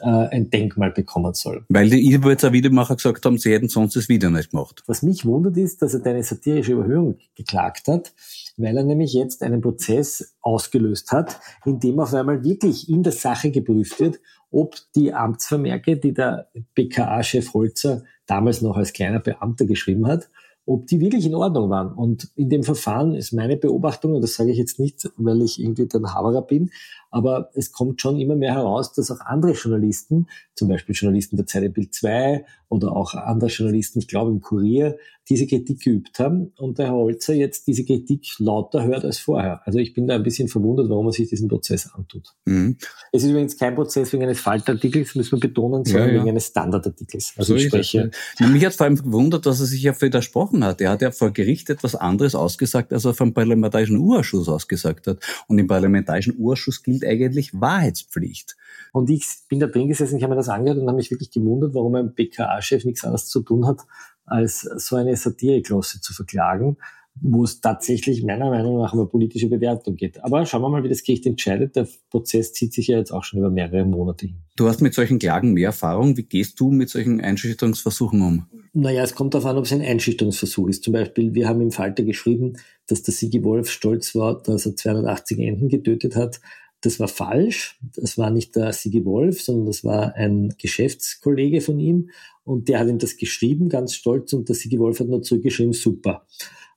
äh, 0.00 0.06
ein 0.06 0.50
Denkmal 0.50 0.90
bekommen 0.90 1.32
soll. 1.32 1.64
Weil 1.70 1.88
die 1.88 2.12
Eberwitzer 2.12 2.52
Videomacher 2.52 2.96
gesagt 2.96 3.24
haben, 3.24 3.38
sie 3.38 3.52
hätten 3.52 3.70
sonst 3.70 3.96
das 3.96 4.10
Video 4.10 4.28
nicht 4.28 4.50
gemacht. 4.50 4.82
Was 4.86 5.02
mich 5.02 5.24
wundert 5.24 5.56
ist, 5.56 5.80
dass 5.80 5.94
er 5.94 6.00
deine 6.00 6.22
satirische 6.22 6.72
Überhöhung 6.72 7.16
geklagt 7.34 7.88
hat 7.88 8.12
weil 8.56 8.76
er 8.76 8.84
nämlich 8.84 9.12
jetzt 9.12 9.42
einen 9.42 9.60
Prozess 9.60 10.34
ausgelöst 10.40 11.12
hat, 11.12 11.40
in 11.64 11.80
dem 11.80 11.98
auf 12.00 12.14
einmal 12.14 12.44
wirklich 12.44 12.88
in 12.88 13.02
der 13.02 13.12
Sache 13.12 13.50
geprüft 13.50 14.00
wird, 14.00 14.20
ob 14.50 14.76
die 14.94 15.12
Amtsvermerke, 15.12 15.96
die 15.96 16.14
der 16.14 16.48
BKA-Chef 16.74 17.52
Holzer 17.54 18.04
damals 18.26 18.62
noch 18.62 18.76
als 18.76 18.92
kleiner 18.92 19.20
Beamter 19.20 19.66
geschrieben 19.66 20.06
hat, 20.06 20.28
ob 20.66 20.86
die 20.86 21.00
wirklich 21.00 21.26
in 21.26 21.34
Ordnung 21.34 21.68
waren. 21.70 21.92
Und 21.92 22.30
in 22.36 22.48
dem 22.48 22.62
Verfahren 22.62 23.14
ist 23.14 23.32
meine 23.32 23.56
Beobachtung, 23.56 24.14
und 24.14 24.22
das 24.22 24.34
sage 24.34 24.50
ich 24.50 24.58
jetzt 24.58 24.78
nicht, 24.78 25.10
weil 25.16 25.42
ich 25.42 25.60
irgendwie 25.60 25.86
der 25.86 26.14
Haberer 26.14 26.42
bin, 26.42 26.70
aber 27.14 27.50
es 27.54 27.70
kommt 27.70 28.00
schon 28.00 28.18
immer 28.18 28.34
mehr 28.34 28.54
heraus, 28.54 28.92
dass 28.92 29.08
auch 29.12 29.20
andere 29.20 29.52
Journalisten, 29.52 30.26
zum 30.56 30.66
Beispiel 30.66 30.96
Journalisten 30.96 31.36
der 31.36 31.46
Zeit 31.46 31.72
Bild 31.72 31.94
2 31.94 32.44
oder 32.68 32.96
auch 32.96 33.14
andere 33.14 33.50
Journalisten, 33.50 34.00
ich 34.00 34.08
glaube 34.08 34.32
im 34.32 34.40
Kurier, 34.40 34.98
diese 35.28 35.46
Kritik 35.46 35.80
geübt 35.80 36.18
haben 36.18 36.52
und 36.58 36.78
der 36.78 36.86
Herr 36.86 36.94
Holzer 36.94 37.32
jetzt 37.32 37.66
diese 37.66 37.84
Kritik 37.84 38.26
lauter 38.38 38.84
hört 38.84 39.04
als 39.04 39.18
vorher. 39.18 39.62
Also 39.64 39.78
ich 39.78 39.94
bin 39.94 40.06
da 40.06 40.16
ein 40.16 40.22
bisschen 40.22 40.48
verwundert, 40.48 40.90
warum 40.90 41.06
er 41.06 41.12
sich 41.12 41.28
diesen 41.28 41.48
Prozess 41.48 41.88
antut. 41.94 42.34
Mhm. 42.44 42.76
Es 43.12 43.22
ist 43.22 43.30
übrigens 43.30 43.56
kein 43.56 43.74
Prozess 43.74 44.12
wegen 44.12 44.24
eines 44.24 44.40
Faltartikels, 44.40 45.14
müssen 45.14 45.32
wir 45.32 45.40
betonen, 45.40 45.84
sondern 45.84 46.08
ja, 46.08 46.14
ja. 46.14 46.20
wegen 46.20 46.30
eines 46.30 46.48
Standardartikels. 46.48 47.34
Also 47.36 47.54
so 47.54 47.56
ich 47.56 47.66
spreche. 47.68 48.10
Mich 48.40 48.64
hat 48.66 48.74
vor 48.74 48.84
allem 48.84 48.96
gewundert, 48.96 49.46
dass 49.46 49.60
er 49.60 49.66
sich 49.66 49.82
ja 49.82 49.98
widersprochen 49.98 50.64
hat. 50.64 50.80
Er 50.80 50.90
hat 50.90 51.00
ja 51.00 51.10
vor 51.10 51.30
Gericht 51.30 51.70
etwas 51.70 51.94
anderes 51.94 52.34
ausgesagt, 52.34 52.92
als 52.92 53.04
er 53.04 53.14
vom 53.14 53.32
Parlamentarischen 53.32 53.96
Urausschuss 53.96 54.48
ausgesagt 54.48 55.06
hat. 55.06 55.20
Und 55.46 55.58
im 55.58 55.68
Parlamentarischen 55.68 56.36
Urausschuss 56.36 56.82
gilt 56.82 57.03
eigentlich 57.04 57.52
Wahrheitspflicht. 57.52 58.56
Und 58.92 59.10
ich 59.10 59.26
bin 59.48 59.60
da 59.60 59.66
drin 59.66 59.88
gesessen, 59.88 60.16
ich 60.16 60.22
habe 60.22 60.32
mir 60.32 60.38
das 60.38 60.48
angehört 60.48 60.78
und 60.78 60.86
habe 60.86 60.96
mich 60.96 61.10
wirklich 61.10 61.30
gewundert, 61.30 61.74
warum 61.74 61.94
ein 61.94 62.14
BKA-Chef 62.14 62.84
nichts 62.84 63.04
anderes 63.04 63.26
zu 63.26 63.42
tun 63.42 63.66
hat, 63.66 63.80
als 64.26 64.60
so 64.60 64.96
eine 64.96 65.16
Satireklasse 65.16 66.00
zu 66.00 66.14
verklagen, 66.14 66.76
wo 67.20 67.44
es 67.44 67.60
tatsächlich 67.60 68.24
meiner 68.24 68.50
Meinung 68.50 68.78
nach 68.78 68.92
um 68.92 69.08
politische 69.08 69.48
Bewertung 69.48 69.96
geht. 69.96 70.22
Aber 70.24 70.44
schauen 70.46 70.62
wir 70.62 70.68
mal, 70.68 70.82
wie 70.82 70.88
das 70.88 71.04
Gericht 71.04 71.26
entscheidet. 71.26 71.76
Der 71.76 71.86
Prozess 72.10 72.52
zieht 72.52 72.72
sich 72.72 72.88
ja 72.88 72.98
jetzt 72.98 73.12
auch 73.12 73.22
schon 73.22 73.38
über 73.38 73.50
mehrere 73.50 73.84
Monate 73.84 74.26
hin. 74.26 74.36
Du 74.56 74.66
hast 74.66 74.80
mit 74.80 74.94
solchen 74.94 75.18
Klagen 75.18 75.52
mehr 75.52 75.66
Erfahrung. 75.66 76.16
Wie 76.16 76.24
gehst 76.24 76.58
du 76.58 76.70
mit 76.70 76.88
solchen 76.88 77.20
Einschüchterungsversuchen 77.20 78.20
um? 78.20 78.46
Naja, 78.72 79.04
es 79.04 79.14
kommt 79.14 79.34
darauf 79.34 79.46
an, 79.46 79.56
ob 79.56 79.64
es 79.64 79.72
ein 79.72 79.80
Einschüchterungsversuch 79.80 80.68
ist. 80.68 80.82
Zum 80.82 80.92
Beispiel, 80.92 81.34
wir 81.34 81.48
haben 81.48 81.60
im 81.60 81.70
Falter 81.70 82.02
geschrieben, 82.02 82.54
dass 82.88 83.02
der 83.02 83.14
Sigi 83.14 83.44
Wolf 83.44 83.70
stolz 83.70 84.16
war, 84.16 84.42
dass 84.42 84.66
er 84.66 84.74
280 84.74 85.38
Enten 85.38 85.68
getötet 85.68 86.16
hat. 86.16 86.40
Das 86.84 87.00
war 87.00 87.08
falsch. 87.08 87.78
Das 87.96 88.18
war 88.18 88.30
nicht 88.30 88.56
der 88.56 88.72
Sigi 88.72 89.04
Wolf, 89.04 89.40
sondern 89.42 89.66
das 89.66 89.84
war 89.84 90.14
ein 90.14 90.54
Geschäftskollege 90.58 91.60
von 91.60 91.80
ihm. 91.80 92.10
Und 92.44 92.68
der 92.68 92.78
hat 92.80 92.88
ihm 92.88 92.98
das 92.98 93.16
geschrieben, 93.16 93.68
ganz 93.68 93.94
stolz. 93.94 94.32
Und 94.34 94.48
der 94.48 94.56
Sigi 94.56 94.78
Wolf 94.78 95.00
hat 95.00 95.08
nur 95.08 95.22
zurückgeschrieben, 95.22 95.72
super. 95.72 96.26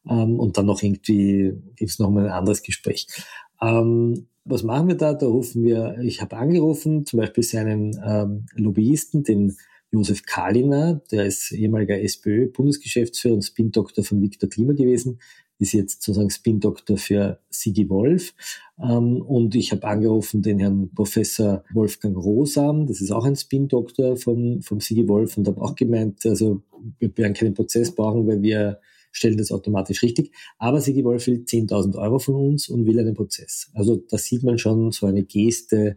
Ähm, 0.09 0.39
und 0.39 0.57
dann 0.57 0.65
noch 0.65 0.81
irgendwie 0.81 1.53
gibt 1.75 1.91
es 1.91 1.99
noch 1.99 2.09
mal 2.09 2.25
ein 2.25 2.31
anderes 2.31 2.63
Gespräch. 2.63 3.07
Ähm, 3.61 4.27
Was 4.45 4.63
machen 4.63 4.87
wir 4.87 4.95
da? 4.95 5.13
Da 5.13 5.25
rufen 5.25 5.65
wir, 5.65 5.97
ich 6.01 6.21
habe 6.21 6.37
angerufen, 6.37 7.05
zum 7.05 7.19
Beispiel 7.19 7.43
seinen 7.43 7.99
ähm, 8.05 8.45
Lobbyisten, 8.55 9.23
den 9.23 9.57
Josef 9.91 10.23
Kaliner, 10.23 11.01
der 11.11 11.25
ist 11.25 11.51
ehemaliger 11.51 11.99
SPÖ-Bundesgeschäftsführer 11.99 13.35
und 13.35 13.41
Spin-Doktor 13.41 14.03
von 14.03 14.21
Viktor 14.21 14.49
Klima 14.49 14.73
gewesen, 14.73 15.19
ist 15.59 15.73
jetzt 15.73 16.03
sozusagen 16.03 16.29
Spin-Doktor 16.29 16.97
für 16.97 17.39
Sigi 17.49 17.89
Wolf. 17.89 18.33
Ähm, 18.79 19.21
und 19.21 19.55
ich 19.55 19.71
habe 19.71 19.87
angerufen 19.87 20.41
den 20.41 20.59
Herrn 20.59 20.89
Professor 20.93 21.63
Wolfgang 21.73 22.15
Rosam, 22.17 22.87
das 22.87 23.01
ist 23.01 23.11
auch 23.11 23.25
ein 23.25 23.35
Spin-Doktor 23.35 24.17
vom, 24.17 24.61
vom 24.61 24.79
Sigi 24.79 25.07
Wolf 25.07 25.37
und 25.37 25.47
habe 25.47 25.61
auch 25.61 25.75
gemeint, 25.75 26.25
also 26.25 26.61
wir 26.99 27.15
werden 27.17 27.33
keinen 27.33 27.53
Prozess 27.53 27.93
brauchen, 27.93 28.27
weil 28.27 28.41
wir 28.41 28.79
stellen 29.11 29.37
das 29.37 29.51
automatisch 29.51 30.03
richtig. 30.03 30.31
Aber 30.59 30.79
Sigi 30.79 31.03
Wolf 31.03 31.27
will 31.27 31.43
10.000 31.45 31.97
Euro 31.97 32.19
von 32.19 32.35
uns 32.35 32.69
und 32.69 32.85
will 32.85 32.99
einen 32.99 33.15
Prozess. 33.15 33.69
Also 33.73 33.95
da 33.95 34.17
sieht 34.17 34.43
man 34.43 34.57
schon 34.57 34.91
so 34.91 35.07
eine 35.07 35.23
Geste, 35.23 35.95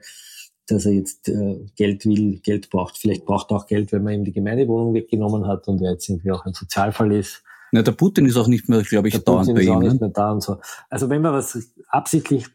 dass 0.67 0.87
er 0.87 0.93
jetzt 0.93 1.29
äh, 1.29 1.67
Geld 1.77 2.07
will, 2.07 2.39
Geld 2.43 2.71
braucht. 2.71 2.97
Vielleicht 2.97 3.25
braucht 3.25 3.51
er 3.51 3.59
auch 3.59 3.67
Geld, 3.67 3.93
wenn 3.93 4.03
man 4.03 4.15
ihm 4.15 4.25
die 4.25 4.33
Gemeindewohnung 4.33 4.95
weggenommen 4.95 5.47
hat 5.47 5.69
und 5.69 5.83
er 5.83 5.93
jetzt 5.93 6.09
irgendwie 6.09 6.31
auch 6.31 6.47
ein 6.47 6.55
Sozialfall 6.55 7.13
ist. 7.13 7.43
Na, 7.73 7.83
der 7.83 7.93
Putin 7.93 8.27
ist 8.27 8.37
auch 8.37 8.49
nicht 8.49 8.69
mehr, 8.69 8.83
glaube 8.83 9.09
ich, 9.09 9.15
der 9.15 9.23
dauernd 9.23 9.47
Putin 9.49 9.55
bei 9.55 9.61
ist 9.63 9.67
ihm. 9.69 9.73
auch 9.75 9.81
nicht 9.81 9.93
Ne? 9.95 9.99
mehr 10.01 10.09
da 10.11 10.33
und 10.33 10.43
so. 10.43 10.59
Also 10.89 11.09
wenn 11.09 11.23
wir 11.23 11.33
was 11.33 11.59
absichtlich 11.89 12.47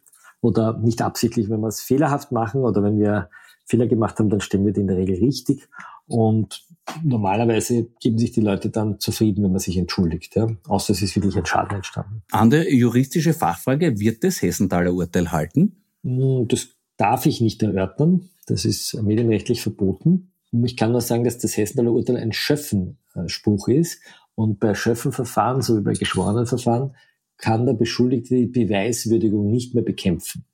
oder 0.41 0.77
nicht 0.77 1.01
absichtlich, 1.01 1.49
wenn 1.49 1.61
wir 1.61 1.67
es 1.67 1.81
fehlerhaft 1.81 2.31
machen 2.31 2.61
oder 2.61 2.83
wenn 2.83 2.99
wir 2.99 3.29
Fehler 3.65 3.87
gemacht 3.87 4.19
haben, 4.19 4.29
dann 4.29 4.41
stellen 4.41 4.65
wir 4.65 4.73
die 4.73 4.81
in 4.81 4.87
der 4.87 4.97
Regel 4.97 5.15
richtig. 5.17 5.67
Und 6.07 6.63
normalerweise 7.03 7.87
geben 7.99 8.17
sich 8.19 8.31
die 8.31 8.41
Leute 8.41 8.69
dann 8.69 8.99
zufrieden, 8.99 9.43
wenn 9.43 9.51
man 9.51 9.59
sich 9.59 9.77
entschuldigt. 9.77 10.35
Ja? 10.35 10.47
Außer 10.67 10.91
es 10.93 11.01
ist 11.01 11.15
wirklich 11.15 11.35
ein 11.37 11.45
Schaden 11.45 11.77
entstanden. 11.77 12.21
Andere 12.31 12.69
juristische 12.71 13.33
Fachfrage, 13.33 13.99
wird 13.99 14.23
das 14.23 14.41
Hessenthaler 14.41 14.93
Urteil 14.93 15.31
halten? 15.31 15.77
Hm, 16.03 16.47
Das 16.47 16.67
darf 16.97 17.25
ich 17.25 17.41
nicht 17.41 17.63
erörtern. 17.63 18.29
Das 18.47 18.65
ist 18.65 18.93
medienrechtlich 19.01 19.61
verboten. 19.61 20.31
Ich 20.63 20.77
kann 20.77 20.91
nur 20.91 21.01
sagen, 21.01 21.23
dass 21.23 21.39
das 21.39 21.57
Hessenthaler 21.57 21.91
Urteil 21.91 22.17
ein 22.17 22.31
Schöffenspruch 22.33 23.67
ist. 23.67 23.99
Und 24.35 24.59
bei 24.59 24.75
Schöffenverfahren, 24.75 25.61
so 25.61 25.77
wie 25.77 25.81
bei 25.81 25.93
Geschworenenverfahren, 25.93 26.95
kann 27.37 27.65
der 27.65 27.73
Beschuldigte 27.73 28.35
die 28.35 28.45
Beweiswürdigung 28.45 29.49
nicht 29.49 29.73
mehr 29.73 29.83
bekämpfen. 29.83 30.45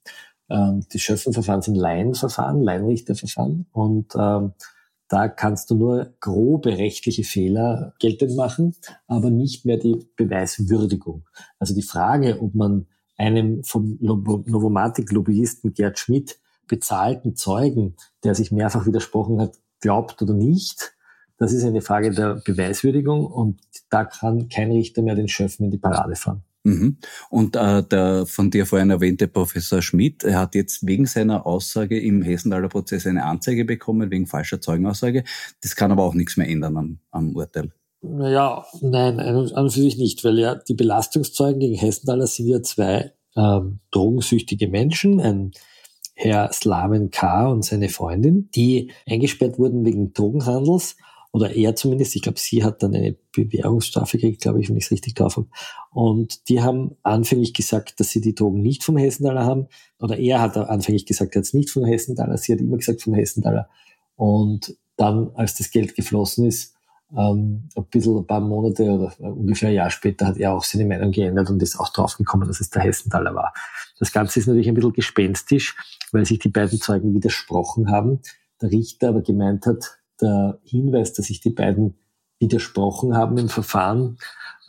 Ähm, 0.50 0.86
Die 0.94 1.00
Schöffenverfahren 1.00 1.62
sind 1.62 1.76
Laienverfahren, 1.76 2.62
Laienrichterverfahren. 2.62 3.68
Und 3.72 4.14
ähm, 4.16 4.54
da 5.08 5.28
kannst 5.28 5.70
du 5.70 5.76
nur 5.76 6.14
grobe 6.22 6.78
rechtliche 6.78 7.24
Fehler 7.24 7.94
geltend 8.00 8.36
machen, 8.36 8.76
aber 9.08 9.30
nicht 9.30 9.66
mehr 9.66 9.78
die 9.78 10.08
Beweiswürdigung. 10.16 11.26
Also 11.60 11.76
die 11.76 11.82
Frage, 11.82 12.42
ob 12.42 12.56
man 12.56 12.88
einem 13.18 13.64
vom 13.64 13.98
Novomatic-Lobbyisten 14.00 15.74
Gerd 15.74 16.00
Schmidt 16.00 16.40
bezahlten 16.68 17.36
Zeugen, 17.36 17.96
der 18.24 18.36
sich 18.36 18.52
mehrfach 18.52 18.86
widersprochen 18.86 19.42
hat, 19.42 19.58
glaubt 19.82 20.22
oder 20.22 20.34
nicht, 20.34 20.94
das 21.42 21.54
ist 21.54 21.64
eine 21.64 21.82
Frage 21.82 22.12
der 22.12 22.36
Beweiswürdigung 22.36 23.26
und 23.26 23.60
da 23.90 24.06
kann 24.06 24.48
kein 24.48 24.72
Richter 24.72 25.02
mehr 25.02 25.16
den 25.16 25.28
Schöffen 25.28 25.66
in 25.66 25.72
die 25.72 25.80
Parade 25.80 26.16
fahren. 26.16 26.44
Mhm. 26.64 26.98
Und 27.32 27.56
äh, 27.56 27.82
der 27.82 28.28
von 28.28 28.52
dir 28.52 28.68
vorhin 28.68 28.92
erwähnte 28.92 29.28
Professor 29.28 29.82
Schmidt, 29.82 30.24
er 30.24 30.38
hat 30.38 30.54
jetzt 30.54 30.86
wegen 30.86 31.08
seiner 31.08 31.48
Aussage 31.48 32.00
im 32.00 32.22
Hessenthaler 32.22 32.70
Prozess 32.70 33.08
eine 33.08 33.26
Anzeige 33.26 33.66
bekommen, 33.66 34.12
wegen 34.12 34.28
falscher 34.28 34.62
Zeugenaussage. 34.62 35.24
Das 35.64 35.76
kann 35.76 35.92
aber 35.92 36.04
auch 36.04 36.14
nichts 36.14 36.38
mehr 36.38 36.48
ändern 36.48 36.78
am, 36.78 37.00
am 37.10 37.36
Urteil. 37.36 37.72
Naja, 38.04 38.64
nein, 38.82 39.20
an 39.20 39.36
und 39.36 39.74
für 39.74 39.82
sich 39.82 39.98
nicht, 39.98 40.24
weil 40.24 40.38
ja 40.38 40.54
die 40.54 40.76
Belastungszeugen 40.76 41.60
gegen 41.60 41.76
Hessenthaler 41.76 42.28
sind 42.28 42.50
ja 42.50 42.62
zwei 42.62 43.14
ähm, 43.36 43.80
drogensüchtige 43.90 44.68
Menschen, 44.68 45.20
ein 45.20 45.54
Herr 46.14 46.54
Slaven 46.54 47.10
K. 47.10 47.48
und 47.48 47.66
seine 47.66 47.90
Freundin, 47.90 48.52
die 48.54 48.92
eingesperrt 49.08 49.58
wurden 49.58 49.86
wegen 49.86 50.14
Drogenhandels 50.14 50.98
oder 51.34 51.56
er 51.56 51.76
zumindest, 51.76 52.16
ich 52.16 52.22
glaube, 52.22 52.40
sie 52.40 52.64
hat 52.64 52.84
dann 52.84 52.94
eine 52.94 53.16
Bewährungsstrafe 53.34 54.18
gekriegt, 54.18 54.42
glaube 54.42 54.62
ich, 54.62 54.70
wenn 54.70 54.76
ich 54.76 54.86
es 54.86 54.92
richtig 54.92 55.16
drauf 55.16 55.38
habe. 55.38 55.48
Und 55.92 56.50
die 56.50 56.62
haben 56.62 56.98
anfänglich 57.04 57.54
gesagt, 57.54 58.00
dass 58.00 58.10
sie 58.10 58.20
die 58.20 58.36
Drogen 58.36 58.62
nicht 58.62 58.84
vom 58.84 58.98
Hessenthaler 58.98 59.46
haben. 59.46 59.68
Oder 60.00 60.18
er 60.18 60.42
hat 60.42 60.58
anfänglich 60.58 61.06
gesagt, 61.06 61.36
er 61.36 61.40
hat 61.40 61.46
es 61.46 61.54
nicht 61.54 61.70
vom 61.70 61.86
Hessenthaler, 61.86 62.38
sie 62.38 62.52
hat 62.52 62.60
immer 62.60 62.78
gesagt 62.78 63.02
vom 63.02 63.14
Hessenthaler. 63.14 63.70
Und 64.16 64.76
dann, 64.98 65.32
als 65.36 65.56
das 65.56 65.72
Geld 65.72 65.96
geflossen 65.96 66.46
ist, 66.46 66.76
ähm, 67.18 67.70
ein 67.76 67.86
bisschen, 67.86 68.18
ein 68.18 68.28
paar 68.28 68.42
Monate 68.42 68.84
oder 68.84 69.14
ungefähr 69.20 69.70
ein 69.70 69.76
Jahr 69.76 69.90
später 69.90 70.28
hat 70.28 70.38
er 70.38 70.54
auch 70.54 70.64
seine 70.64 70.86
Meinung 70.86 71.12
geändert 71.12 71.50
und 71.50 71.62
ist 71.62 71.80
auch 71.80 71.92
draufgekommen, 71.92 72.48
dass 72.48 72.62
es 72.62 72.70
der 72.70 72.84
Hessenthaler 72.84 73.36
war. 73.36 73.54
Das 74.00 74.12
Ganze 74.12 74.40
ist 74.40 74.48
natürlich 74.48 74.68
ein 74.68 74.76
bisschen 74.76 74.94
gespenstisch, 74.94 75.76
weil 76.12 76.26
sich 76.26 76.40
die 76.40 76.50
beiden 76.50 76.80
Zeugen 76.80 77.14
widersprochen 77.14 77.90
haben. 77.90 78.20
Der 78.62 78.72
Richter 78.72 79.10
aber 79.10 79.22
gemeint 79.22 79.66
hat, 79.66 80.01
der 80.22 80.60
Hinweis, 80.64 81.14
dass 81.14 81.28
sich 81.28 81.42
die 81.42 81.50
beiden 81.50 81.98
widersprochen 82.40 83.16
haben 83.16 83.38
im 83.38 83.50
Verfahren, 83.50 84.18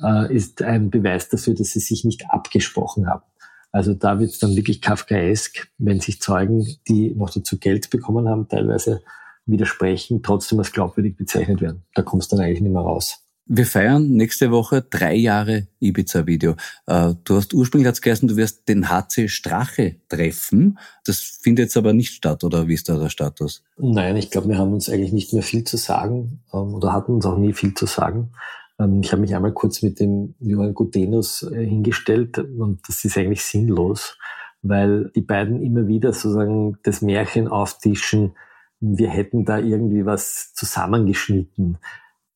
äh, 0.02 0.34
ist 0.34 0.62
ein 0.62 0.90
Beweis 0.90 1.28
dafür, 1.28 1.54
dass 1.54 1.70
sie 1.70 1.80
sich 1.80 2.04
nicht 2.04 2.30
abgesprochen 2.30 3.08
haben. 3.08 3.22
Also 3.70 3.94
da 3.94 4.20
wird 4.20 4.30
es 4.30 4.38
dann 4.38 4.54
wirklich 4.54 4.82
kafkaesk, 4.82 5.68
wenn 5.78 6.00
sich 6.00 6.20
Zeugen, 6.20 6.66
die 6.88 7.14
noch 7.14 7.30
dazu 7.30 7.58
Geld 7.58 7.88
bekommen 7.88 8.28
haben, 8.28 8.48
teilweise 8.48 9.02
widersprechen, 9.46 10.22
trotzdem 10.22 10.58
als 10.58 10.72
glaubwürdig 10.72 11.16
bezeichnet 11.16 11.60
werden. 11.62 11.84
Da 11.94 12.02
kommst 12.02 12.30
du 12.30 12.36
dann 12.36 12.44
eigentlich 12.44 12.60
nicht 12.60 12.72
mehr 12.72 12.82
raus. 12.82 13.21
Wir 13.46 13.66
feiern 13.66 14.08
nächste 14.08 14.52
Woche 14.52 14.82
drei 14.82 15.14
Jahre 15.16 15.66
Ibiza-Video. 15.80 16.54
Äh, 16.86 17.14
du 17.24 17.36
hast 17.36 17.52
ursprünglich 17.54 17.88
hat's 17.88 18.00
geheißen, 18.00 18.28
du 18.28 18.36
wirst 18.36 18.68
den 18.68 18.88
HC 18.88 19.28
Strache 19.28 19.96
treffen. 20.08 20.78
Das 21.04 21.18
findet 21.18 21.64
jetzt 21.64 21.76
aber 21.76 21.92
nicht 21.92 22.14
statt, 22.14 22.44
oder 22.44 22.68
wie 22.68 22.74
ist 22.74 22.88
da 22.88 22.96
der 22.96 23.08
Status? 23.08 23.64
Nein, 23.76 24.16
ich 24.16 24.30
glaube, 24.30 24.48
wir 24.48 24.58
haben 24.58 24.72
uns 24.72 24.88
eigentlich 24.88 25.12
nicht 25.12 25.32
mehr 25.32 25.42
viel 25.42 25.64
zu 25.64 25.76
sagen 25.76 26.40
ähm, 26.52 26.74
oder 26.74 26.92
hatten 26.92 27.14
uns 27.14 27.26
auch 27.26 27.36
nie 27.36 27.52
viel 27.52 27.74
zu 27.74 27.86
sagen. 27.86 28.30
Ähm, 28.78 29.00
ich 29.02 29.10
habe 29.10 29.22
mich 29.22 29.34
einmal 29.34 29.52
kurz 29.52 29.82
mit 29.82 29.98
dem 29.98 30.34
Johann 30.38 30.72
Gutenus 30.72 31.42
äh, 31.42 31.66
hingestellt 31.66 32.38
und 32.38 32.80
das 32.86 33.04
ist 33.04 33.18
eigentlich 33.18 33.42
sinnlos, 33.42 34.18
weil 34.62 35.10
die 35.16 35.20
beiden 35.20 35.62
immer 35.62 35.88
wieder 35.88 36.12
sozusagen 36.12 36.78
das 36.84 37.02
Märchen 37.02 37.48
auftischen, 37.48 38.36
wir 38.78 39.10
hätten 39.10 39.44
da 39.44 39.58
irgendwie 39.58 40.06
was 40.06 40.54
zusammengeschnitten. 40.54 41.78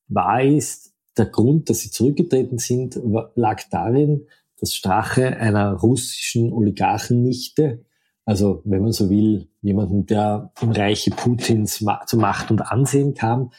Wahr 0.08 0.42
ist, 0.42 0.95
der 1.16 1.26
Grund, 1.26 1.70
dass 1.70 1.80
sie 1.80 1.90
zurückgetreten 1.90 2.58
sind, 2.58 3.00
lag 3.34 3.62
darin, 3.70 4.26
dass 4.58 4.74
Strache 4.74 5.36
einer 5.36 5.74
russischen 5.74 6.52
Oligarchennichte, 6.52 7.84
also 8.24 8.62
wenn 8.64 8.82
man 8.82 8.92
so 8.92 9.10
will, 9.10 9.48
jemanden, 9.60 10.06
der 10.06 10.52
im 10.60 10.72
Reiche 10.72 11.10
Putins 11.10 11.82
zu 12.06 12.16
Macht 12.16 12.50
und 12.50 12.60
Ansehen 12.60 13.14
kam, 13.14 13.50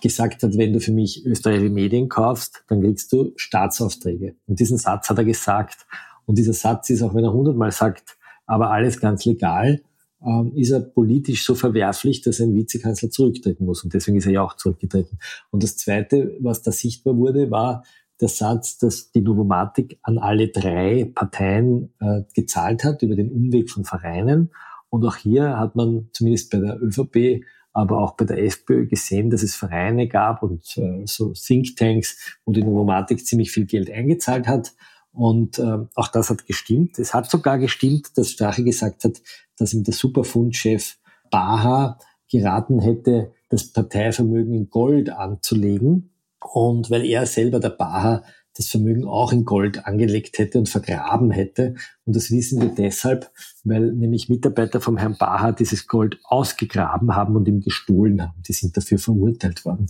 gesagt 0.00 0.42
hat, 0.42 0.56
wenn 0.56 0.72
du 0.72 0.80
für 0.80 0.92
mich 0.92 1.24
österreichische 1.26 1.70
Medien 1.70 2.08
kaufst, 2.08 2.64
dann 2.68 2.80
kriegst 2.80 3.12
du 3.12 3.32
Staatsaufträge. 3.36 4.36
Und 4.46 4.60
diesen 4.60 4.78
Satz 4.78 5.10
hat 5.10 5.18
er 5.18 5.24
gesagt. 5.24 5.86
Und 6.24 6.38
dieser 6.38 6.54
Satz 6.54 6.88
ist, 6.90 7.02
auch 7.02 7.14
wenn 7.14 7.24
er 7.24 7.32
hundertmal 7.32 7.72
sagt, 7.72 8.16
aber 8.46 8.70
alles 8.70 9.00
ganz 9.00 9.24
legal, 9.24 9.82
ähm, 10.24 10.52
ist 10.54 10.70
er 10.70 10.80
politisch 10.80 11.44
so 11.44 11.54
verwerflich, 11.54 12.22
dass 12.22 12.40
ein 12.40 12.54
Vizekanzler 12.54 13.10
zurücktreten 13.10 13.64
muss. 13.64 13.84
Und 13.84 13.94
deswegen 13.94 14.18
ist 14.18 14.26
er 14.26 14.32
ja 14.32 14.42
auch 14.42 14.56
zurückgetreten. 14.56 15.18
Und 15.50 15.62
das 15.62 15.76
Zweite, 15.76 16.36
was 16.40 16.62
da 16.62 16.72
sichtbar 16.72 17.16
wurde, 17.16 17.50
war 17.50 17.84
der 18.20 18.28
Satz, 18.28 18.78
dass 18.78 19.10
die 19.10 19.20
Novomatic 19.20 19.98
an 20.02 20.18
alle 20.18 20.48
drei 20.48 21.10
Parteien 21.12 21.92
äh, 22.00 22.22
gezahlt 22.34 22.84
hat 22.84 23.02
über 23.02 23.16
den 23.16 23.30
Umweg 23.30 23.70
von 23.70 23.84
Vereinen. 23.84 24.50
Und 24.90 25.04
auch 25.04 25.16
hier 25.16 25.58
hat 25.58 25.74
man 25.74 26.08
zumindest 26.12 26.50
bei 26.50 26.58
der 26.58 26.80
ÖVP, 26.80 27.44
aber 27.72 27.98
auch 27.98 28.14
bei 28.14 28.24
der 28.24 28.44
FPÖ 28.44 28.86
gesehen, 28.86 29.30
dass 29.30 29.42
es 29.42 29.56
Vereine 29.56 30.06
gab 30.06 30.42
und 30.42 30.76
äh, 30.76 31.02
so 31.06 31.32
Thinktanks, 31.32 32.38
wo 32.44 32.52
die 32.52 32.62
Novomatic 32.62 33.26
ziemlich 33.26 33.50
viel 33.50 33.64
Geld 33.64 33.90
eingezahlt 33.90 34.46
hat. 34.46 34.72
Und 35.12 35.58
äh, 35.58 35.78
auch 35.94 36.08
das 36.08 36.30
hat 36.30 36.46
gestimmt. 36.46 36.98
Es 36.98 37.14
hat 37.14 37.30
sogar 37.30 37.58
gestimmt, 37.58 38.16
dass 38.16 38.30
Strache 38.30 38.64
gesagt 38.64 39.04
hat, 39.04 39.20
dass 39.58 39.74
ihm 39.74 39.84
der 39.84 39.94
Superfundchef 39.94 40.98
Baha 41.30 41.98
geraten 42.30 42.80
hätte, 42.80 43.32
das 43.50 43.72
Parteivermögen 43.72 44.54
in 44.54 44.70
Gold 44.70 45.10
anzulegen. 45.10 46.10
Und 46.40 46.90
weil 46.90 47.04
er 47.04 47.26
selber, 47.26 47.60
der 47.60 47.70
Baha, 47.70 48.22
das 48.54 48.68
Vermögen 48.68 49.06
auch 49.06 49.32
in 49.32 49.44
Gold 49.44 49.86
angelegt 49.86 50.38
hätte 50.38 50.58
und 50.58 50.68
vergraben 50.68 51.30
hätte. 51.30 51.74
Und 52.04 52.16
das 52.16 52.30
wissen 52.30 52.60
wir 52.60 52.68
deshalb, 52.68 53.30
weil 53.64 53.92
nämlich 53.92 54.28
Mitarbeiter 54.28 54.80
vom 54.80 54.98
Herrn 54.98 55.16
Baha 55.18 55.52
dieses 55.52 55.86
Gold 55.86 56.18
ausgegraben 56.24 57.14
haben 57.16 57.34
und 57.36 57.48
ihm 57.48 57.60
gestohlen 57.60 58.20
haben. 58.22 58.42
Die 58.46 58.52
sind 58.52 58.76
dafür 58.76 58.98
verurteilt 58.98 59.64
worden. 59.64 59.86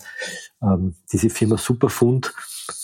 Ähm, 0.63 0.95
diese 1.13 1.31
Firma 1.31 1.59
Superfund, 1.59 2.33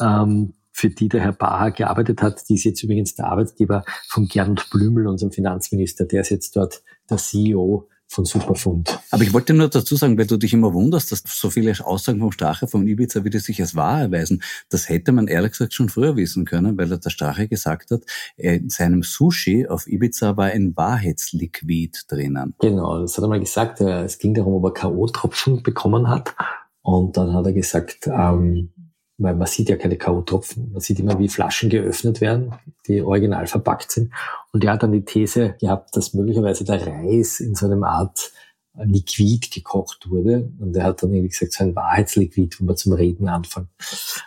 ähm, 0.00 0.54
für 0.78 0.90
die 0.90 1.08
der 1.08 1.22
Herr 1.22 1.32
Baha 1.32 1.70
gearbeitet 1.70 2.22
hat, 2.22 2.48
die 2.48 2.54
ist 2.54 2.62
jetzt 2.62 2.84
übrigens 2.84 3.16
der 3.16 3.26
Arbeitgeber 3.26 3.82
von 4.06 4.28
Gernot 4.28 4.70
Blümel, 4.70 5.08
unserem 5.08 5.32
Finanzminister. 5.32 6.04
Der 6.04 6.20
ist 6.20 6.30
jetzt 6.30 6.54
dort 6.54 6.82
der 7.10 7.16
CEO 7.16 7.88
von 8.06 8.24
Superfund. 8.24 9.00
Aber 9.10 9.24
ich 9.24 9.32
wollte 9.34 9.54
nur 9.54 9.68
dazu 9.68 9.96
sagen, 9.96 10.16
weil 10.16 10.28
du 10.28 10.36
dich 10.36 10.54
immer 10.54 10.72
wunderst, 10.72 11.10
dass 11.10 11.24
so 11.26 11.50
viele 11.50 11.74
Aussagen 11.84 12.20
vom 12.20 12.30
Strache, 12.30 12.68
vom 12.68 12.86
Ibiza 12.86 13.24
wieder 13.24 13.40
sich 13.40 13.60
als 13.60 13.74
wahr 13.74 14.02
erweisen. 14.02 14.40
Das 14.70 14.88
hätte 14.88 15.10
man 15.10 15.26
ehrlich 15.26 15.50
gesagt 15.50 15.74
schon 15.74 15.88
früher 15.88 16.14
wissen 16.14 16.44
können, 16.44 16.78
weil 16.78 16.96
der 16.96 17.10
Strache 17.10 17.48
gesagt 17.48 17.90
hat, 17.90 18.02
in 18.36 18.70
seinem 18.70 19.02
Sushi 19.02 19.66
auf 19.66 19.88
Ibiza 19.88 20.36
war 20.36 20.46
ein 20.46 20.76
Wahrheitsliquid 20.76 22.04
drinnen. 22.06 22.54
Genau, 22.60 23.00
das 23.00 23.16
hat 23.16 23.24
er 23.24 23.28
mal 23.28 23.40
gesagt. 23.40 23.80
Es 23.80 24.18
ging 24.18 24.32
darum, 24.32 24.54
ob 24.54 24.64
er 24.64 24.74
K.O.-Tropfen 24.74 25.64
bekommen 25.64 26.08
hat. 26.08 26.36
Und 26.82 27.16
dann 27.16 27.34
hat 27.34 27.46
er 27.46 27.52
gesagt, 27.52 28.06
ähm, 28.06 28.70
weil 29.18 29.34
man 29.34 29.48
sieht 29.48 29.68
ja 29.68 29.76
keine 29.76 29.96
K.O.-Tropfen. 29.96 30.72
Man 30.72 30.80
sieht 30.80 31.00
immer, 31.00 31.18
wie 31.18 31.28
Flaschen 31.28 31.68
geöffnet 31.68 32.20
werden, 32.20 32.54
die 32.86 33.02
original 33.02 33.46
verpackt 33.46 33.90
sind. 33.90 34.12
Und 34.52 34.64
er 34.64 34.72
hat 34.72 34.84
dann 34.84 34.92
die 34.92 35.04
These 35.04 35.56
gehabt, 35.60 35.96
dass 35.96 36.14
möglicherweise 36.14 36.64
der 36.64 36.86
Reis 36.86 37.40
in 37.40 37.54
so 37.54 37.66
einem 37.66 37.82
Art 37.82 38.32
Liquid 38.80 39.50
gekocht 39.52 40.08
wurde. 40.08 40.52
Und 40.60 40.76
er 40.76 40.84
hat 40.84 41.02
dann 41.02 41.12
irgendwie 41.12 41.30
gesagt, 41.30 41.52
so 41.52 41.64
ein 41.64 41.74
Wahrheitsliquid, 41.74 42.60
wo 42.60 42.64
man 42.64 42.76
zum 42.76 42.92
Reden 42.92 43.28
anfängt. 43.28 43.68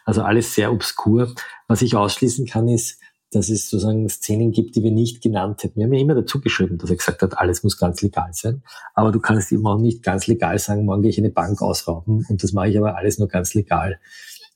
Also 0.03 0.23
alles 0.23 0.53
sehr 0.53 0.73
obskur. 0.73 1.33
Was 1.67 1.81
ich 1.81 1.95
ausschließen 1.95 2.45
kann, 2.45 2.67
ist, 2.67 2.99
dass 3.31 3.47
es 3.47 3.69
sozusagen 3.69 4.09
Szenen 4.09 4.51
gibt, 4.51 4.75
die 4.75 4.83
wir 4.83 4.91
nicht 4.91 5.21
genannt 5.21 5.63
hätten. 5.63 5.79
Wir 5.79 5.85
haben 5.85 5.93
ja 5.93 6.01
immer 6.01 6.15
dazu 6.15 6.41
geschrieben, 6.41 6.77
dass 6.77 6.89
er 6.89 6.97
gesagt 6.97 7.21
hat, 7.21 7.37
alles 7.37 7.63
muss 7.63 7.77
ganz 7.77 8.01
legal 8.01 8.31
sein. 8.33 8.61
Aber 8.93 9.13
du 9.13 9.21
kannst 9.21 9.53
eben 9.53 9.65
auch 9.65 9.79
nicht 9.79 10.03
ganz 10.03 10.27
legal 10.27 10.59
sagen, 10.59 10.83
morgen 10.83 11.01
gehe 11.01 11.11
ich 11.11 11.17
eine 11.17 11.29
Bank 11.29 11.61
ausrauben 11.61 12.25
und 12.27 12.43
das 12.43 12.51
mache 12.51 12.67
ich 12.67 12.77
aber 12.77 12.97
alles 12.97 13.19
nur 13.19 13.29
ganz 13.29 13.53
legal. 13.53 14.01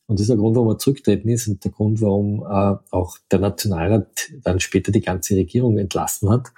Und 0.08 0.20
das 0.20 0.26
ist 0.26 0.30
der 0.30 0.38
Grund, 0.38 0.56
warum 0.56 0.70
er 0.70 0.78
zurücktreten 0.78 1.30
ist 1.30 1.48
und 1.48 1.64
der 1.64 1.72
Grund, 1.72 2.02
warum 2.02 2.44
äh, 2.44 2.78
auch 2.92 3.18
der 3.32 3.40
Nationalrat 3.40 4.30
dann 4.44 4.60
später 4.60 4.92
die 4.92 5.02
ganze 5.02 5.36
Regierung 5.36 5.78
entlassen 5.78 6.30
hat, 6.30 6.52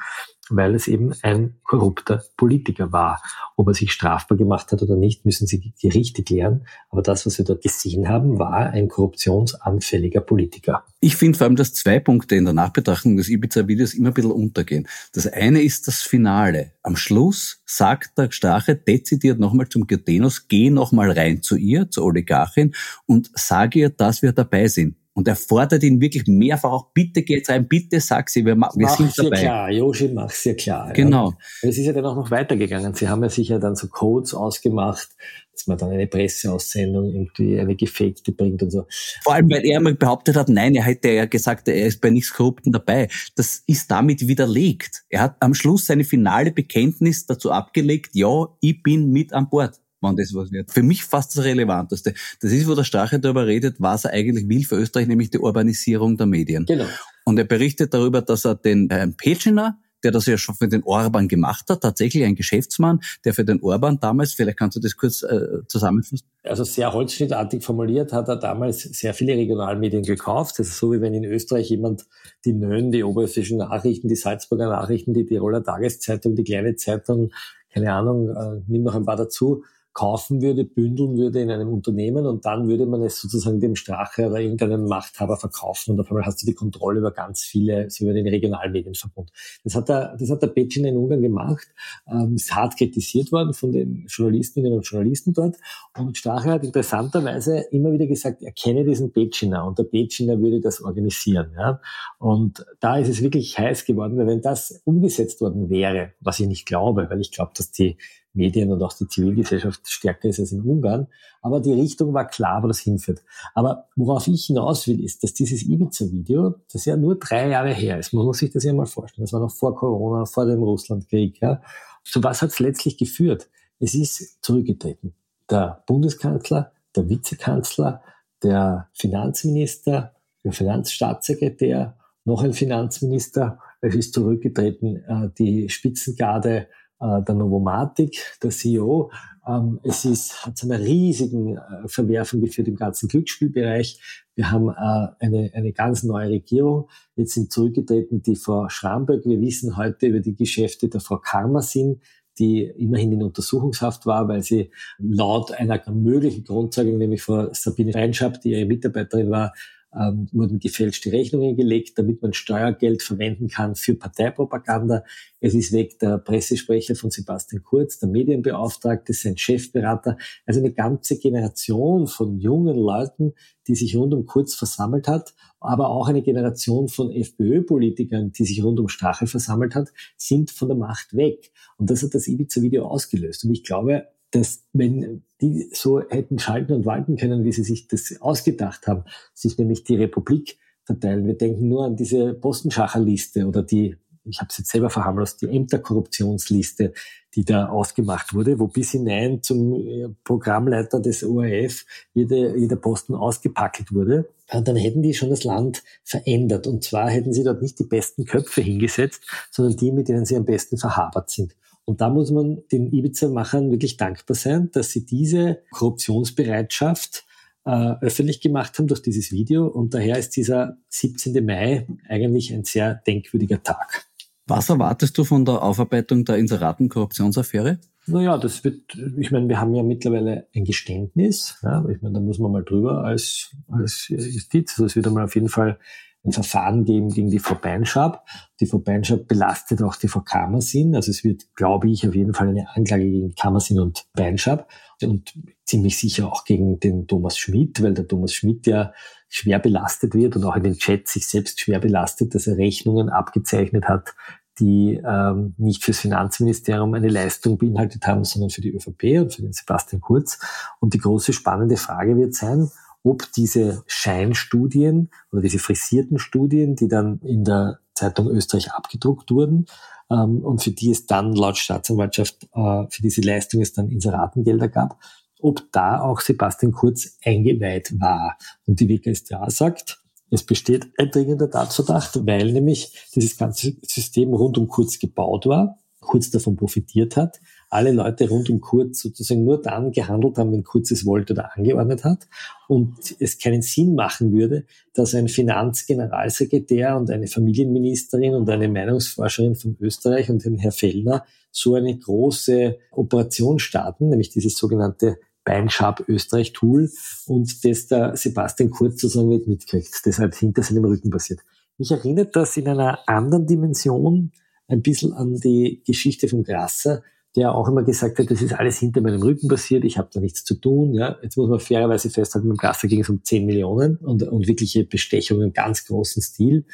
weil 0.50 0.76
es 0.76 0.88
eben 0.88 1.14
ein 1.22 1.56
korrupter 1.64 2.24
Politiker 2.38 2.92
war. 2.92 3.22
Ob 3.56 3.68
er 3.68 3.74
sich 3.74 3.92
strafbar 3.92 4.38
gemacht 4.38 4.72
hat 4.72 4.82
oder 4.82 4.96
nicht, 4.96 5.26
müssen 5.26 5.48
Sie 5.48 5.60
die 5.60 5.74
Gerichte 5.82 6.24
klären. 6.24 6.66
Aber 6.90 7.02
das, 7.02 7.26
was 7.26 7.38
wir 7.38 7.46
dort 7.46 7.64
gesehen 7.64 8.10
haben, 8.10 8.40
war 8.40 8.70
ein 8.72 8.88
korruptionsanfälliger 8.88 10.22
Politiker. 10.22 10.84
Ich 11.00 11.16
finde 11.16 11.38
vor 11.38 11.46
allem, 11.46 11.56
dass 11.56 11.74
zwei 11.74 12.00
Punkte 12.00 12.36
in 12.36 12.46
der 12.46 12.54
Nachbetrachtung 12.54 13.18
des 13.18 13.30
Ibiza-Videos 13.30 13.94
immer 13.94 14.10
ein 14.10 14.14
bisschen 14.14 14.32
untergehen. 14.32 14.88
Das 15.14 15.28
eine 15.28 15.62
ist 15.62 15.88
das 15.88 16.02
Finale. 16.02 16.72
Am 16.84 16.96
Schluss 16.96 17.62
sagt 17.66 18.18
der 18.18 18.32
Strache 18.32 18.76
dezidiert 18.76 19.40
nochmal 19.40 19.70
zum 19.70 19.88
Gürtenos, 19.88 20.48
geh 20.48 20.70
nochmal 20.70 21.12
rein 21.12 21.42
zu 21.42 21.56
ihr, 21.56 21.90
zur 21.90 22.06
Oligarchin 22.06 22.74
und 23.06 23.30
sage 23.34 23.80
ihr, 23.80 23.90
dass 23.90 24.22
wir 24.22 24.32
dabei 24.32 24.68
sind. 24.68 24.96
Und 25.18 25.28
er 25.28 25.36
fordert 25.36 25.82
ihn 25.82 26.00
wirklich 26.00 26.28
mehrfach 26.28 26.72
auch, 26.72 26.92
bitte 26.94 27.24
geh 27.24 27.38
jetzt 27.38 27.50
rein, 27.50 27.68
bitte 27.68 28.00
sag 28.00 28.30
sie, 28.30 28.46
wir, 28.46 28.56
wir 28.56 28.88
sind 28.90 29.18
dabei. 29.18 29.38
Ja 29.38 29.42
klar, 29.42 29.72
Joshi 29.72 30.10
mach's 30.10 30.44
ja 30.44 30.54
klar. 30.54 30.94
Genau. 30.94 31.32
Ja. 31.32 31.70
Es 31.70 31.80
ist 31.80 31.88
ja 31.88 31.94
dann 31.94 32.06
auch 32.06 32.16
noch 32.16 32.30
weitergegangen. 32.30 32.94
Sie 32.94 33.10
haben 33.10 33.24
ja 33.24 33.30
sicher 33.30 33.58
dann 33.58 33.76
so 33.76 33.88
Codes 33.88 34.36
ausgemacht, 34.36 35.10
dass 35.52 35.66
man 35.66 35.76
dann 35.80 35.90
eine 35.90 36.06
Presseaussendung 36.06 37.12
irgendwie 37.12 37.60
eine 37.60 37.76
gefakte 37.76 38.32
bringt 38.32 38.62
und 38.62 38.70
so. 38.70 38.86
Vor 39.24 39.34
allem, 39.34 39.50
weil 39.50 39.66
er 39.66 39.80
mal 39.80 39.96
behauptet 39.96 40.36
hat, 40.36 40.50
nein, 40.50 40.76
er 40.76 40.84
hätte 40.84 41.10
ja 41.10 41.26
gesagt, 41.26 41.68
er 41.68 41.88
ist 41.88 42.00
bei 42.00 42.12
nichts 42.12 42.32
Korrupten 42.32 42.72
dabei. 42.72 43.08
Das 43.36 43.64
ist 43.66 43.90
damit 43.90 44.28
widerlegt. 44.28 45.04
Er 45.10 45.22
hat 45.22 45.38
am 45.40 45.56
Schluss 45.56 45.88
seine 45.88 46.04
finale 46.04 46.52
Bekenntnis 46.52 47.26
dazu 47.26 47.52
abgelegt, 47.52 48.12
ja, 48.14 48.50
ich 48.62 48.84
bin 48.84 49.10
mit 49.10 49.34
an 49.34 49.50
Bord 49.50 49.80
wann 50.02 50.16
das 50.16 50.34
was 50.34 50.52
wird. 50.52 50.72
Für 50.72 50.84
mich 50.84 51.04
fast 51.04 51.36
das 51.36 51.44
Relevanteste. 51.44 52.14
Das 52.42 52.52
ist, 52.52 52.68
wo 52.68 52.76
der 52.76 52.84
Strache 52.84 53.20
darüber 53.20 53.48
redet, 53.48 53.78
was 53.80 54.06
er 54.06 54.12
eigentlich 54.12 54.48
will 54.48 54.64
für 54.64 54.76
Österreich, 54.76 55.08
nämlich 55.08 55.30
die 55.30 55.40
Urbanisierung 55.40 56.18
der 56.18 56.28
Medien. 56.28 56.66
Genau. 56.66 56.86
Und 57.26 57.38
er 57.38 57.46
berichtet 57.46 57.94
darüber, 57.94 58.22
dass 58.22 58.46
er 58.46 58.56
den 58.56 58.90
äh, 58.90 59.08
Pecina, 59.08 59.80
der 60.04 60.12
das 60.12 60.28
ja 60.28 60.38
schon 60.38 60.56
für 60.56 60.68
den 60.68 60.84
Orban 60.84 61.28
gemacht 61.28 61.66
hat, 61.70 61.82
tatsächlich 61.82 62.24
ein 62.24 62.36
Geschäftsmann, 62.36 63.00
der 63.26 63.34
für 63.34 63.44
den 63.44 63.62
Orban 63.62 64.00
damals, 64.00 64.34
vielleicht 64.34 64.58
kannst 64.58 64.78
du 64.78 64.80
das 64.80 64.96
kurz 64.96 65.24
äh, 65.24 65.66
zusammenfassen. 65.68 66.26
Also 66.44 66.64
sehr 66.64 66.94
holzschnittartig 66.94 67.64
formuliert 67.64 68.14
hat 68.14 68.30
er 68.30 68.38
damals 68.38 68.84
sehr 68.84 69.14
viele 69.14 69.34
Regionalmedien 69.34 70.04
gekauft. 70.04 70.60
Das 70.60 70.68
ist 70.68 70.78
so, 70.78 70.94
wie 70.94 71.02
wenn 71.02 71.16
in 71.16 71.26
Österreich 71.26 71.70
jemand 71.70 72.06
die 72.46 72.54
Nön, 72.54 72.92
die 72.92 73.04
oberösterreichischen 73.04 73.58
Nachrichten, 73.58 74.08
die 74.08 74.16
Salzburger 74.16 74.70
Nachrichten, 74.70 75.14
die 75.14 75.26
Tiroler 75.26 75.64
Tageszeitung, 75.64 76.36
die 76.36 76.44
kleine 76.44 76.76
Zeitung, 76.76 77.32
keine 77.74 77.92
Ahnung, 77.94 78.30
äh, 78.30 78.62
nimm 78.68 78.84
noch 78.84 78.96
ein 78.96 79.06
paar 79.06 79.18
dazu, 79.18 79.64
kaufen 79.98 80.44
würde, 80.44 80.64
bündeln 80.64 81.18
würde 81.18 81.42
in 81.42 81.50
einem 81.50 81.70
Unternehmen 81.70 82.28
und 82.28 82.46
dann 82.46 82.68
würde 82.68 82.86
man 82.86 83.02
es 83.02 83.20
sozusagen 83.20 83.60
dem 83.60 83.76
Strache 83.76 84.28
oder 84.28 84.40
irgendeinem 84.40 84.86
Machthaber 84.86 85.38
verkaufen 85.38 85.94
und 85.94 86.00
auf 86.00 86.12
einmal 86.12 86.24
hast 86.24 86.40
du 86.40 86.46
die 86.46 86.54
Kontrolle 86.54 87.00
über 87.00 87.10
ganz 87.10 87.42
viele, 87.42 87.90
so 87.90 88.04
über 88.04 88.14
den 88.14 88.28
Regionalmedienverbund. 88.28 89.32
Das 89.64 89.74
hat 89.74 89.90
der, 89.90 90.16
das 90.16 90.30
hat 90.30 90.44
der 90.44 90.50
Petschin 90.50 90.86
in 90.86 90.98
Ungarn 90.98 91.24
gemacht, 91.24 91.68
ähm, 92.08 92.36
ist 92.36 92.54
hart 92.54 92.78
kritisiert 92.78 93.32
worden 93.32 93.56
von 93.56 93.72
den 93.72 94.06
Journalistinnen 94.08 94.72
und 94.72 94.88
Journalisten 94.88 95.34
dort 95.34 95.56
und 95.98 96.16
Strache 96.16 96.52
hat 96.52 96.64
interessanterweise 96.64 97.62
immer 97.72 97.92
wieder 97.92 98.06
gesagt, 98.06 98.44
er 98.44 98.52
kenne 98.52 98.86
diesen 98.86 99.12
Petschiner 99.12 99.66
und 99.66 99.80
der 99.80 99.86
Petschiner 99.86 100.40
würde 100.40 100.62
das 100.62 100.80
organisieren. 100.80 101.54
Ja? 101.58 101.82
Und 102.20 102.64
da 102.82 103.00
ist 103.00 103.10
es 103.10 103.24
wirklich 103.24 103.58
heiß 103.58 103.86
geworden, 103.86 104.16
weil 104.20 104.28
wenn 104.28 104.42
das 104.44 104.80
umgesetzt 104.86 105.42
worden 105.42 105.72
wäre, 105.72 106.12
was 106.20 106.40
ich 106.40 106.46
nicht 106.46 106.68
glaube, 106.68 107.08
weil 107.10 107.20
ich 107.20 107.32
glaube, 107.32 107.54
dass 107.56 107.72
die 107.72 107.98
Medien 108.38 108.72
und 108.72 108.82
auch 108.82 108.94
die 108.94 109.08
Zivilgesellschaft 109.08 109.82
stärker 109.90 110.30
ist 110.30 110.40
als 110.40 110.52
in 110.52 110.62
Ungarn. 110.62 111.08
Aber 111.42 111.60
die 111.60 111.74
Richtung 111.74 112.14
war 112.14 112.28
klar, 112.28 112.64
wo 112.64 112.68
das 112.68 112.80
hinführt. 112.80 113.22
Aber 113.54 113.90
worauf 113.96 114.28
ich 114.28 114.46
hinaus 114.46 114.88
will, 114.88 115.04
ist, 115.04 115.24
dass 115.24 115.34
dieses 115.34 115.64
Ibiza-Video, 115.64 116.56
das 116.72 116.86
ja 116.86 116.96
nur 116.96 117.18
drei 117.18 117.50
Jahre 117.50 117.74
her 117.74 118.00
ist, 118.00 118.14
man 118.14 118.26
muss 118.26 118.38
sich 118.38 118.52
das 118.52 118.64
ja 118.64 118.74
mal 118.74 118.86
vorstellen, 118.86 119.26
das 119.26 119.34
war 119.34 119.42
noch 119.42 119.52
vor 119.52 119.76
Corona, 119.76 120.26
vor 120.26 120.46
dem 120.46 120.64
Russlandkrieg, 120.64 121.42
ja. 121.42 121.62
Zu 122.04 122.24
was 122.24 122.42
hat 122.42 122.52
es 122.52 122.60
letztlich 122.60 122.98
geführt? 122.98 123.50
Es 123.80 123.94
ist 123.94 124.42
zurückgetreten. 124.42 125.14
Der 125.50 125.84
Bundeskanzler, 125.88 126.72
der 126.96 127.10
Vizekanzler, 127.10 128.02
der 128.44 128.88
Finanzminister, 128.94 130.14
der 130.44 130.54
Finanzstaatssekretär, 130.54 131.98
noch 132.24 132.44
ein 132.44 132.54
Finanzminister, 132.54 133.60
es 133.82 133.96
ist 133.96 134.14
zurückgetreten, 134.14 135.04
äh, 135.08 135.30
die 135.38 135.70
Spitzengarde 135.70 136.68
äh, 137.00 137.22
der 137.24 137.36
Novomatic, 137.36 138.38
der 138.42 138.50
CEO. 138.50 139.12
Ähm, 139.48 139.80
es 139.84 140.06
ist, 140.06 140.46
hat 140.46 140.58
zu 140.58 140.70
einer 140.70 140.84
riesigen 140.84 141.58
äh, 141.58 141.88
Verwerfung 141.88 142.42
geführt 142.42 142.68
im 142.68 142.76
ganzen 142.76 143.08
Glücksspielbereich. 143.08 144.26
Wir 144.36 144.52
haben 144.52 144.70
äh, 144.70 145.26
eine, 145.26 145.52
eine 145.54 145.74
ganz 145.74 146.04
neue 146.04 146.30
Regierung. 146.30 146.90
Jetzt 147.16 147.34
sind 147.34 147.52
zurückgetreten 147.52 148.22
die 148.22 148.36
Frau 148.36 148.68
Schramberg. 148.70 149.26
Wir 149.26 149.40
wissen 149.42 149.78
heute 149.78 150.08
über 150.08 150.20
die 150.20 150.36
Geschäfte 150.36 150.90
der 150.90 151.02
Frau 151.02 151.18
Karmasin, 151.18 152.02
die 152.40 152.64
immerhin 152.64 153.14
in 153.14 153.24
Untersuchungshaft 153.24 154.06
war, 154.06 154.28
weil 154.28 154.44
sie 154.44 154.72
laut 155.00 155.52
einer 155.52 155.82
möglichen 155.92 156.44
Grundzeugung, 156.44 156.98
nämlich 156.98 157.24
Frau 157.24 157.50
Sabine 157.54 157.96
Reinschab, 157.96 158.42
die 158.42 158.52
ihre 158.52 158.66
Mitarbeiterin 158.66 159.32
war, 159.32 159.54
ähm, 159.96 160.28
wurden 160.32 160.60
gefälschte 160.60 161.12
Rechnungen 161.12 161.56
gelegt, 161.56 161.98
damit 161.98 162.22
man 162.22 162.34
Steuergeld 162.34 163.02
verwenden 163.02 163.48
kann 163.48 163.76
für 163.76 163.96
Parteipropaganda. 163.96 165.04
Es 165.40 165.54
ist 165.54 165.72
weg 165.72 166.00
der 166.00 166.18
Pressesprecher 166.18 166.96
von 166.96 167.10
Sebastian 167.10 167.64
Kurz, 167.64 168.00
der 168.00 168.10
Medienbeauftragte, 168.10 169.14
sein 169.14 169.38
Chefberater. 169.38 170.18
Also 170.46 170.60
eine 170.60 170.74
ganze 170.74 171.18
Generation 171.18 172.08
von 172.08 172.38
jungen 172.40 172.78
Leuten, 172.78 173.34
die 173.68 173.76
sich 173.76 173.96
rund 173.96 174.14
um 174.14 174.26
Kurz 174.26 174.56
versammelt 174.56 175.08
hat, 175.08 175.34
aber 175.60 175.90
auch 175.90 176.08
eine 176.08 176.22
Generation 176.22 176.88
von 176.88 177.12
FPÖ-Politikern, 177.12 178.32
die 178.32 178.46
sich 178.46 178.64
rund 178.64 178.80
um 178.80 178.90
Strache 178.90 179.28
versammelt 179.28 179.76
hat, 179.76 179.90
sind 180.16 180.52
von 180.52 180.68
der 180.68 180.78
Macht 180.78 181.16
weg. 181.16 181.52
Und 181.78 181.90
das 181.90 182.04
hat 182.04 182.14
das 182.14 182.28
Ibiza-Video 182.28 182.86
ausgelöst. 182.86 183.46
Und 183.46 183.52
ich 183.52 183.64
glaube, 183.64 184.08
dass 184.32 184.64
wenn 184.74 185.24
die 185.42 185.70
so 185.72 186.02
hätten 186.02 186.40
schalten 186.40 186.74
und 186.74 186.86
walten 186.86 187.16
können, 187.16 187.44
wie 187.44 187.52
sie 187.52 187.64
sich 187.64 187.88
das 187.88 188.16
ausgedacht 188.20 188.88
haben, 188.88 189.04
sich 189.34 189.58
nämlich 189.58 189.84
die 189.84 189.96
Republik 189.96 190.58
verteilen. 190.84 191.28
Wir 191.28 191.38
denken 191.38 191.68
nur 191.68 191.86
an 191.86 191.96
diese 191.96 192.34
Postenschacherliste 192.34 193.46
oder 193.46 193.62
die, 193.62 193.98
ich 194.24 194.40
habe 194.40 194.48
es 194.50 194.58
jetzt 194.58 194.72
selber 194.72 194.90
verharmlost, 194.90 195.42
die 195.42 195.48
Ämterkorruptionsliste, 195.48 196.94
die 197.36 197.46
da 197.46 197.68
ausgemacht 197.68 198.34
wurde, 198.34 198.58
wo 198.58 198.68
bis 198.68 198.92
hinein 198.92 199.44
zum 199.44 199.74
äh, 199.76 200.10
Programmleiter 200.24 201.00
des 201.00 201.24
ORF 201.24 201.86
jede, 202.14 202.58
jeder 202.58 202.78
Posten 202.78 203.14
ausgepackelt 203.14 203.94
wurde. 203.94 204.30
Und 204.52 204.68
dann 204.68 204.76
hätten 204.76 205.04
die 205.04 205.14
schon 205.14 205.30
das 205.30 205.44
Land 205.44 205.84
verändert. 206.04 206.68
Und 206.68 206.84
zwar 206.84 207.10
hätten 207.10 207.34
sie 207.34 207.44
dort 207.44 207.62
nicht 207.62 207.78
die 207.80 207.84
besten 207.84 208.26
Köpfe 208.26 208.62
hingesetzt, 208.62 209.22
sondern 209.52 209.78
die, 209.78 209.92
mit 209.92 210.08
denen 210.08 210.26
sie 210.26 210.38
am 210.38 210.46
besten 210.46 210.78
verhabert 210.78 211.30
sind. 211.30 211.54
Und 211.88 212.02
da 212.02 212.10
muss 212.10 212.32
man 212.32 212.64
den 212.70 212.92
Ibiza-Machern 212.92 213.72
wirklich 213.72 213.96
dankbar 213.96 214.36
sein, 214.36 214.70
dass 214.74 214.92
sie 214.92 215.06
diese 215.06 215.64
Korruptionsbereitschaft 215.72 217.26
äh, 217.64 217.94
öffentlich 218.02 218.42
gemacht 218.42 218.78
haben 218.78 218.88
durch 218.88 219.02
dieses 219.02 219.32
Video. 219.32 219.68
Und 219.68 219.94
daher 219.94 220.18
ist 220.18 220.36
dieser 220.36 220.78
17. 220.90 221.46
Mai 221.46 221.88
eigentlich 222.10 222.54
ein 222.54 222.66
sehr 222.66 222.96
denkwürdiger 222.96 223.64
Tag. 223.64 224.06
Was 224.48 224.68
erwartest 224.68 225.18
du 225.18 225.24
von 225.24 225.46
der 225.46 225.64
Aufarbeitung 225.64 226.26
der 226.26 226.36
Inseraten-Korruptionsaffäre? 226.36 227.80
Naja, 228.06 228.38
das 228.38 228.66
wird, 228.66 228.98
ich 229.18 229.32
meine, 229.32 229.48
wir 229.48 229.62
haben 229.62 229.74
ja 229.74 229.84
mittlerweile 229.84 230.48
ein 230.54 230.66
Geständnis. 230.66 231.58
Ja, 231.64 231.86
ich 231.88 232.02
meine, 232.02 232.16
da 232.16 232.20
muss 232.20 232.38
man 232.38 232.52
mal 232.52 232.66
drüber 232.66 233.06
als, 233.06 233.56
als 233.70 234.08
Justiz. 234.10 234.72
Also 234.72 234.86
es 234.86 234.96
wird 234.98 235.08
einmal 235.08 235.24
auf 235.24 235.36
jeden 235.36 235.50
Fall 235.50 235.80
ein 236.28 236.34
Verfahren 236.34 236.84
geben 236.84 237.10
gegen 237.10 237.30
die 237.30 237.40
Frau 237.40 237.56
Beinschab. 237.56 238.26
Die 238.60 238.66
Frau 238.66 238.80
Beinschab 238.80 239.28
belastet 239.28 239.82
auch 239.82 239.96
die 239.96 240.10
Frau 240.10 240.20
Kammersin. 240.20 240.96
Also 240.96 241.10
es 241.10 241.24
wird, 241.24 241.46
glaube 241.56 241.90
ich, 241.90 242.08
auf 242.08 242.14
jeden 242.14 242.34
Fall 242.34 242.50
eine 242.50 242.68
Anklage 242.76 243.06
gegen 243.06 243.34
Kammersin 243.34 243.80
und 243.80 244.06
Beinschab 244.14 244.70
und 245.02 245.34
ziemlich 245.66 245.98
sicher 245.98 246.28
auch 246.28 246.44
gegen 246.44 246.80
den 246.80 247.08
Thomas 247.08 247.38
Schmidt, 247.38 247.82
weil 247.82 247.94
der 247.94 248.08
Thomas 248.08 248.34
Schmidt 248.34 248.68
ja 248.68 248.94
schwer 249.30 249.60
belastet 249.60 250.14
wird 250.14 250.36
und 250.36 250.44
auch 250.44 250.56
in 250.56 250.64
den 250.64 250.78
Chats 250.78 251.14
sich 251.14 251.28
selbst 251.28 251.62
schwer 251.62 251.80
belastet, 251.80 252.36
dass 252.36 252.48
er 252.48 252.58
Rechnungen 252.58 253.10
abgezeichnet 253.10 253.86
hat, 253.86 254.14
die 254.60 255.00
ähm, 255.06 255.54
nicht 255.58 255.84
fürs 255.84 256.00
Finanzministerium 256.00 256.94
eine 256.94 257.10
Leistung 257.10 257.58
beinhaltet 257.58 258.06
haben, 258.08 258.24
sondern 258.24 258.50
für 258.50 258.62
die 258.62 258.74
ÖVP 258.74 259.22
und 259.22 259.34
für 259.34 259.44
den 259.44 259.54
Sebastian 259.54 260.02
Kurz. 260.02 260.40
Und 260.80 260.94
die 260.94 261.00
große 261.00 261.32
spannende 261.32 261.78
Frage 261.78 262.18
wird 262.18 262.34
sein, 262.34 262.70
ob 263.04 263.32
diese 263.34 263.84
Scheinstudien 263.88 265.10
oder 265.32 265.42
diese 265.42 265.60
frisierten 265.60 266.20
Studien, 266.20 266.76
die 266.76 266.88
dann 266.88 267.20
in 267.22 267.44
der 267.44 267.80
Zeitung 267.94 268.28
Österreich 268.28 268.72
abgedruckt 268.72 269.32
wurden 269.32 269.66
ähm, 270.12 270.44
und 270.44 270.62
für 270.62 270.72
die 270.72 270.92
es 270.92 271.06
dann 271.06 271.34
laut 271.34 271.58
Staatsanwaltschaft 271.58 272.44
äh, 272.54 272.86
für 272.90 273.02
diese 273.02 273.22
Leistung 273.22 273.62
es 273.62 273.74
dann 273.74 273.90
Inseratengelder 273.90 274.68
gab, 274.68 275.00
ob 275.40 275.72
da 275.72 276.02
auch 276.02 276.22
Sebastian 276.22 276.72
Kurz 276.72 277.18
eingeweiht 277.24 278.00
war. 278.00 278.38
Und 278.66 278.80
die 278.80 278.90
WKStA 278.90 279.50
sagt, 279.50 280.02
es 280.30 280.44
besteht 280.44 280.88
ein 280.98 281.10
dringender 281.12 281.50
Tatverdacht, 281.50 282.26
weil 282.26 282.52
nämlich 282.52 283.08
dieses 283.16 283.38
ganze 283.38 283.76
System 283.82 284.34
rund 284.34 284.58
um 284.58 284.68
Kurz 284.68 285.00
gebaut 285.00 285.46
war, 285.46 285.78
Kurz 286.00 286.30
davon 286.30 286.56
profitiert 286.56 287.18
hat, 287.18 287.40
alle 287.70 287.92
Leute 287.92 288.30
rund 288.30 288.50
um 288.50 288.62
Kurz 288.62 289.02
sozusagen 289.02 289.44
nur 289.44 289.62
dann 289.62 289.92
gehandelt 289.92 290.38
haben, 290.38 290.52
wenn 290.54 290.64
Kurz 290.64 290.92
es 290.92 291.06
wollte 291.06 291.34
oder 291.34 291.56
angeordnet 291.56 292.04
hat 292.04 292.28
und 292.68 293.16
es 293.20 293.38
keinen 293.38 293.62
Sinn 293.62 293.96
machen 293.96 294.32
würde, 294.32 294.66
dass 294.94 295.14
ein 295.16 295.28
Finanzgeneralsekretär 295.28 296.96
und 296.96 297.12
eine 297.12 297.28
Familienministerin 297.28 298.36
und 298.36 298.50
eine 298.50 298.70
Meinungsforscherin 298.70 299.56
von 299.56 299.76
Österreich 299.80 300.30
und 300.30 300.46
den 300.46 300.58
Herr 300.58 300.72
Fellner 300.72 301.26
so 301.52 301.76
eine 301.76 301.98
große 301.98 302.78
Operation 302.92 303.60
starten, 303.60 304.10
nämlich 304.10 304.30
dieses 304.30 304.58
sogenannte 304.58 305.18
Beinschab 305.44 306.04
Österreich 306.08 306.54
Tool 306.54 306.92
und 307.26 307.64
das 307.66 307.88
der 307.88 308.16
Sebastian 308.16 308.70
Kurz 308.70 309.02
sozusagen 309.02 309.30
nicht 309.30 309.48
mitkriegt, 309.48 310.06
das 310.06 310.20
halt 310.20 310.36
hinter 310.36 310.62
seinem 310.62 310.86
Rücken 310.86 311.10
passiert. 311.10 311.40
Mich 311.78 311.92
erinnert 311.92 312.36
das 312.36 312.58
in 312.58 312.68
einer 312.68 313.00
anderen 313.08 313.46
Dimension 313.46 314.32
ein 314.68 314.82
bisschen 314.82 315.14
an 315.14 315.36
die 315.36 315.82
Geschichte 315.86 316.28
von 316.28 316.44
Grasser, 316.44 317.02
der 317.38 317.54
auch 317.54 317.68
immer 317.68 317.84
gesagt 317.84 318.18
hat, 318.18 318.32
das 318.32 318.42
ist 318.42 318.54
alles 318.54 318.80
hinter 318.80 319.00
meinem 319.00 319.22
Rücken 319.22 319.48
passiert, 319.48 319.86
ich 319.86 320.00
habe 320.00 320.10
da 320.12 320.20
nichts 320.20 320.44
zu 320.44 320.56
tun. 320.56 320.96
Ja. 320.96 321.18
Jetzt 321.22 321.38
muss 321.38 321.48
man 321.48 321.60
fairerweise 321.60 322.10
festhalten, 322.10 322.50
dem 322.50 322.58
Grasser 322.58 322.88
ging 322.88 323.02
es 323.02 323.10
um 323.10 323.24
10 323.24 323.46
Millionen 323.46 323.98
und, 323.98 324.24
und 324.24 324.48
wirkliche 324.48 324.84
Bestechungen 324.84 325.44
im 325.44 325.54
ganz 325.54 325.86
großen 325.86 326.24
Stil. 326.24 326.66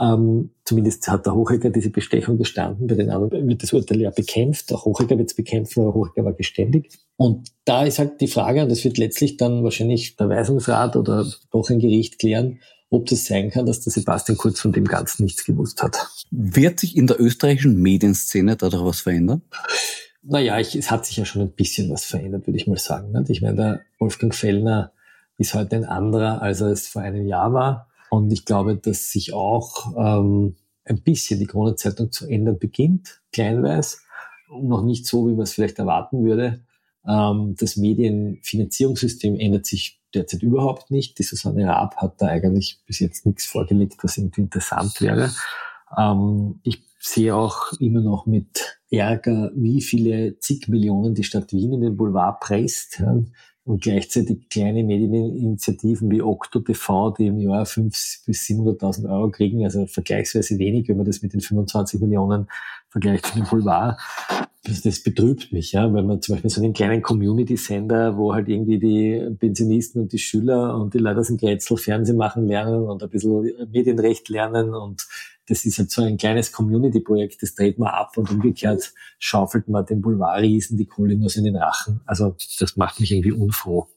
Ähm, 0.00 0.50
zumindest 0.64 1.08
hat 1.08 1.26
der 1.26 1.34
Hochegger 1.34 1.70
diese 1.70 1.90
Bestechung 1.90 2.38
gestanden, 2.38 2.86
bei 2.86 2.94
den 2.94 3.10
anderen 3.10 3.48
wird 3.48 3.64
das 3.64 3.72
Urteil 3.72 4.00
ja 4.00 4.10
bekämpft, 4.10 4.70
der 4.70 4.84
Hochegger 4.84 5.18
wird 5.18 5.30
es 5.30 5.36
bekämpfen, 5.36 5.80
aber 5.80 5.94
Hochegger 5.94 6.24
war 6.24 6.34
geständig. 6.34 6.90
Und 7.16 7.48
da 7.64 7.84
ist 7.84 7.98
halt 7.98 8.20
die 8.20 8.28
Frage, 8.28 8.62
und 8.62 8.70
das 8.70 8.84
wird 8.84 8.98
letztlich 8.98 9.38
dann 9.38 9.64
wahrscheinlich 9.64 10.16
der 10.16 10.28
Weisungsrat 10.28 10.94
oder 10.94 11.26
doch 11.50 11.68
ein 11.68 11.80
Gericht 11.80 12.20
klären, 12.20 12.60
ob 12.90 13.06
das 13.06 13.24
sein 13.24 13.50
kann, 13.50 13.66
dass 13.66 13.80
der 13.80 13.92
Sebastian 13.92 14.38
Kurz 14.38 14.60
von 14.60 14.72
dem 14.72 14.84
Ganzen 14.84 15.24
nichts 15.24 15.44
gewusst 15.44 15.82
hat. 15.82 16.08
Wird 16.30 16.78
sich 16.78 16.96
in 16.96 17.06
der 17.06 17.20
österreichischen 17.20 17.80
Medienszene 17.80 18.56
dadurch 18.56 18.84
was 18.84 19.00
verändern? 19.00 19.42
Naja, 20.22 20.58
ich, 20.58 20.76
es 20.76 20.90
hat 20.90 21.04
sich 21.04 21.16
ja 21.16 21.24
schon 21.24 21.42
ein 21.42 21.52
bisschen 21.52 21.90
was 21.90 22.04
verändert, 22.04 22.46
würde 22.46 22.56
ich 22.56 22.66
mal 22.66 22.78
sagen. 22.78 23.12
Ich 23.28 23.42
meine, 23.42 23.56
der 23.56 23.80
Wolfgang 23.98 24.34
Fellner 24.34 24.92
ist 25.38 25.54
heute 25.54 25.76
ein 25.76 25.84
anderer, 25.84 26.40
als 26.42 26.60
er 26.60 26.68
es 26.68 26.86
vor 26.86 27.02
einem 27.02 27.26
Jahr 27.26 27.52
war. 27.52 27.88
Und 28.10 28.32
ich 28.32 28.44
glaube, 28.44 28.76
dass 28.76 29.10
sich 29.10 29.32
auch 29.32 29.94
ähm, 29.96 30.56
ein 30.84 31.02
bisschen 31.02 31.40
die 31.40 31.46
Kronenzeitung 31.46 32.12
zu 32.12 32.26
ändern 32.26 32.58
beginnt, 32.58 33.20
kleinweise. 33.32 33.98
Noch 34.50 34.84
nicht 34.84 35.06
so, 35.06 35.26
wie 35.26 35.32
man 35.32 35.42
es 35.42 35.54
vielleicht 35.54 35.78
erwarten 35.78 36.24
würde. 36.24 36.60
Ähm, 37.06 37.56
das 37.58 37.76
Medienfinanzierungssystem 37.76 39.38
ändert 39.38 39.66
sich 39.66 40.00
derzeit 40.14 40.42
überhaupt 40.42 40.90
nicht. 40.90 41.18
Die 41.18 41.22
Susanne 41.22 41.66
Raab 41.66 41.96
hat 41.96 42.20
da 42.20 42.26
eigentlich 42.26 42.80
bis 42.86 43.00
jetzt 43.00 43.26
nichts 43.26 43.46
vorgelegt, 43.46 43.96
was 44.02 44.18
irgendwie 44.18 44.42
interessant 44.42 45.00
wäre. 45.00 45.32
Ähm, 45.96 46.60
ich 46.62 46.82
sehe 47.00 47.34
auch 47.34 47.72
immer 47.80 48.02
noch 48.02 48.26
mit 48.26 48.81
Ärger, 48.92 49.50
wie 49.54 49.80
viele 49.80 50.38
zig 50.38 50.68
Millionen 50.68 51.14
die 51.14 51.24
Stadt 51.24 51.52
Wien 51.52 51.72
in 51.72 51.80
den 51.80 51.96
Boulevard 51.96 52.40
presst. 52.40 53.00
Ja, 53.00 53.22
und 53.64 53.82
gleichzeitig 53.82 54.48
kleine 54.48 54.82
Medieninitiativen 54.82 56.10
wie 56.10 56.22
Okto 56.22 56.60
TV, 56.60 57.12
die 57.12 57.26
im 57.26 57.38
Jahr 57.38 57.64
500.000 57.64 58.26
bis 58.26 58.42
700.000 58.48 59.08
Euro 59.08 59.30
kriegen, 59.30 59.64
also 59.64 59.86
vergleichsweise 59.86 60.58
wenig, 60.58 60.88
wenn 60.88 60.96
man 60.96 61.06
das 61.06 61.22
mit 61.22 61.32
den 61.32 61.40
25 61.40 62.00
Millionen 62.00 62.48
vergleicht 62.88 63.26
für 63.26 63.38
den 63.38 63.48
Boulevard. 63.48 64.00
Das, 64.64 64.80
das 64.82 65.02
betrübt 65.02 65.52
mich, 65.52 65.72
ja, 65.72 65.92
weil 65.92 66.04
man 66.04 66.22
zum 66.22 66.34
Beispiel 66.34 66.50
so 66.50 66.62
einen 66.62 66.72
kleinen 66.72 67.02
Community-Sender, 67.02 68.16
wo 68.16 68.32
halt 68.32 68.48
irgendwie 68.48 68.78
die 68.78 69.34
Pensionisten 69.38 70.02
und 70.02 70.12
die 70.12 70.18
Schüler 70.18 70.76
und 70.76 70.94
die 70.94 70.98
Leute 70.98 71.20
aus 71.20 71.28
dem 71.28 71.36
Grätzl 71.36 71.76
Fernsehen 71.76 72.16
machen 72.16 72.46
lernen 72.46 72.84
und 72.84 73.02
ein 73.02 73.10
bisschen 73.10 73.52
Medienrecht 73.72 74.28
lernen 74.28 74.74
und 74.74 75.06
das 75.48 75.64
ist 75.64 75.78
halt 75.78 75.90
so 75.90 76.02
ein 76.02 76.16
kleines 76.16 76.52
Community-Projekt, 76.52 77.42
das 77.42 77.54
dreht 77.54 77.78
man 77.78 77.90
ab 77.90 78.16
und 78.16 78.30
umgekehrt 78.30 78.92
schaufelt 79.18 79.68
man 79.68 79.84
den 79.86 80.00
Boulevardriesen 80.00 80.78
die 80.78 80.86
Kohle 80.86 81.16
nur 81.16 81.34
in 81.34 81.44
den 81.44 81.56
Rachen. 81.56 82.00
Also 82.06 82.36
das 82.58 82.76
macht 82.76 83.00
mich 83.00 83.12
irgendwie 83.12 83.32
unfroh. 83.32 83.88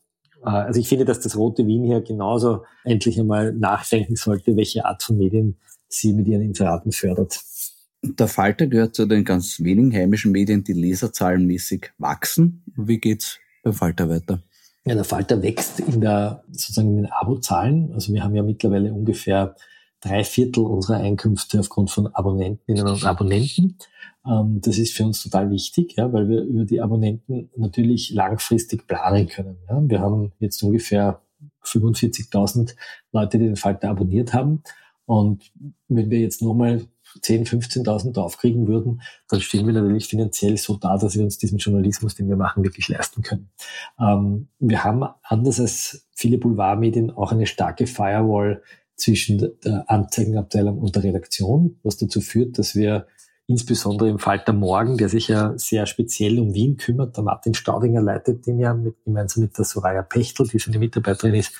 Äh, 0.44 0.50
also 0.50 0.80
ich 0.80 0.88
finde, 0.88 1.06
dass 1.06 1.20
das 1.20 1.38
Rote 1.38 1.66
Wien 1.68 1.84
hier 1.84 2.02
genauso 2.02 2.64
endlich 2.84 3.20
einmal 3.20 3.54
nachdenken 3.54 4.16
sollte, 4.16 4.56
welche 4.56 4.86
Art 4.86 5.04
von 5.04 5.18
Medien 5.18 5.58
sie 5.88 6.14
mit 6.14 6.28
ihren 6.28 6.42
Inseraten 6.42 6.92
fördert. 6.92 7.40
Der 8.02 8.28
Falter 8.28 8.68
gehört 8.68 8.96
zu 8.96 9.06
den 9.06 9.24
ganz 9.24 9.60
wenigen 9.60 9.94
heimischen 9.94 10.32
Medien, 10.32 10.64
die 10.64 10.74
leserzahlenmäßig 10.74 11.92
wachsen. 11.98 12.64
Wie 12.76 13.00
geht's 13.00 13.40
beim 13.64 13.74
Falter 13.74 14.10
weiter? 14.10 14.44
Ja, 14.86 14.94
der 14.94 15.04
Falter 15.04 15.42
wächst 15.42 15.80
in 15.80 16.02
der, 16.02 16.44
sozusagen 16.52 16.90
in 16.90 17.04
den 17.04 17.12
Abozahlen. 17.12 17.92
Also 17.94 18.14
wir 18.14 18.24
haben 18.24 18.36
ja 18.36 18.44
mittlerweile 18.44 18.94
ungefähr 18.94 19.56
drei 20.02 20.24
Viertel 20.24 20.64
unserer 20.64 20.98
Einkünfte 20.98 21.60
aufgrund 21.60 21.92
von 21.92 22.08
Abonnentinnen 22.08 22.88
und 22.88 23.04
Abonnenten. 23.06 23.78
Ähm, 24.26 24.62
das 24.62 24.78
ist 24.78 24.94
für 24.94 25.06
uns 25.06 25.24
total 25.24 25.50
wichtig, 25.52 25.96
ja, 25.98 26.12
weil 26.12 26.30
wir 26.30 26.44
über 26.44 26.66
die 26.66 26.82
Abonnenten 26.82 27.50
natürlich 27.56 28.12
langfristig 28.12 28.88
planen 28.88 29.28
können. 29.28 29.58
Ja. 29.70 29.82
Wir 29.88 30.00
haben 30.00 30.32
jetzt 30.40 30.62
ungefähr 30.64 31.22
45.000 31.64 32.76
Leute, 33.12 33.38
die 33.38 33.46
den 33.46 33.56
Falter 33.56 33.90
abonniert 33.90 34.34
haben. 34.34 34.64
Und 35.06 35.52
wenn 35.88 36.10
wir 36.10 36.20
jetzt 36.20 36.42
nochmal 36.42 36.88
10.000, 37.22 37.84
15.000 37.84 38.14
draufkriegen 38.14 38.68
würden, 38.68 39.02
dann 39.30 39.40
stehen 39.40 39.66
wir 39.66 39.74
natürlich 39.74 40.08
finanziell 40.08 40.58
so 40.58 40.76
da, 40.76 40.98
dass 40.98 41.16
wir 41.16 41.24
uns 41.24 41.38
diesen 41.38 41.60
Journalismus, 41.60 42.16
den 42.16 42.28
wir 42.28 42.36
machen, 42.36 42.64
wirklich 42.64 42.90
leisten 42.90 43.22
können. 43.22 43.50
Ähm, 44.00 44.50
wir 44.60 44.84
haben 44.84 45.06
anders 45.24 45.60
als 45.60 46.08
viele 46.14 46.38
Boulevardmedien 46.38 47.12
auch 47.12 47.32
eine 47.32 47.46
starke 47.46 47.88
Firewall 47.88 48.64
zwischen 48.96 49.52
der 49.64 49.90
Anzeigenabteilung 49.90 50.78
und 50.78 50.96
der 50.96 51.04
Redaktion, 51.04 51.80
was 51.84 51.98
dazu 51.98 52.22
führt, 52.22 52.58
dass 52.58 52.76
wir 52.76 53.08
insbesondere 53.48 54.10
im 54.10 54.20
Falter 54.20 54.54
Morgen, 54.54 54.98
der 54.98 55.10
sich 55.10 55.28
ja 55.28 55.54
sehr 55.58 55.86
speziell 55.86 56.40
um 56.40 56.54
Wien 56.54 56.78
kümmert, 56.78 57.16
der 57.16 57.24
Martin 57.24 57.54
Staudinger 57.54 58.02
leitet 58.02 58.48
den 58.48 58.60
ja 58.60 58.74
mit, 58.74 58.96
gemeinsam 59.04 59.44
mit 59.44 59.58
der 59.58 59.66
Soraya 59.66 60.02
Pechtel, 60.02 60.48
die 60.48 60.60
seine 60.60 60.80
Mitarbeiterin 60.80 61.36
ist, 61.36 61.54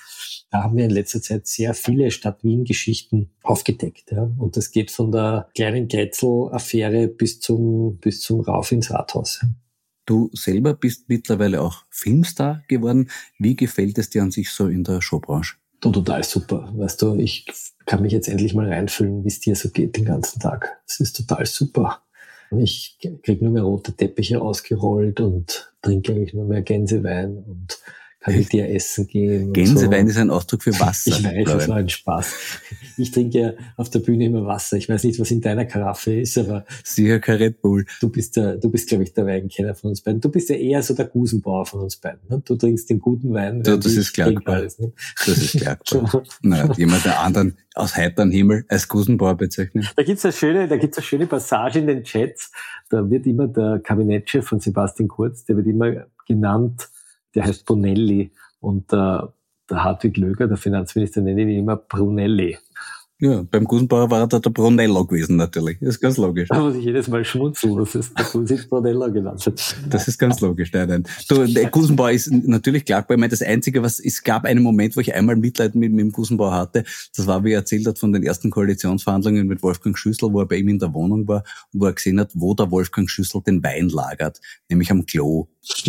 da 0.52 0.64
haben 0.64 0.78
wir 0.78 0.86
in 0.86 0.92
letzter 0.92 1.22
Zeit 1.22 1.48
sehr 1.48 1.74
viele 1.74 2.10
Stadt-Wien-Geschichten 2.12 3.32
aufgedeckt. 3.44 4.12
Ja. 4.12 4.30
Und 4.38 4.58
das 4.58 4.72
geht 4.72 4.90
von 4.92 5.12
der 5.12 5.50
kleinen 5.56 5.88
Grätzl-Affäre 5.88 7.08
bis 7.08 7.40
zum, 7.40 7.98
bis 7.98 8.22
zum 8.22 8.42
Rauf 8.42 8.72
ins 8.72 8.92
Rathaus. 8.92 9.46
Du 10.06 10.30
selber 10.34 10.76
bist 10.76 11.10
mittlerweile 11.10 11.62
auch 11.62 11.84
Filmstar 11.90 12.64
geworden. 12.68 13.10
Wie 13.40 13.56
gefällt 13.56 13.98
es 13.98 14.10
dir 14.10 14.22
an 14.22 14.32
sich 14.32 14.52
so 14.52 14.68
in 14.68 14.84
der 14.84 15.02
Showbranche? 15.02 15.56
Total 15.94 16.24
super. 16.24 16.72
Weißt 16.76 17.02
du, 17.02 17.16
ich 17.16 17.46
kann 17.86 18.02
mich 18.02 18.12
jetzt 18.12 18.28
endlich 18.28 18.54
mal 18.54 18.68
reinfühlen, 18.68 19.24
wie 19.24 19.28
es 19.28 19.40
dir 19.40 19.56
so 19.56 19.70
geht 19.70 19.96
den 19.96 20.06
ganzen 20.06 20.40
Tag. 20.40 20.82
Es 20.88 21.00
ist 21.00 21.16
total 21.16 21.46
super. 21.46 22.02
Ich 22.52 22.98
krieg 23.24 23.42
nur 23.42 23.52
mehr 23.52 23.64
rote 23.64 23.94
Teppiche 23.94 24.42
ausgerollt 24.42 25.20
und 25.20 25.74
trinke 25.82 26.14
eigentlich 26.14 26.34
nur 26.34 26.46
mehr 26.46 26.62
Gänsewein 26.62 27.38
und 27.38 27.80
kann 28.26 28.38
mit 28.38 28.52
dir 28.52 28.70
essen 28.70 29.08
gehen. 29.08 29.54
Gänsewein 29.54 30.08
so. 30.08 30.12
ist 30.12 30.18
ein 30.18 30.30
Ausdruck 30.30 30.64
für 30.64 30.80
Wasser. 30.80 31.12
Ich 31.12 31.24
weiß, 31.24 31.46
das 31.46 31.68
war 31.68 31.78
ein 31.78 31.90
Spaß. 31.90 32.34
Ich 32.98 33.12
trinke 33.12 33.40
ja 33.40 33.54
auf 33.78 33.90
der 33.90 34.00
Bühne 34.00 34.26
immer 34.26 34.46
Wasser. 34.46 34.78
Ich 34.78 34.90
weiß 34.90 35.04
nicht, 35.04 35.20
was 35.20 35.30
in 35.32 35.42
deiner 35.42 35.66
Karaffe 35.66 36.20
ist, 36.20 36.38
aber. 36.38 36.66
Sicher 36.84 37.20
kein 37.20 37.38
Red 37.38 37.62
Bull. 37.62 37.86
Du 38.02 38.10
bist 38.10 38.36
der, 38.36 38.58
du 38.58 38.70
bist, 38.72 38.90
glaube 38.90 39.04
ich, 39.04 39.14
der 39.14 39.26
Weinkenner 39.26 39.76
von 39.76 39.92
uns 39.92 40.02
beiden. 40.02 40.22
Du 40.22 40.30
bist 40.30 40.50
ja 40.50 40.56
eher 40.56 40.82
so 40.82 40.94
der 40.94 41.06
Gusenbauer 41.06 41.66
von 41.66 41.82
uns 41.82 41.98
beiden. 41.98 42.22
Ne? 42.30 42.42
Du 42.44 42.56
trinkst 42.56 42.90
den 42.90 43.00
guten 43.00 43.34
Wein. 43.34 43.62
Ja, 43.66 43.78
das 43.78 43.94
ist 43.94 44.14
klar. 44.14 44.32
Ist, 44.64 44.80
ne? 44.80 44.92
Das 45.26 45.38
ist 45.38 45.62
klar. 45.62 45.78
naja, 46.42 46.74
jemand 46.78 47.06
der 47.06 47.20
anderen 47.20 47.58
aus 47.76 47.96
heiterem 47.96 48.32
Himmel 48.32 48.66
als 48.70 48.88
Gusenbauer 48.88 49.36
bezeichnet. 49.36 49.94
Da 49.96 50.04
gibt's 50.04 50.26
eine 50.26 50.34
schöne, 50.34 50.68
da 50.68 50.78
gibt's 50.78 50.98
eine 50.98 51.06
schöne 51.06 51.28
Passage 51.28 51.80
in 51.80 51.88
den 51.88 52.04
Chats. 52.04 52.52
Da 52.90 53.08
wird 53.10 53.28
immer 53.28 53.48
der 53.48 53.80
Kabinettchef 53.84 54.48
von 54.48 54.60
Sebastian 54.60 55.10
Kurz, 55.10 55.46
der 55.46 55.58
wird 55.58 55.68
immer 55.68 56.08
genannt, 56.28 56.90
der 57.36 57.46
heißt 57.46 57.66
Bonelli 57.66 58.32
und 58.60 58.92
äh, 58.94 59.20
der 59.70 59.84
Hartwig 59.84 60.18
Löger, 60.18 60.48
der 60.48 60.58
Finanzminister, 60.58 61.22
nennt 61.22 61.40
ihn 61.40 61.50
immer 61.50 61.76
Brunelli. 61.76 62.58
Ja, 63.22 63.44
beim 63.50 63.64
Gusenbauer 63.64 64.12
war 64.12 64.28
da 64.28 64.40
der 64.40 64.50
Brunello 64.50 65.06
gewesen 65.06 65.38
natürlich. 65.38 65.78
Das 65.80 65.96
ist 65.96 66.02
ganz 66.02 66.18
logisch. 66.18 66.50
Da 66.50 66.60
muss 66.60 66.76
ich 66.76 66.84
jedes 66.84 67.08
Mal 67.08 67.24
schmunzeln, 67.24 67.78
dass 67.78 67.96
es 67.96 68.14
der 68.14 68.26
Gusit 68.26 68.70
Brunello 68.70 69.10
genannt 69.10 69.46
hat. 69.46 69.76
Das 69.90 70.10
ist 70.10 70.18
ganz 70.18 70.42
logisch, 70.42 70.74
nein, 70.74 70.90
nein. 70.90 71.04
Du, 71.30 71.46
der 71.46 71.70
Gusenbauer 71.70 72.12
ist 72.12 72.30
natürlich 72.30 72.84
klar, 72.84 73.06
Ich 73.10 73.18
meine, 73.18 73.30
das 73.30 73.42
Einzige, 73.42 73.82
was, 73.82 74.02
es 74.02 74.22
gab 74.22 74.44
einen 74.44 74.62
Moment, 74.62 74.98
wo 74.98 75.00
ich 75.00 75.16
einmal 75.16 75.38
Mitleid 75.38 75.76
mit, 75.76 75.94
mit 75.94 76.02
dem 76.02 76.12
Gusenbauer 76.12 76.56
hatte. 76.56 76.84
Das 77.16 77.26
war, 77.26 77.46
wie 77.46 77.54
er 77.54 77.60
erzählt 77.60 77.88
hat, 77.88 78.00
von 78.00 78.12
den 78.12 78.22
ersten 78.22 78.50
Koalitionsverhandlungen 78.50 79.48
mit 79.48 79.64
Wolfgang 79.64 79.98
Schüssel, 79.98 80.34
wo 80.34 80.42
er 80.42 80.46
bei 80.46 80.58
ihm 80.58 80.68
in 80.68 80.80
der 80.80 80.94
Wohnung 80.94 81.26
war 81.26 81.46
und 81.72 81.82
wo 81.82 81.86
er 81.86 81.94
gesehen 81.94 82.20
hat, 82.20 82.32
wo 82.34 82.54
der 82.54 82.70
Wolfgang 82.70 83.10
Schüssel 83.10 83.42
den 83.42 83.64
Wein 83.64 83.88
lagert. 83.88 84.42
Nämlich 84.70 84.92
am 84.92 85.06
Klo. 85.06 85.48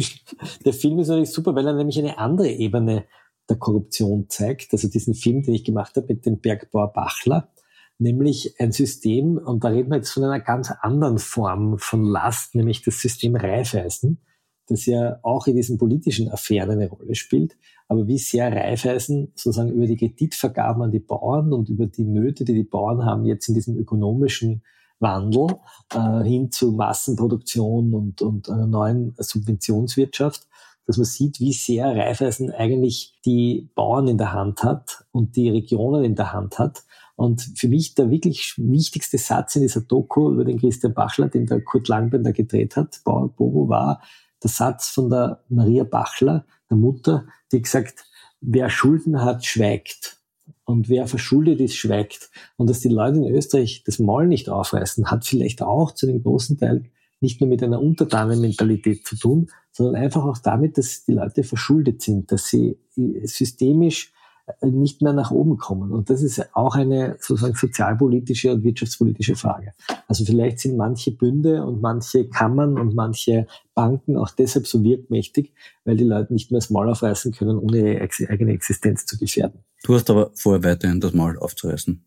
Der 0.64 0.72
Film 0.72 0.98
ist 1.00 1.08
natürlich 1.08 1.30
super, 1.30 1.54
weil 1.54 1.66
er 1.66 1.74
nämlich 1.74 1.98
eine 1.98 2.18
andere 2.18 2.48
Ebene 2.48 3.04
der 3.48 3.56
Korruption 3.56 4.26
zeigt. 4.28 4.72
Also 4.72 4.88
diesen 4.88 5.14
Film, 5.14 5.42
den 5.42 5.54
ich 5.54 5.64
gemacht 5.64 5.96
habe 5.96 6.06
mit 6.08 6.26
dem 6.26 6.40
Bergbauer 6.40 6.92
Bachler, 6.92 7.52
nämlich 7.98 8.54
ein 8.58 8.72
System, 8.72 9.38
und 9.38 9.64
da 9.64 9.68
reden 9.68 9.90
wir 9.90 9.96
jetzt 9.96 10.10
von 10.10 10.24
einer 10.24 10.40
ganz 10.40 10.72
anderen 10.80 11.18
Form 11.18 11.78
von 11.78 12.04
Last, 12.04 12.54
nämlich 12.54 12.82
das 12.82 13.00
System 13.00 13.36
Raiffeisen, 13.36 14.20
das 14.68 14.86
ja 14.86 15.18
auch 15.22 15.46
in 15.46 15.56
diesen 15.56 15.78
politischen 15.78 16.28
Affären 16.30 16.70
eine 16.70 16.88
Rolle 16.88 17.14
spielt. 17.14 17.56
Aber 17.88 18.08
wie 18.08 18.18
sehr 18.18 18.50
Raiffeisen 18.52 19.32
sozusagen 19.36 19.70
über 19.70 19.86
die 19.86 19.96
Kreditvergaben 19.96 20.82
an 20.82 20.90
die 20.90 20.98
Bauern 20.98 21.52
und 21.52 21.68
über 21.68 21.86
die 21.86 22.04
Nöte, 22.04 22.44
die 22.44 22.54
die 22.54 22.64
Bauern 22.64 23.04
haben, 23.04 23.24
jetzt 23.24 23.48
in 23.48 23.54
diesem 23.54 23.76
ökonomischen 23.76 24.62
Wandel 24.98 25.46
äh, 25.94 26.24
hin 26.24 26.50
zu 26.50 26.72
Massenproduktion 26.72 27.94
und, 27.94 28.22
und 28.22 28.48
einer 28.48 28.66
neuen 28.66 29.14
Subventionswirtschaft, 29.18 30.48
dass 30.86 30.96
man 30.96 31.04
sieht, 31.04 31.40
wie 31.40 31.52
sehr 31.52 31.86
Raiffeisen 31.86 32.50
eigentlich 32.52 33.18
die 33.24 33.70
Bauern 33.74 34.08
in 34.08 34.18
der 34.18 34.32
Hand 34.32 34.62
hat 34.62 35.04
und 35.10 35.36
die 35.36 35.50
Regionen 35.50 36.04
in 36.04 36.14
der 36.14 36.32
Hand 36.32 36.58
hat. 36.58 36.84
Und 37.16 37.42
für 37.56 37.68
mich 37.68 37.94
der 37.94 38.10
wirklich 38.10 38.54
wichtigste 38.56 39.18
Satz 39.18 39.56
in 39.56 39.62
dieser 39.62 39.80
Doku 39.80 40.32
über 40.32 40.44
den 40.44 40.60
Christian 40.60 40.94
Bachler, 40.94 41.28
den 41.28 41.46
der 41.46 41.62
Kurt 41.62 41.88
Langbender 41.88 42.32
gedreht 42.32 42.76
hat, 42.76 43.00
Bauer 43.04 43.28
Bobo, 43.28 43.68
war 43.68 44.02
der 44.42 44.50
Satz 44.50 44.88
von 44.90 45.10
der 45.10 45.42
Maria 45.48 45.84
Bachler, 45.84 46.44
der 46.70 46.76
Mutter, 46.76 47.26
die 47.52 47.62
gesagt, 47.62 48.04
wer 48.40 48.70
Schulden 48.70 49.22
hat, 49.22 49.44
schweigt. 49.44 50.18
Und 50.64 50.88
wer 50.88 51.06
verschuldet 51.06 51.60
ist, 51.60 51.76
schweigt. 51.76 52.30
Und 52.56 52.68
dass 52.68 52.80
die 52.80 52.88
Leute 52.88 53.18
in 53.18 53.34
Österreich 53.34 53.82
das 53.84 53.98
Maul 53.98 54.26
nicht 54.26 54.48
aufreißen, 54.48 55.10
hat 55.10 55.24
vielleicht 55.24 55.62
auch 55.62 55.92
zu 55.92 56.06
einem 56.06 56.22
großen 56.22 56.58
Teil 56.58 56.90
nicht 57.20 57.40
nur 57.40 57.48
mit 57.48 57.62
einer 57.62 57.80
Untertanenmentalität 57.80 59.06
zu 59.06 59.16
tun, 59.16 59.50
sondern 59.76 60.02
einfach 60.02 60.24
auch 60.24 60.38
damit, 60.38 60.78
dass 60.78 61.04
die 61.04 61.12
Leute 61.12 61.42
verschuldet 61.42 62.00
sind, 62.00 62.32
dass 62.32 62.46
sie 62.46 62.78
systemisch 62.94 64.10
äh, 64.46 64.66
nicht 64.66 65.02
mehr 65.02 65.12
nach 65.12 65.30
oben 65.30 65.58
kommen. 65.58 65.92
Und 65.92 66.08
das 66.08 66.22
ist 66.22 66.56
auch 66.56 66.76
eine 66.76 67.18
sozusagen 67.20 67.54
sozialpolitische 67.54 68.54
und 68.54 68.64
wirtschaftspolitische 68.64 69.36
Frage. 69.36 69.74
Also 70.08 70.24
vielleicht 70.24 70.60
sind 70.60 70.78
manche 70.78 71.10
Bünde 71.10 71.62
und 71.62 71.82
manche 71.82 72.26
Kammern 72.26 72.78
und 72.78 72.94
manche 72.94 73.46
Banken 73.74 74.16
auch 74.16 74.30
deshalb 74.30 74.66
so 74.66 74.82
wirkmächtig, 74.82 75.52
weil 75.84 75.98
die 75.98 76.04
Leute 76.04 76.32
nicht 76.32 76.50
mehr 76.50 76.60
das 76.60 76.70
Maul 76.70 76.88
aufreißen 76.88 77.32
können, 77.32 77.58
ohne 77.58 78.00
ihre 78.00 78.30
eigene 78.30 78.52
Existenz 78.52 79.04
zu 79.04 79.18
gefährden. 79.18 79.60
Du 79.84 79.94
hast 79.94 80.08
aber 80.08 80.30
vor, 80.32 80.64
weiterhin 80.64 81.02
das 81.02 81.12
Maul 81.12 81.38
aufzureißen. 81.38 82.02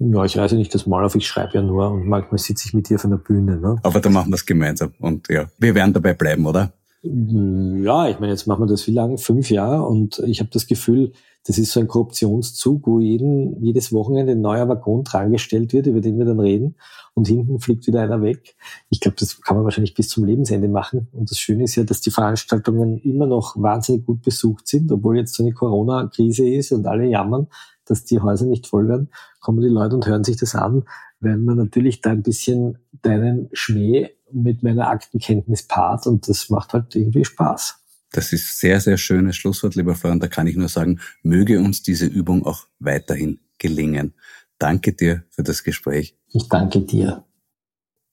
Ja, 0.00 0.24
ich 0.24 0.36
reise 0.36 0.56
nicht 0.56 0.74
das 0.74 0.86
Mal 0.86 1.04
auf, 1.04 1.14
ich 1.14 1.26
schreibe 1.28 1.52
ja 1.54 1.62
nur 1.62 1.92
und 1.92 2.08
manchmal 2.08 2.38
sitze 2.38 2.64
ich 2.66 2.74
mit 2.74 2.88
dir 2.88 2.96
auf 2.96 3.04
einer 3.04 3.18
Bühne. 3.18 3.60
Ne? 3.60 3.78
Aber 3.84 4.00
dann 4.00 4.12
machen 4.12 4.32
wir 4.32 4.36
es 4.36 4.46
gemeinsam 4.46 4.92
und 4.98 5.28
ja, 5.28 5.46
wir 5.58 5.74
werden 5.76 5.92
dabei 5.92 6.14
bleiben, 6.14 6.46
oder? 6.46 6.72
Ja, 7.02 8.08
ich 8.08 8.20
meine, 8.20 8.32
jetzt 8.32 8.46
machen 8.46 8.62
wir 8.62 8.66
das 8.66 8.86
wie 8.86 8.92
lange? 8.92 9.16
Fünf 9.16 9.50
Jahre 9.50 9.86
und 9.86 10.18
ich 10.26 10.40
habe 10.40 10.50
das 10.52 10.66
Gefühl, 10.66 11.12
das 11.46 11.56
ist 11.56 11.72
so 11.72 11.80
ein 11.80 11.88
Korruptionszug, 11.88 12.86
wo 12.86 13.00
jeden, 13.00 13.62
jedes 13.64 13.92
Wochenende 13.92 14.32
ein 14.32 14.42
neuer 14.42 14.68
Waggon 14.68 15.04
dran 15.04 15.32
gestellt 15.32 15.72
wird, 15.72 15.86
über 15.86 16.02
den 16.02 16.18
wir 16.18 16.26
dann 16.26 16.40
reden 16.40 16.76
und 17.14 17.26
hinten 17.26 17.58
fliegt 17.58 17.86
wieder 17.86 18.02
einer 18.02 18.20
weg. 18.20 18.54
Ich 18.90 19.00
glaube, 19.00 19.16
das 19.18 19.40
kann 19.40 19.56
man 19.56 19.64
wahrscheinlich 19.64 19.94
bis 19.94 20.08
zum 20.08 20.26
Lebensende 20.26 20.68
machen. 20.68 21.08
Und 21.12 21.30
das 21.30 21.38
Schöne 21.38 21.64
ist 21.64 21.76
ja, 21.76 21.84
dass 21.84 22.02
die 22.02 22.10
Veranstaltungen 22.10 22.98
immer 22.98 23.26
noch 23.26 23.56
wahnsinnig 23.56 24.04
gut 24.04 24.20
besucht 24.20 24.68
sind, 24.68 24.92
obwohl 24.92 25.16
jetzt 25.16 25.34
so 25.34 25.42
eine 25.42 25.54
Corona-Krise 25.54 26.46
ist 26.46 26.72
und 26.72 26.86
alle 26.86 27.06
jammern 27.06 27.48
dass 27.90 28.04
die 28.04 28.20
Häuser 28.20 28.46
nicht 28.46 28.66
voll 28.66 28.88
werden, 28.88 29.10
kommen 29.40 29.60
die 29.60 29.68
Leute 29.68 29.96
und 29.96 30.06
hören 30.06 30.24
sich 30.24 30.36
das 30.36 30.54
an, 30.54 30.84
weil 31.18 31.36
man 31.36 31.56
natürlich 31.56 32.00
da 32.00 32.10
ein 32.10 32.22
bisschen 32.22 32.78
deinen 33.02 33.48
Schmäh 33.52 34.10
mit 34.32 34.62
meiner 34.62 34.88
Aktenkenntnis 34.88 35.62
paart 35.62 36.06
und 36.06 36.28
das 36.28 36.50
macht 36.50 36.72
halt 36.72 36.94
irgendwie 36.94 37.24
Spaß. 37.24 37.76
Das 38.12 38.32
ist 38.32 38.58
sehr, 38.58 38.80
sehr 38.80 38.96
schönes 38.96 39.36
Schlusswort, 39.36 39.76
lieber 39.76 39.94
Freund. 39.94 40.22
Da 40.22 40.26
kann 40.26 40.46
ich 40.46 40.56
nur 40.56 40.68
sagen, 40.68 41.00
möge 41.22 41.60
uns 41.60 41.82
diese 41.82 42.06
Übung 42.06 42.44
auch 42.44 42.66
weiterhin 42.80 43.40
gelingen. 43.58 44.14
Danke 44.58 44.92
dir 44.92 45.24
für 45.30 45.42
das 45.42 45.62
Gespräch. 45.62 46.16
Ich 46.28 46.48
danke 46.48 46.80
dir. 46.80 47.24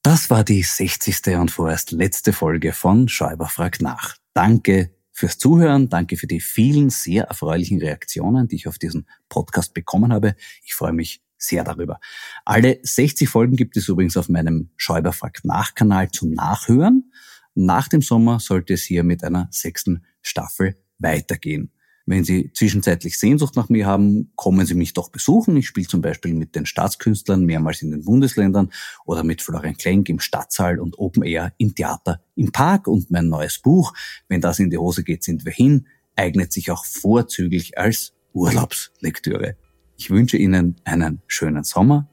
Das 0.02 0.30
war 0.30 0.44
die 0.44 0.62
60. 0.62 1.36
und 1.38 1.50
vorerst 1.50 1.90
letzte 1.90 2.32
Folge 2.32 2.72
von 2.72 3.08
Schäuber 3.08 3.48
fragt 3.48 3.82
nach. 3.82 4.16
Danke 4.32 4.94
fürs 5.10 5.36
Zuhören. 5.36 5.88
Danke 5.88 6.16
für 6.16 6.28
die 6.28 6.40
vielen 6.40 6.90
sehr 6.90 7.24
erfreulichen 7.24 7.80
Reaktionen, 7.80 8.46
die 8.46 8.56
ich 8.56 8.68
auf 8.68 8.78
diesen 8.78 9.06
Podcast 9.28 9.74
bekommen 9.74 10.12
habe. 10.12 10.36
Ich 10.64 10.74
freue 10.74 10.92
mich 10.92 11.20
sehr 11.38 11.64
darüber. 11.64 12.00
Alle 12.44 12.78
60 12.82 13.28
Folgen 13.28 13.56
gibt 13.56 13.76
es 13.76 13.88
übrigens 13.88 14.16
auf 14.16 14.28
meinem 14.28 14.70
Schäuber 14.76 15.12
fragt 15.12 15.44
nach 15.44 15.74
Kanal 15.74 16.10
zum 16.10 16.32
Nachhören. 16.32 17.12
Nach 17.54 17.88
dem 17.88 18.02
Sommer 18.02 18.40
sollte 18.40 18.74
es 18.74 18.82
hier 18.82 19.04
mit 19.04 19.24
einer 19.24 19.48
sechsten 19.50 20.04
Staffel 20.20 20.76
weitergehen. 20.98 21.72
Wenn 22.06 22.24
Sie 22.24 22.50
zwischenzeitlich 22.54 23.18
Sehnsucht 23.18 23.54
nach 23.54 23.68
mir 23.68 23.86
haben, 23.86 24.32
kommen 24.34 24.64
Sie 24.64 24.74
mich 24.74 24.94
doch 24.94 25.10
besuchen. 25.10 25.58
Ich 25.58 25.66
spiele 25.66 25.86
zum 25.86 26.00
Beispiel 26.00 26.32
mit 26.32 26.54
den 26.54 26.64
Staatskünstlern 26.64 27.44
mehrmals 27.44 27.82
in 27.82 27.90
den 27.90 28.02
Bundesländern 28.02 28.70
oder 29.04 29.24
mit 29.24 29.42
Florian 29.42 29.76
Klenk 29.76 30.08
im 30.08 30.18
Stadtsaal 30.18 30.80
und 30.80 30.98
Open 30.98 31.22
Air 31.22 31.52
im 31.58 31.74
Theater 31.74 32.22
im 32.34 32.50
Park. 32.50 32.88
Und 32.88 33.10
mein 33.10 33.28
neues 33.28 33.58
Buch, 33.58 33.92
wenn 34.26 34.40
das 34.40 34.58
in 34.58 34.70
die 34.70 34.78
Hose 34.78 35.04
geht, 35.04 35.22
sind 35.22 35.44
wir 35.44 35.52
hin, 35.52 35.86
eignet 36.16 36.50
sich 36.50 36.70
auch 36.70 36.86
vorzüglich 36.86 37.76
als 37.76 38.14
Urlaubslektüre. 38.32 39.56
Ich 40.00 40.10
wünsche 40.10 40.36
Ihnen 40.36 40.76
einen 40.84 41.20
schönen 41.26 41.64
Sommer. 41.64 42.08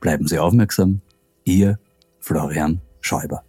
Bleiben 0.00 0.26
Sie 0.26 0.40
aufmerksam. 0.40 1.00
Ihr 1.44 1.78
Florian 2.18 2.80
Schäuber. 3.00 3.44